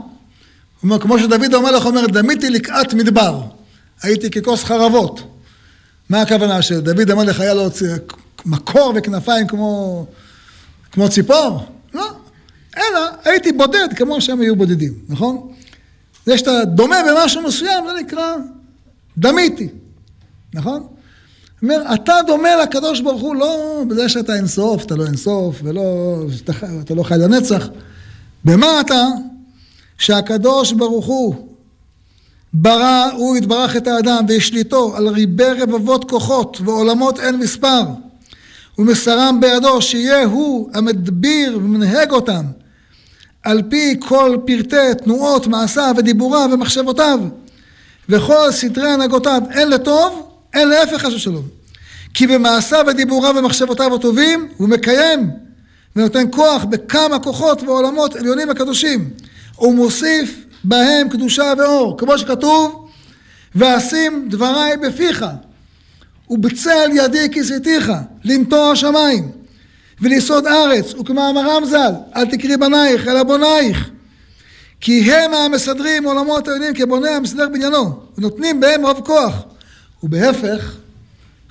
הוא 0.82 0.90
אומר, 0.90 1.00
כמו 1.00 1.20
שדוד 1.20 1.54
המלך 1.54 1.86
אומר, 1.86 2.08
דמיתי 2.08 2.50
לקעת 2.50 2.94
מדבר, 2.94 3.42
הייתי 4.02 4.30
ככוס 4.30 4.64
חרבות. 4.64 5.22
מה 6.10 6.22
הכוונה? 6.22 6.62
שדוד 6.62 7.12
המלך 7.12 7.40
היה 7.40 7.54
לו 7.54 7.70
מקור 8.46 8.94
וכנפיים 8.96 9.48
כמו, 9.48 10.06
כמו 10.92 11.10
ציפור? 11.10 11.66
לא. 11.94 12.10
אלא 12.78 13.00
הייתי 13.26 13.52
בודד 13.52 13.88
כמו 13.96 14.22
שהם 14.22 14.42
היו 14.42 14.56
בודדים, 14.56 14.94
נכון? 15.10 15.52
זה 16.26 16.38
שאתה 16.38 16.66
דומה 16.66 16.96
במשהו 17.10 17.42
מסוים, 17.42 17.84
זה 17.88 18.02
נקרא 18.02 18.36
דמיתי, 19.18 19.68
נכון? 20.54 20.88
אומר, 21.62 21.94
אתה 21.94 22.14
דומה 22.28 22.56
לקדוש 22.56 23.02
ברוך 23.02 23.22
הוא 23.22 23.36
לא 23.36 23.84
בזה 23.88 24.10
שאתה 24.10 24.36
אינסוף, 24.36 24.86
אתה 24.86 24.96
לא 24.96 25.06
אינסוף, 25.06 25.60
ולא, 25.64 26.18
אתה, 26.44 26.54
אתה 26.82 26.94
לא 26.94 27.04
חי 27.04 27.16
לנצח. 27.18 27.70
במה 28.46 28.82
אתה? 28.82 29.04
שהקדוש 30.00 30.72
ברוך 30.72 31.06
הוא 31.06 31.36
ברא, 32.54 33.10
הוא 33.14 33.38
יתברך 33.38 33.78
את 33.78 33.88
האדם 33.88 34.26
והשליטו 34.28 34.96
על 34.96 35.08
ריבי 35.08 35.44
רבבות 35.44 36.10
כוחות 36.10 36.62
ועולמות 36.66 37.20
אין 37.20 37.36
מספר 37.36 37.82
ומסרם 38.78 39.38
בידו 39.42 39.82
שיהיה 39.82 40.26
הוא 40.26 40.70
המדביר 40.74 41.58
ומנהג 41.58 42.12
אותם 42.12 42.46
על 43.44 43.62
פי 43.70 43.96
כל 44.00 44.38
פרטי 44.46 44.96
תנועות 45.04 45.48
מעשיו 45.48 45.94
ודיבוריו 45.98 46.50
ומחשבותיו 46.54 47.20
וכל 48.10 48.52
סדרי 48.52 48.90
הנהגותיו, 48.90 49.42
הן 49.50 49.70
לטוב, 49.70 50.30
הן 50.54 50.68
להפך 50.68 51.02
חס 51.06 51.14
ושלום. 51.14 51.44
כי 52.14 52.28
במעשיו 52.28 52.86
ודיבוריו 52.88 53.36
ומחשבותיו 53.38 53.96
הטובים, 53.96 54.48
הוא 54.58 54.70
מקיים 54.70 55.30
ונותן 55.96 56.24
כוח 56.32 56.64
בכמה 56.64 57.20
כוחות 57.20 57.64
ועולמות 57.64 58.16
עליונים 58.16 58.48
וקדושים. 58.52 59.10
הוא 59.60 59.76
מוסיף 59.76 60.46
בהם 60.64 61.10
קדושה 61.10 61.54
ואור, 61.58 61.98
כמו 61.98 62.18
שכתוב, 62.18 62.90
ואשים 63.56 64.28
דבריי 64.30 64.78
בפיך, 64.78 65.26
ובצל 66.30 66.90
ידי 66.94 67.28
כיסיתיך, 67.32 67.92
לנטוע 68.24 68.72
השמיים, 68.72 69.32
וליסוד 70.02 70.48
ארץ, 70.48 70.94
וכמאמרם 70.94 71.66
ז"ל, 71.66 71.92
אל 72.16 72.26
תקרי 72.26 72.58
בנייך, 72.58 73.08
אלא 73.08 73.24
בונייך. 73.24 73.90
כי 74.82 75.12
הם 75.14 75.34
המסדרים 75.34 76.04
עולמות 76.04 76.48
העליונים 76.48 76.74
כבונה 76.74 77.10
המסדר 77.10 77.50
בניינו, 77.50 78.00
ונותנים 78.18 78.60
בהם 78.60 78.86
רוב 78.86 79.02
כוח. 79.06 79.34
ובהפך, 80.04 80.76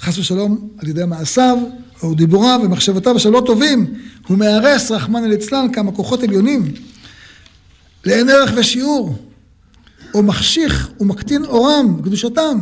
חס 0.01 0.19
ושלום, 0.19 0.69
על 0.79 0.89
ידי 0.89 1.05
מעשיו, 1.05 1.59
או 2.03 2.15
דיבוריו 2.15 2.61
ומחשבותיו 2.65 3.19
שלא 3.19 3.43
טובים, 3.47 3.87
הוא 4.27 4.39
מהרס, 4.39 4.91
רחמנא 4.91 5.27
ליצלן, 5.27 5.73
כמה 5.73 5.93
כוחות 5.93 6.23
עליונים, 6.23 6.73
לאין 8.09 8.29
ערך 8.29 8.51
ושיעור, 8.57 9.17
או 10.15 10.23
מחשיך 10.23 10.91
ומקטין 11.01 11.45
אורם 11.45 11.97
וקדושתם. 11.99 12.59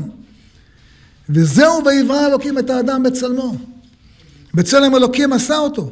וזהו 1.30 1.84
ויברא 1.84 2.26
אלוקים 2.26 2.58
את 2.58 2.70
האדם 2.70 3.02
בצלמו. 3.02 3.54
בצלם 4.54 4.96
אלוקים 4.96 5.32
עשה 5.32 5.56
אותו. 5.56 5.90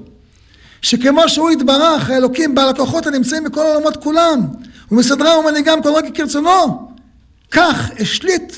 שכמו 0.82 1.28
שהוא 1.28 1.50
יתברך, 1.50 2.11
האלוקים 2.11 2.55
בעל 2.55 2.68
הכוחות 2.68 3.07
הנמצאים 3.07 3.44
בכל 3.44 3.66
העולמות 3.66 3.96
כולם, 3.96 4.40
ומסדרם 4.90 5.44
ומנהיגם 5.44 5.82
כל 5.82 5.94
רגע 5.96 6.11
כרצונו, 6.14 6.88
כך 7.50 7.90
השליט 8.00 8.57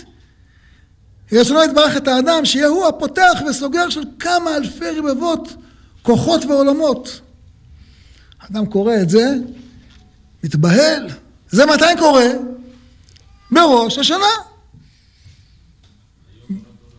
רצונו 1.33 1.65
יתברך 1.65 1.97
את 1.97 2.09
האדם, 2.09 2.45
שיהיה 2.45 2.67
הוא 2.67 2.87
הפותח 2.87 3.39
וסוגר 3.51 3.91
של 3.91 4.03
כמה 4.19 4.57
אלפי 4.57 4.91
רבבות 4.91 5.55
כוחות 6.03 6.45
ועולמות. 6.45 7.21
האדם 8.41 8.67
קורא 8.67 8.95
את 9.03 9.11
זה, 9.11 9.35
מתבהל. 10.47 11.09
זה 11.51 11.67
מתי 11.67 11.99
קורה? 11.99 12.27
בראש 13.51 13.99
השנה. 13.99 14.35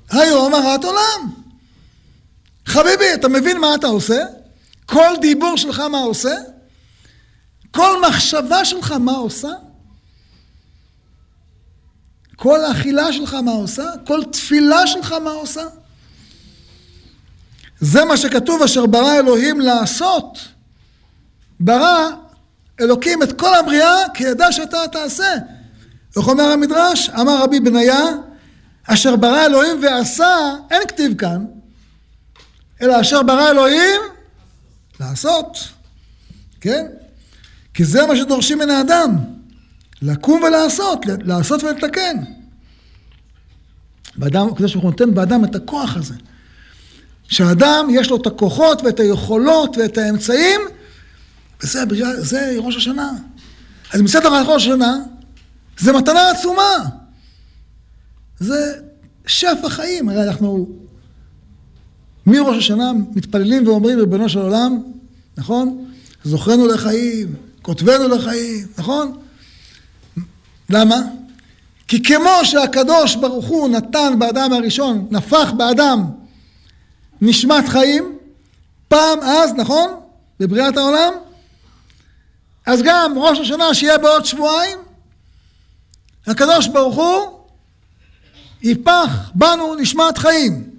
היום 0.10 0.54
הרת 0.54 0.84
עולם. 0.84 1.34
חביבי, 2.66 3.14
אתה 3.14 3.28
מבין 3.28 3.58
מה 3.58 3.76
אתה 3.76 3.88
עושה? 3.88 4.24
כל 4.86 5.14
דיבור 5.22 5.58
שלך 5.58 5.80
מה 5.80 5.98
עושה? 6.00 6.36
כל 7.72 8.02
מחשבה 8.10 8.66
שלך 8.66 8.92
מה 8.92 9.12
עושה? 9.12 9.52
כל 12.36 12.66
האכילה 12.66 13.14
שלך 13.14 13.34
מה 13.34 13.52
עושה? 13.52 13.86
כל 14.08 14.24
תפילה 14.32 14.88
שלך 14.88 15.12
מה 15.12 15.32
עושה? 15.32 15.64
זה 17.80 18.06
מה 18.06 18.18
שכתוב 18.18 18.62
אשר 18.62 18.86
ברא 18.86 19.20
אלוהים 19.20 19.62
לעשות. 19.62 20.38
ברא 21.60 22.27
אלוקים 22.82 23.24
את 23.24 23.40
כל 23.40 23.56
הבריאה 23.56 23.98
כי 24.14 24.24
ידע 24.24 24.52
שאתה 24.52 24.78
תעשה. 24.92 25.34
איך 26.18 26.28
אומר 26.28 26.44
המדרש? 26.44 27.10
אמר 27.10 27.44
רבי 27.44 27.60
בניה, 27.60 28.06
אשר 28.84 29.16
ברא 29.16 29.46
אלוהים 29.46 29.84
ועשה, 29.84 30.56
אין 30.72 30.82
כתיב 30.88 31.14
כאן, 31.18 31.46
אלא 32.82 33.02
אשר 33.02 33.24
ברא 33.24 33.50
אלוהים 33.50 34.02
לעשות. 35.00 35.58
כן? 36.62 36.86
כי 37.74 37.86
זה 37.86 38.06
מה 38.06 38.16
שדורשים 38.16 38.58
מן 38.58 38.70
האדם. 38.70 39.16
לקום 40.02 40.44
ולעשות, 40.44 41.00
לעשות 41.24 41.64
ולתקן. 41.64 42.18
באדם, 44.16 44.48
הקדוש 44.48 44.74
ברוך 44.74 44.84
הוא 44.84 44.92
נותן 44.92 45.14
באדם 45.14 45.46
את 45.46 45.56
הכוח 45.56 45.98
הזה. 45.98 46.14
שהאדם 47.30 47.88
יש 47.92 48.10
לו 48.10 48.22
את 48.22 48.28
הכוחות 48.28 48.82
ואת 48.84 49.00
היכולות 49.00 49.78
ואת 49.78 49.98
האמצעים, 49.98 50.62
וזה 51.62 51.84
זה 52.18 52.56
ראש 52.58 52.76
השנה. 52.76 53.12
אז 53.94 54.02
מצד 54.02 54.26
ראש 54.26 54.64
השנה, 54.68 54.98
זה 55.80 55.94
מתנה 55.94 56.30
עצומה. 56.32 56.86
זה 58.40 58.74
שפע 59.28 59.70
חיים. 59.70 60.10
הרי 60.10 60.24
אנחנו 60.24 60.70
מראש 62.26 62.58
השנה 62.58 62.92
מתפללים 63.16 63.68
ואומרים, 63.68 64.00
ריבונו 64.00 64.30
של 64.30 64.40
עולם, 64.40 64.84
נכון? 65.38 65.86
זוכרנו 66.24 66.68
לחיים, 66.68 67.36
כותבנו 67.62 68.08
לחיים, 68.08 68.68
נכון? 68.78 69.18
למה? 70.70 71.02
כי 71.88 72.04
כמו 72.04 72.40
שהקדוש 72.44 73.16
ברוך 73.16 73.46
הוא 73.46 73.70
נתן 73.70 74.14
באדם 74.20 74.54
הראשון, 74.54 75.08
נפח 75.12 75.52
באדם 75.58 76.04
נשמת 77.22 77.68
חיים, 77.68 78.18
פעם 78.88 79.20
אז, 79.20 79.54
נכון? 79.54 79.90
בבריאת 80.40 80.78
העולם, 80.78 81.14
אז 82.68 82.82
גם 82.86 83.14
ראש 83.18 83.40
השנה 83.40 83.74
שיהיה 83.74 83.98
בעוד 83.98 84.26
שבועיים, 84.26 84.78
הקדוש 86.28 86.68
ברוך 86.68 86.96
הוא 86.96 87.48
יפח 88.62 89.32
בנו 89.36 89.76
נשמת 89.76 90.18
חיים. 90.18 90.70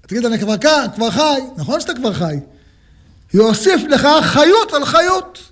תגיד, 0.00 0.24
אני 0.24 0.38
כבר, 0.38 0.54
כבר 0.94 1.10
חי, 1.10 1.40
נכון 1.56 1.80
שאתה 1.80 1.94
כבר 1.94 2.12
חי. 2.12 2.34
יוסיף 3.34 3.80
לך 3.88 4.08
חיות 4.22 4.72
על 4.72 4.84
חיות. 4.84 5.50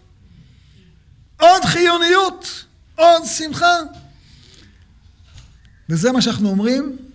עוד 1.41 1.65
חיוניות, 1.65 2.65
עוד 2.97 3.25
שמחה. 3.25 3.77
וזה 5.89 6.13
מה 6.13 6.23
שאנחנו 6.23 6.49
אומרים. 6.49 7.08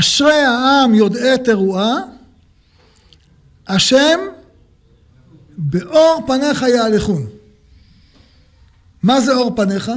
אשרי 0.00 0.42
העם 0.42 0.94
יודעי 0.94 1.38
תרועה, 1.44 1.96
השם 3.68 4.20
באור 5.58 6.24
פניך 6.26 6.62
יהלכון. 6.62 7.26
מה 9.02 9.20
זה 9.20 9.32
אור 9.32 9.56
פניך? 9.56 9.90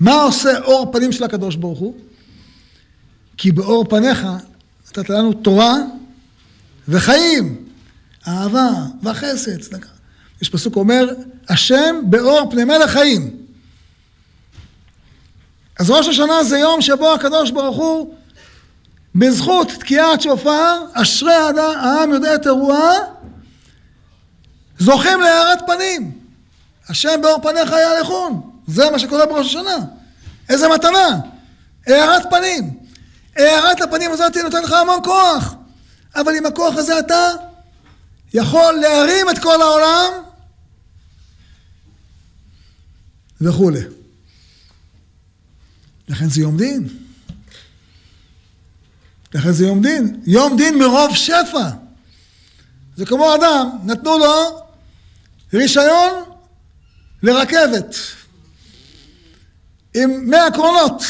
מה 0.00 0.22
עושה 0.22 0.58
אור 0.58 0.92
פנים 0.92 1.12
של 1.12 1.24
הקדוש 1.24 1.56
ברוך 1.56 1.78
הוא? 1.78 1.94
כי 3.36 3.52
באור 3.52 3.84
פניך 3.88 4.26
נתת 4.88 5.10
לנו 5.10 5.32
תורה 5.32 5.74
וחיים. 6.88 7.64
אהבה 8.28 8.70
וחסד, 9.02 9.60
צדקה. 9.60 9.88
יש 10.42 10.48
פסוק 10.50 10.76
אומר, 10.76 11.08
השם 11.48 11.96
באור 12.04 12.50
פני 12.50 12.64
מלך 12.64 12.90
חיים. 12.90 13.36
אז 15.78 15.90
ראש 15.90 16.08
השנה 16.08 16.44
זה 16.44 16.58
יום 16.58 16.80
שבו 16.80 17.14
הקדוש 17.14 17.50
ברוך 17.50 17.76
הוא, 17.76 18.14
בזכות 19.18 19.68
תקיעת 19.80 20.20
שופר, 20.20 20.84
אשרי 20.92 21.34
העם 21.34 22.10
יודע 22.12 22.36
תרועה, 22.36 22.92
זוכים 24.78 25.20
להארת 25.20 25.58
פנים. 25.66 26.18
השם 26.88 27.20
באור 27.22 27.42
פניך 27.42 27.70
יהלכון. 27.70 28.50
זה 28.66 28.90
מה 28.90 28.98
שקורה 28.98 29.26
בראש 29.26 29.46
השנה. 29.46 29.76
איזה 30.48 30.68
מתנה. 30.68 31.20
הארת 31.86 32.22
פנים. 32.30 32.78
הארת 33.36 33.80
הפנים 33.80 34.10
הזאת 34.10 34.36
נותן 34.36 34.62
לך 34.62 34.72
המון 34.72 35.00
כוח. 35.04 35.54
אבל 36.16 36.36
עם 36.36 36.46
הכוח 36.46 36.74
הזה 36.76 36.98
אתה 36.98 37.30
יכול 38.34 38.74
להרים 38.74 39.30
את 39.30 39.38
כל 39.38 39.62
העולם 39.62 40.12
וכולי. 43.40 43.80
לכן 46.08 46.28
זה 46.28 46.40
יום 46.40 46.56
דין. 46.56 47.07
לכן 49.34 49.52
זה 49.52 49.66
יום 49.66 49.82
דין. 49.82 50.20
יום 50.26 50.56
דין 50.56 50.78
מרוב 50.78 51.14
שפע. 51.14 51.68
זה 52.96 53.06
כמו 53.06 53.34
אדם, 53.34 53.68
נתנו 53.84 54.18
לו 54.18 54.60
רישיון 55.54 56.12
לרכבת 57.22 57.96
עם 59.94 60.30
מאה 60.30 60.50
קרונות. 60.50 61.02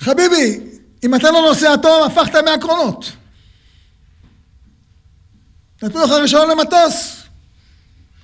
חביבי, 0.00 0.60
אם 1.04 1.14
אתה 1.14 1.30
לא 1.30 1.40
נוסע 1.48 1.76
טוב, 1.76 2.06
הפכת 2.06 2.34
מאה 2.34 2.58
קרונות. 2.58 3.12
נתנו 5.82 6.04
לך 6.04 6.10
רישיון 6.10 6.50
למטוס, 6.50 7.22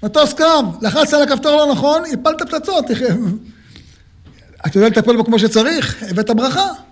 מטוס 0.03 0.33
קרב, 0.33 0.65
לחצת 0.83 1.13
על 1.13 1.23
הכפתור 1.23 1.57
לא 1.57 1.73
נכון, 1.73 2.03
הפלת 2.13 2.43
פצצות. 2.43 2.85
אתה 4.67 4.79
יודע 4.79 4.89
לטפל 4.89 5.17
בו 5.17 5.25
כמו 5.25 5.39
שצריך, 5.39 6.03
הבאת 6.03 6.31
ברכה. 6.31 6.84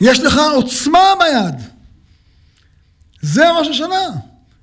יש 0.00 0.20
לך 0.20 0.38
עוצמה 0.54 1.12
ביד. 1.18 1.54
זה 3.22 3.50
ראש 3.50 3.68
השנה. 3.68 4.08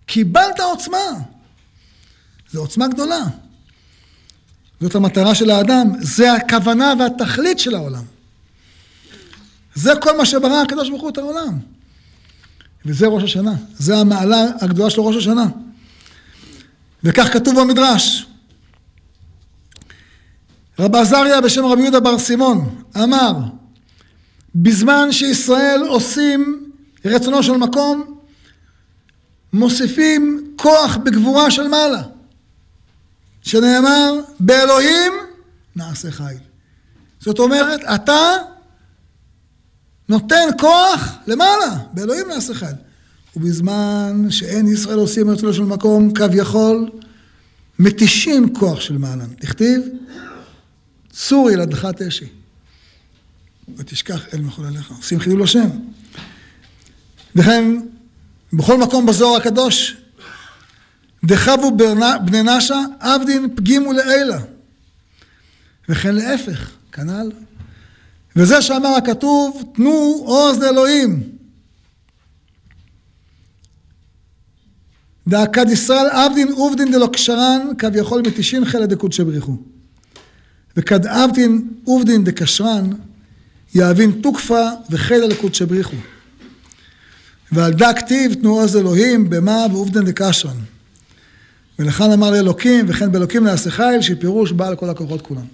קיבלת 0.05 0.59
עוצמה. 0.59 0.97
זו 2.51 2.59
עוצמה 2.59 2.88
גדולה. 2.88 3.23
זאת 4.81 4.95
המטרה 4.95 5.36
של 5.36 5.49
האדם, 5.49 5.91
זה 6.01 6.34
הכוונה 6.34 6.93
והתכלית 6.99 7.59
של 7.59 7.75
העולם. 7.75 8.03
זה 9.75 9.91
כל 10.01 10.17
מה 10.17 10.25
שברא 10.25 10.61
הקדוש 10.61 10.89
ברוך 10.89 11.01
הוא 11.01 11.09
את 11.09 11.17
העולם. 11.17 11.59
וזה 12.86 13.07
ראש 13.07 13.23
השנה. 13.23 13.53
זה 13.77 13.97
המעלה 13.97 14.45
הגדולה 14.61 14.89
של 14.89 15.01
ראש 15.01 15.15
השנה. 15.15 15.45
וכך 17.03 17.34
כתוב 17.34 17.59
במדרש. 17.59 18.25
רב 20.79 20.95
עזריה 20.95 21.41
בשם 21.41 21.65
רבי 21.65 21.81
יהודה 21.81 21.99
בר 21.99 22.19
סימון 22.19 22.84
אמר, 23.03 23.34
בזמן 24.56 25.12
שישראל 25.12 25.82
עושים 25.88 26.72
רצונו 27.06 27.43
של 27.43 27.58
מקום, 27.58 28.20
מוסיפים 29.54 30.54
כוח 30.56 30.97
בגבורה 30.97 31.51
של 31.51 31.68
מעלה, 31.68 32.04
שנאמר, 33.41 34.14
באלוהים 34.39 35.14
נעשה 35.76 36.12
חיל. 36.12 36.38
זאת 37.20 37.39
אומרת, 37.39 37.80
אתה 37.95 38.36
נותן 40.10 40.47
כוח 40.60 41.16
למעלה, 41.28 41.78
באלוהים 41.93 42.28
נעשה 42.28 42.54
חיל. 42.54 42.76
ובזמן 43.36 44.26
שאין 44.30 44.68
ישראל 44.68 44.97
עושים 44.97 45.30
רצונו 45.30 45.54
של 45.54 45.64
מקום, 45.64 46.14
כביכול, 46.14 46.89
מתישים 47.80 48.54
כוח 48.54 48.82
של 48.82 48.97
מעלה. 48.97 49.24
הכתיב, 49.43 49.82
צור 51.12 51.51
ילדך 51.51 51.88
תשי. 51.97 52.43
ותשכח 53.78 54.34
אל 54.34 54.41
מחולליך. 54.41 54.91
עושים 54.91 55.20
חילול 55.20 55.43
השם. 55.43 55.70
וכן, 57.36 57.66
בכל 58.53 58.78
מקום 58.78 59.05
בזוהר 59.05 59.38
הקדוש, 59.38 59.97
דחבו 61.24 61.78
בני 62.26 62.43
נשה, 62.43 62.82
עבדין 62.99 63.55
פגימו 63.55 63.93
לעילה. 63.93 64.39
וכן 65.89 66.16
להפך, 66.16 66.72
כנ"ל. 66.91 67.32
וזה 68.36 68.61
שאמר 68.61 68.89
הכתוב, 68.89 69.64
תנו 69.76 70.24
עוז 70.26 70.59
לאלוהים. 70.59 71.24
דאכד 75.28 75.70
ישראל 75.70 76.09
עבדין 76.09 76.51
עובדין 76.51 76.91
דלא 76.91 77.07
קשרן, 77.07 77.68
כביכול 77.78 78.22
מתישין 78.28 78.66
חלא 78.66 78.86
דקודשא 78.86 79.24
בריחו. 79.24 79.57
וכד 80.78 81.05
עבדין 81.05 81.68
עובדין 81.84 82.24
דקשרן, 82.24 82.89
יאבין 83.76 84.11
תוקפה 84.21 84.69
וחלא 84.89 85.26
לקודשא 85.26 85.65
בריחו. 85.65 85.95
ועל 87.51 87.74
דא 87.74 87.93
כתיב 87.93 88.34
תנו 88.34 88.59
עוז 88.59 88.76
אלוהים 88.76 89.30
במה 89.30 89.65
ועובדין 89.71 90.05
דקשרן. 90.05 90.57
ולכן 91.80 92.11
אמר 92.11 92.32
לאלוקים, 92.32 92.86
וכן 92.89 93.11
באלוקים 93.11 93.43
נעשה 93.43 93.71
חיל, 93.71 94.01
שפירוש 94.01 94.51
בעל 94.51 94.76
כל 94.76 94.89
הכוחות 94.89 95.21
כולם. 95.21 95.45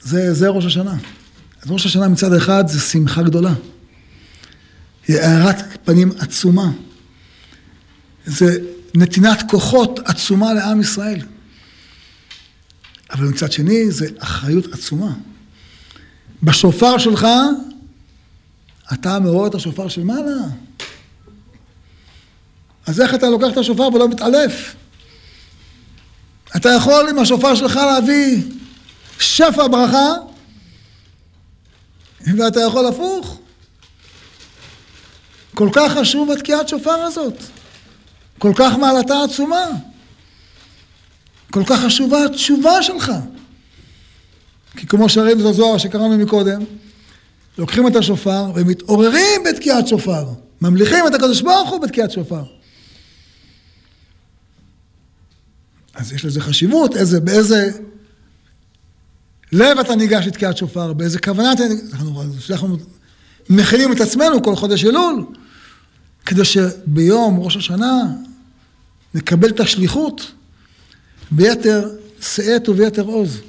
זה, 0.00 0.34
זה 0.34 0.48
ראש 0.48 0.64
השנה. 0.64 0.94
אז 1.62 1.70
ראש 1.70 1.86
השנה 1.86 2.08
מצד 2.08 2.32
אחד 2.32 2.68
זה 2.68 2.80
שמחה 2.80 3.22
גדולה. 3.22 3.54
היא 5.08 5.16
הארת 5.16 5.56
פנים 5.84 6.12
עצומה. 6.18 6.70
זה 8.26 8.58
נתינת 8.94 9.50
כוחות 9.50 10.00
עצומה 10.04 10.54
לעם 10.54 10.80
ישראל. 10.80 11.20
אבל 13.10 13.24
מצד 13.24 13.52
שני 13.52 13.90
זה 13.90 14.06
אחריות 14.18 14.72
עצומה. 14.72 15.12
בשופר 16.42 16.98
שלך, 16.98 17.26
אתה 18.92 19.18
מעורר 19.18 19.46
את 19.46 19.54
השופר 19.54 19.88
של 19.88 20.04
מעלה. 20.04 20.42
אז 22.86 23.00
איך 23.00 23.14
אתה 23.14 23.28
לוקח 23.28 23.46
את 23.52 23.56
השופר 23.56 23.82
ולא 23.82 24.08
מתעלף? 24.08 24.74
אתה 26.56 26.68
יכול 26.68 27.08
עם 27.08 27.18
השופר 27.18 27.54
שלך 27.54 27.76
להביא 27.76 28.42
שפע 29.18 29.66
ברכה, 29.68 30.12
ואתה 32.36 32.60
יכול 32.60 32.86
הפוך. 32.86 33.38
כל 35.54 35.68
כך 35.72 35.92
חשוב 35.92 36.30
התקיעת 36.30 36.68
שופר 36.68 36.90
הזאת. 36.90 37.34
כל 38.38 38.52
כך 38.56 38.72
מעלתה 38.72 39.14
עצומה. 39.24 39.64
כל 41.50 41.62
כך 41.66 41.80
חשובה 41.80 42.24
התשובה 42.24 42.82
שלך. 42.82 43.12
כי 44.78 44.86
כמו 44.86 45.08
שראינו 45.08 45.40
את 45.40 45.46
הזוהר 45.46 45.78
שקראנו 45.78 46.18
מקודם, 46.18 46.62
לוקחים 47.58 47.86
את 47.86 47.96
השופר 47.96 48.52
ומתעוררים 48.54 49.42
בתקיעת 49.44 49.88
שופר. 49.88 50.24
ממליכים 50.60 51.06
את 51.06 51.14
הקדוש 51.14 51.40
ברוך 51.40 51.70
הוא 51.70 51.80
בתקיעת 51.80 52.10
שופר. 52.10 52.42
אז 55.94 56.12
יש 56.12 56.24
לזה 56.24 56.40
חשיבות, 56.40 56.96
איזה, 56.96 57.20
באיזה 57.20 57.70
לב 59.52 59.78
אתה 59.78 59.96
ניגש 59.96 60.26
לתקיעת 60.26 60.56
שופר, 60.56 60.92
באיזה 60.92 61.18
כוונה 61.18 61.52
אתה... 61.52 61.62
אנחנו, 61.92 62.22
אנחנו 62.50 62.76
מכינים 63.50 63.92
את 63.92 64.00
עצמנו 64.00 64.42
כל 64.42 64.56
חודש 64.56 64.84
אלול, 64.84 65.26
כדי 66.26 66.44
שביום 66.44 67.40
ראש 67.40 67.56
השנה 67.56 68.02
נקבל 69.14 69.48
את 69.48 69.60
השליחות 69.60 70.32
ביתר 71.30 71.90
שאת 72.20 72.68
וביתר 72.68 73.02
עוז. 73.02 73.40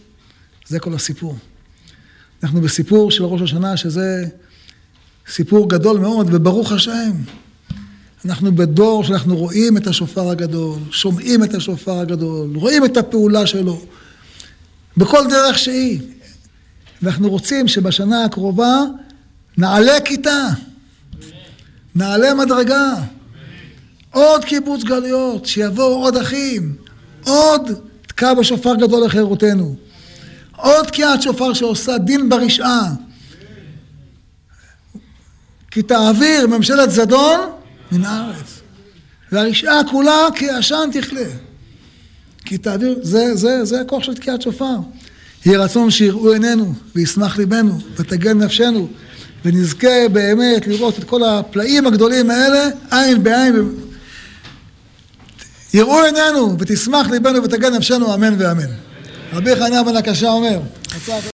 זה 0.69 0.79
כל 0.79 0.93
הסיפור. 0.93 1.35
אנחנו 2.43 2.61
בסיפור 2.61 3.11
של 3.11 3.23
ראש 3.23 3.41
השנה, 3.41 3.77
שזה 3.77 4.25
סיפור 5.27 5.69
גדול 5.69 5.99
מאוד, 5.99 6.27
וברוך 6.31 6.71
השם. 6.71 7.11
אנחנו 8.25 8.55
בדור 8.55 9.03
שאנחנו 9.03 9.37
רואים 9.37 9.77
את 9.77 9.87
השופר 9.87 10.29
הגדול, 10.29 10.79
שומעים 10.91 11.43
את 11.43 11.53
השופר 11.53 11.99
הגדול, 11.99 12.55
רואים 12.55 12.85
את 12.85 12.97
הפעולה 12.97 13.47
שלו, 13.47 13.81
בכל 14.97 15.27
דרך 15.29 15.59
שהיא. 15.59 15.99
ואנחנו 17.01 17.29
רוצים 17.29 17.67
שבשנה 17.67 18.25
הקרובה 18.25 18.77
נעלה 19.57 20.01
כיתה, 20.05 20.47
נעלה 21.95 22.33
מדרגה, 22.33 22.93
עוד 24.11 24.45
קיבוץ 24.45 24.83
גלויות, 24.83 25.45
שיבואו 25.45 26.03
עוד 26.03 26.15
אחים, 26.15 26.75
עוד 27.23 27.71
תקע 28.07 28.33
בשופר 28.33 28.75
גדול 28.75 29.05
לחירותנו. 29.05 29.88
עוד 30.61 30.85
תקיעת 30.85 31.21
שופר 31.21 31.53
שעושה 31.53 31.97
דין 31.97 32.29
ברשעה. 32.29 32.89
כי 35.71 35.81
תעביר 35.81 36.47
ממשלת 36.47 36.91
זדון 36.91 37.39
מן 37.91 38.05
הארץ. 38.05 38.59
והרשעה 39.31 39.81
כולה 39.91 40.27
כעשן 40.35 40.89
תכלה. 40.91 41.29
כי 42.45 42.57
תעביר, 42.57 42.99
זה, 43.01 43.35
זה, 43.35 43.65
זה 43.65 43.81
הכוח 43.81 44.03
של 44.03 44.13
תקיעת 44.13 44.41
שופר. 44.41 44.75
יהי 45.45 45.55
רצון 45.55 45.91
שיראו 45.91 46.33
עינינו 46.33 46.73
וישמח 46.95 47.37
ליבנו 47.37 47.79
ותגן 47.95 48.37
נפשנו 48.37 48.87
ונזכה 49.45 50.09
באמת 50.11 50.67
לראות 50.67 50.99
את 50.99 51.03
כל 51.03 51.23
הפלאים 51.23 51.87
הגדולים 51.87 52.29
האלה 52.29 52.69
עין 52.91 53.23
בעין 53.23 53.55
יראו 55.73 56.03
עינינו 56.03 56.59
ותשמח 56.59 57.07
ליבנו 57.09 57.43
ותגן 57.43 57.73
נפשנו, 57.73 58.13
אמן 58.13 58.35
ואמן. 58.37 58.88
רבי 59.33 59.55
חניה 59.55 59.83
בן 59.83 59.95
הקשה 59.95 60.29
אומר, 60.29 60.59